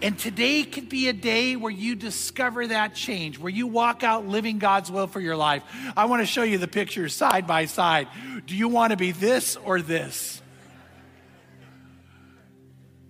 And 0.00 0.16
today 0.16 0.62
could 0.62 0.88
be 0.88 1.08
a 1.08 1.12
day 1.12 1.56
where 1.56 1.72
you 1.72 1.96
discover 1.96 2.68
that 2.68 2.94
change, 2.94 3.36
where 3.38 3.50
you 3.52 3.66
walk 3.66 4.04
out 4.04 4.28
living 4.28 4.58
God's 4.60 4.92
will 4.92 5.08
for 5.08 5.20
your 5.20 5.34
life. 5.36 5.62
I 5.96 6.04
want 6.04 6.22
to 6.22 6.26
show 6.26 6.44
you 6.44 6.56
the 6.58 6.68
pictures 6.68 7.12
side 7.14 7.48
by 7.48 7.64
side. 7.66 8.06
Do 8.46 8.56
you 8.56 8.68
want 8.68 8.92
to 8.92 8.96
be 8.96 9.10
this 9.10 9.56
or 9.56 9.80
this? 9.80 10.40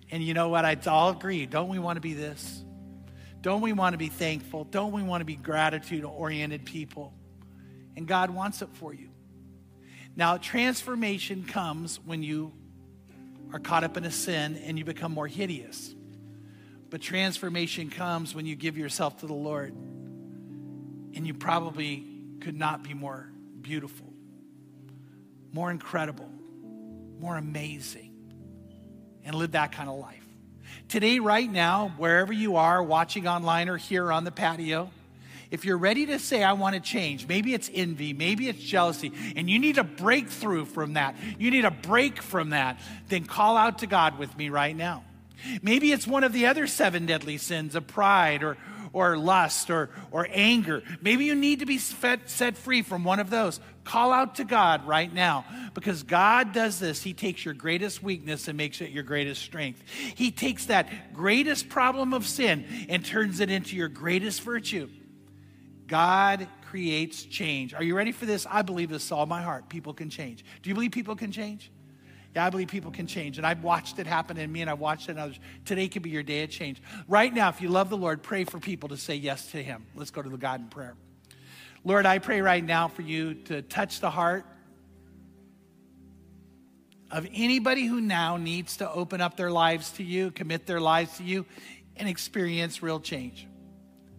And 0.09 0.23
you 0.23 0.33
know 0.33 0.49
what? 0.49 0.65
I 0.65 0.75
all 0.87 1.09
agree. 1.11 1.45
Don't 1.45 1.69
we 1.69 1.77
want 1.77 1.97
to 1.97 2.01
be 2.01 2.15
this? 2.15 2.63
Don't 3.41 3.61
we 3.61 3.71
want 3.71 3.93
to 3.93 3.97
be 3.99 4.07
thankful? 4.07 4.63
Don't 4.63 4.91
we 4.91 5.03
want 5.03 5.21
to 5.21 5.25
be 5.25 5.35
gratitude 5.35 6.03
oriented 6.03 6.65
people? 6.65 7.13
And 7.95 8.07
God 8.07 8.31
wants 8.31 8.63
it 8.63 8.69
for 8.73 8.93
you. 8.95 9.09
Now, 10.15 10.37
transformation 10.37 11.43
comes 11.45 11.99
when 12.03 12.23
you 12.23 12.51
are 13.53 13.59
caught 13.59 13.83
up 13.83 13.95
in 13.95 14.05
a 14.05 14.11
sin 14.11 14.55
and 14.57 14.77
you 14.79 14.85
become 14.85 15.11
more 15.13 15.27
hideous. 15.27 15.93
But 16.89 17.01
transformation 17.01 17.89
comes 17.89 18.33
when 18.33 18.45
you 18.45 18.55
give 18.55 18.77
yourself 18.77 19.19
to 19.19 19.27
the 19.27 19.33
Lord. 19.33 19.73
And 21.13 21.25
you 21.25 21.33
probably 21.33 22.03
could 22.41 22.55
not 22.57 22.83
be 22.83 22.93
more 22.93 23.29
beautiful, 23.61 24.11
more 25.51 25.69
incredible, 25.71 26.29
more 27.19 27.35
amazing, 27.37 28.13
and 29.25 29.35
live 29.35 29.51
that 29.51 29.71
kind 29.71 29.89
of 29.89 29.99
life. 29.99 30.15
Today, 30.87 31.19
right 31.19 31.51
now, 31.51 31.89
wherever 31.97 32.31
you 32.31 32.55
are, 32.55 32.81
watching 32.81 33.27
online 33.27 33.69
or 33.69 33.77
here 33.77 34.11
on 34.11 34.23
the 34.23 34.31
patio, 34.31 34.91
if 35.51 35.65
you're 35.65 35.77
ready 35.77 36.05
to 36.07 36.19
say, 36.19 36.43
I 36.43 36.53
want 36.53 36.75
to 36.75 36.81
change, 36.81 37.27
maybe 37.27 37.53
it's 37.55 37.69
envy, 37.73 38.13
maybe 38.13 38.47
it's 38.47 38.59
jealousy, 38.61 39.11
and 39.35 39.49
you 39.49 39.57
need 39.59 39.77
a 39.79 39.83
breakthrough 39.83 40.65
from 40.65 40.93
that, 40.93 41.15
you 41.39 41.49
need 41.51 41.65
a 41.65 41.71
break 41.71 42.21
from 42.21 42.51
that, 42.51 42.79
then 43.09 43.25
call 43.25 43.57
out 43.57 43.79
to 43.79 43.87
God 43.87 44.17
with 44.19 44.35
me 44.37 44.49
right 44.49 44.75
now. 44.75 45.03
Maybe 45.61 45.91
it's 45.91 46.07
one 46.07 46.23
of 46.23 46.33
the 46.33 46.45
other 46.47 46.67
seven 46.67 47.05
deadly 47.05 47.37
sins 47.37 47.75
of 47.75 47.87
pride 47.87 48.43
or, 48.43 48.57
or 48.93 49.17
lust 49.17 49.69
or, 49.69 49.89
or 50.11 50.27
anger. 50.31 50.83
Maybe 51.01 51.25
you 51.25 51.35
need 51.35 51.59
to 51.59 51.65
be 51.65 51.77
set 51.77 52.57
free 52.57 52.81
from 52.81 53.03
one 53.03 53.19
of 53.19 53.29
those. 53.29 53.59
Call 53.83 54.11
out 54.11 54.35
to 54.35 54.43
God 54.43 54.85
right 54.85 55.11
now 55.11 55.45
because 55.73 56.03
God 56.03 56.53
does 56.53 56.79
this. 56.79 57.01
He 57.01 57.13
takes 57.13 57.43
your 57.43 57.53
greatest 57.53 58.03
weakness 58.03 58.47
and 58.47 58.57
makes 58.57 58.81
it 58.81 58.91
your 58.91 59.03
greatest 59.03 59.41
strength. 59.41 59.81
He 60.15 60.31
takes 60.31 60.65
that 60.67 61.13
greatest 61.13 61.69
problem 61.69 62.13
of 62.13 62.25
sin 62.25 62.65
and 62.89 63.03
turns 63.03 63.39
it 63.39 63.49
into 63.49 63.75
your 63.75 63.87
greatest 63.89 64.41
virtue. 64.43 64.89
God 65.87 66.47
creates 66.69 67.23
change. 67.23 67.73
Are 67.73 67.81
you 67.83 67.97
ready 67.97 68.11
for 68.11 68.27
this? 68.27 68.45
I 68.47 68.61
believe 68.61 68.89
this 68.91 69.11
all 69.11 69.25
my 69.25 69.41
heart. 69.41 69.69
People 69.69 69.95
can 69.95 70.11
change. 70.11 70.45
Do 70.61 70.69
you 70.69 70.75
believe 70.75 70.91
people 70.91 71.15
can 71.15 71.31
change? 71.31 71.71
Yeah, 72.35 72.45
I 72.45 72.49
believe 72.49 72.67
people 72.67 72.91
can 72.91 73.07
change. 73.07 73.37
And 73.37 73.45
I've 73.47 73.63
watched 73.63 73.97
it 73.99 74.05
happen 74.07 74.37
in 74.37 74.51
me 74.51 74.61
and 74.61 74.69
I've 74.69 74.79
watched 74.79 75.09
it 75.09 75.13
in 75.13 75.17
others. 75.19 75.39
Today 75.65 75.87
could 75.87 76.03
be 76.03 76.09
your 76.11 76.23
day 76.23 76.43
of 76.43 76.49
change. 76.49 76.81
Right 77.07 77.33
now, 77.33 77.49
if 77.49 77.61
you 77.61 77.69
love 77.69 77.89
the 77.89 77.97
Lord, 77.97 78.21
pray 78.21 78.43
for 78.43 78.59
people 78.59 78.89
to 78.89 78.97
say 78.97 79.15
yes 79.15 79.51
to 79.51 79.63
Him. 79.63 79.85
Let's 79.95 80.11
go 80.11 80.21
to 80.21 80.29
the 80.29 80.37
God 80.37 80.61
in 80.61 80.67
prayer. 80.67 80.95
Lord, 81.83 82.05
I 82.05 82.19
pray 82.19 82.41
right 82.41 82.63
now 82.63 82.87
for 82.87 83.01
you 83.01 83.35
to 83.45 83.61
touch 83.63 83.99
the 83.99 84.11
heart 84.11 84.45
of 87.09 87.27
anybody 87.33 87.87
who 87.87 87.99
now 87.99 88.37
needs 88.37 88.77
to 88.77 88.89
open 88.91 89.21
up 89.21 89.35
their 89.35 89.49
lives 89.49 89.91
to 89.93 90.03
you, 90.03 90.29
commit 90.29 90.67
their 90.67 90.79
lives 90.81 91.17
to 91.17 91.23
you, 91.23 91.45
and 91.95 92.07
experience 92.07 92.83
real 92.83 92.99
change. 92.99 93.47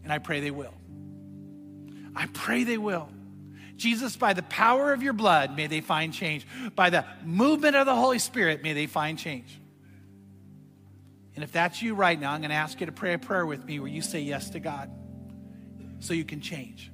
And 0.03 0.13
I 0.13 0.19
pray 0.19 0.41
they 0.41 0.51
will. 0.51 0.75
I 2.17 2.27
pray 2.33 2.65
they 2.65 2.79
will. 2.79 3.09
Jesus, 3.81 4.15
by 4.15 4.35
the 4.35 4.43
power 4.45 4.93
of 4.93 5.03
your 5.03 5.15
blood, 5.15 5.57
may 5.57 5.67
they 5.67 5.81
find 5.81 6.13
change. 6.13 6.47
By 6.77 6.91
the 6.91 7.05
movement 7.25 7.77
of 7.77 7.87
the 7.87 7.95
Holy 7.97 8.19
Spirit, 8.19 8.63
may 8.63 8.75
they 8.75 8.87
find 8.87 9.19
change. 9.19 9.59
And 11.35 11.43
if 11.43 11.51
that's 11.51 11.81
you 11.81 11.95
right 11.95 12.21
now, 12.21 12.33
I'm 12.33 12.43
going 12.43 12.51
to 12.51 12.57
ask 12.57 12.79
you 12.81 12.87
to 12.87 12.93
pray 12.93 13.15
a 13.15 13.19
prayer 13.19 13.47
with 13.47 13.65
me 13.65 13.81
where 13.81 13.89
you 13.89 14.03
say 14.03 14.21
yes 14.21 14.51
to 14.51 14.61
God 14.61 14.91
so 16.01 16.13
you 16.13 16.25
can 16.25 16.43
change. 16.43 16.93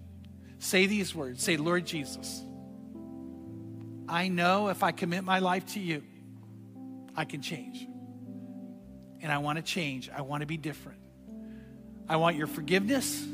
Say 0.60 0.86
these 0.86 1.12
words 1.14 1.42
Say, 1.42 1.56
Lord 1.56 1.84
Jesus, 1.84 2.40
I 4.08 4.28
know 4.28 4.68
if 4.68 4.84
I 4.84 4.92
commit 4.92 5.24
my 5.24 5.40
life 5.40 5.66
to 5.74 5.80
you, 5.80 6.04
I 7.16 7.24
can 7.24 7.42
change. 7.42 7.84
And 9.22 9.32
I 9.32 9.38
want 9.38 9.56
to 9.56 9.62
change, 9.62 10.08
I 10.16 10.22
want 10.22 10.42
to 10.42 10.46
be 10.46 10.56
different. 10.56 11.00
I 12.08 12.14
want 12.16 12.36
your 12.36 12.46
forgiveness, 12.46 13.26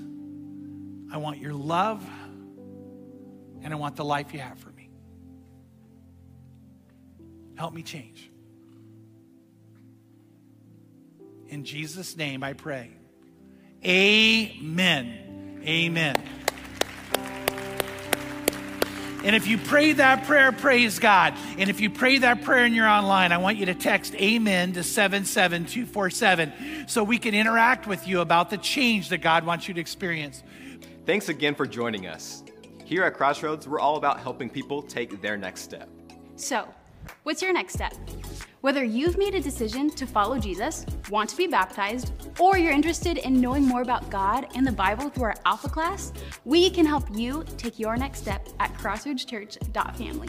I 1.13 1.19
want 1.19 1.37
your 1.39 1.53
love 1.53 2.03
and 3.63 3.73
I 3.73 3.77
want 3.77 3.95
the 3.97 4.05
life 4.05 4.35
you 4.35 4.41
have 4.41 4.59
for 4.59 4.71
me. 4.71 4.91
Help 7.57 7.73
me 7.73 7.83
change. 7.83 8.29
In 11.49 11.65
Jesus' 11.65 12.15
name 12.17 12.43
I 12.43 12.55
pray. 12.55 12.91
Amen. 13.85 15.61
Amen. 15.65 16.17
And 19.25 19.37
if 19.37 19.47
you 19.47 19.57
pray 19.57 19.93
that 19.93 20.25
prayer, 20.27 20.51
praise 20.51 20.99
God. 20.99 21.35
And 21.57 21.71
if 21.71 21.79
you 21.81 21.91
pray 21.91 22.19
that 22.19 22.43
prayer 22.43 22.65
and 22.65 22.75
you're 22.75 22.89
online, 22.89 23.31
I 23.31 23.39
want 23.39 23.57
you 23.59 23.67
to 23.67 23.75
text 23.75 24.17
amen 24.17 24.73
to 24.73 24.83
77247 24.83 26.89
so 26.89 27.05
we 27.05 27.19
can 27.19 27.33
interact 27.33 27.87
with 27.87 28.09
you 28.09 28.21
about 28.21 28.51
the 28.51 28.59
change 28.59 29.11
that 29.11 29.19
God 29.19 29.47
wants 29.47 29.69
you 29.69 29.75
to 29.75 29.81
experience. 29.81 30.43
Thanks 31.07 31.29
again 31.29 31.55
for 31.55 31.67
joining 31.69 32.07
us. 32.09 32.43
Here 32.93 33.05
at 33.05 33.15
Crossroads, 33.15 33.67
we're 33.67 33.81
all 33.81 33.97
about 33.97 34.21
helping 34.21 34.51
people 34.51 34.83
take 34.83 35.23
their 35.23 35.39
next 35.39 35.63
step. 35.63 35.89
So, 36.37 36.69
what's 37.23 37.41
your 37.41 37.51
next 37.55 37.73
step? 37.73 37.95
Whether 38.61 38.85
you've 38.85 39.17
made 39.17 39.35
a 39.35 39.41
decision 39.41 39.89
to 39.93 40.05
follow 40.07 40.39
Jesus, 40.39 40.85
want 41.09 41.31
to 41.31 41.37
be 41.39 41.47
baptized, 41.47 42.13
or 42.39 42.59
you're 42.59 42.71
interested 42.71 43.17
in 43.17 43.41
knowing 43.41 43.63
more 43.65 43.81
about 43.81 44.11
God 44.11 44.47
and 44.55 44.67
the 44.67 44.73
Bible 44.73 45.09
through 45.09 45.23
our 45.25 45.35
Alpha 45.47 45.71
class, 45.71 46.13
we 46.45 46.69
can 46.69 46.85
help 46.85 47.05
you 47.17 47.47
take 47.57 47.79
your 47.79 47.97
next 47.97 48.19
step 48.19 48.47
at 48.61 48.71
crossroadschurch.family. 48.75 50.29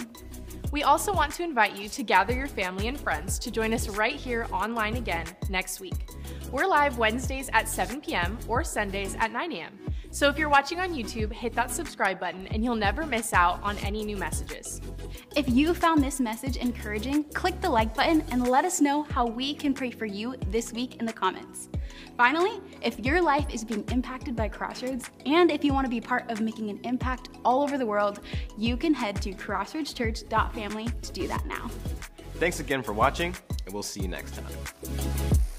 We 0.74 0.82
also 0.82 1.14
want 1.14 1.32
to 1.34 1.44
invite 1.44 1.76
you 1.80 1.88
to 1.90 2.02
gather 2.02 2.34
your 2.34 2.48
family 2.48 2.88
and 2.88 3.00
friends 3.00 3.38
to 3.38 3.52
join 3.52 3.76
us 3.76 3.88
right 3.90 4.16
here 4.16 4.48
online 4.52 4.96
again 4.96 5.28
next 5.48 5.80
week. 5.80 5.94
We're 6.52 6.66
live 6.66 6.98
Wednesdays 6.98 7.48
at 7.54 7.70
7 7.70 8.02
p.m. 8.02 8.40
or 8.48 8.64
Sundays 8.64 9.16
at 9.20 9.32
9 9.32 9.52
a.m. 9.52 9.78
So 10.10 10.30
if 10.30 10.38
you're 10.38 10.50
watching 10.50 10.80
on 10.80 10.94
YouTube, 10.96 11.32
hit 11.32 11.54
that 11.54 11.70
subscribe 11.70 12.20
button 12.20 12.48
and 12.48 12.64
you'll 12.64 12.76
never 12.76 13.06
miss 13.06 13.34
out 13.34 13.62
on 13.62 13.78
any 13.80 14.04
new 14.04 14.18
messages. 14.18 14.82
If 15.36 15.48
you 15.48 15.76
found 15.76 16.04
this 16.04 16.20
message 16.20 16.58
encouraging, 16.58 17.26
click 17.26 17.62
the 17.62 17.70
like 17.70 17.94
button 17.94 18.24
and 18.32 18.48
let 18.48 18.66
us 18.66 18.82
know 18.82 19.04
how 19.04 19.28
we 19.28 19.54
can 19.54 19.76
pray 19.76 19.92
for 19.92 20.06
you 20.08 20.36
this 20.48 20.74
week 20.74 20.96
in 20.96 21.06
the 21.06 21.14
comments. 21.14 21.70
Finally, 22.16 22.62
if 22.82 23.00
your 23.00 23.20
life 23.22 23.46
is 23.52 23.64
being 23.66 23.84
impacted 23.92 24.36
by 24.36 24.48
Crossroads 24.48 25.10
and 25.26 25.52
if 25.52 25.64
you 25.64 25.74
want 25.74 25.86
to 25.86 25.90
be 25.90 26.02
part 26.02 26.30
of 26.30 26.42
making 26.42 26.70
an 26.70 26.80
impact 26.84 27.30
all 27.44 27.64
over 27.64 27.76
the 27.78 27.86
world, 27.86 28.20
you 28.56 28.78
can 28.78 28.94
head 28.94 29.20
to 29.22 29.32
crossroadschurch.family 29.34 30.63
family 30.64 30.88
to 31.02 31.12
do 31.12 31.28
that 31.28 31.46
now. 31.46 31.70
Thanks 32.36 32.60
again 32.60 32.82
for 32.84 32.94
watching, 32.94 33.36
and 33.66 33.74
we'll 33.74 33.84
see 33.84 34.02
you 34.02 34.08
next 34.08 34.34
time. 34.36 35.52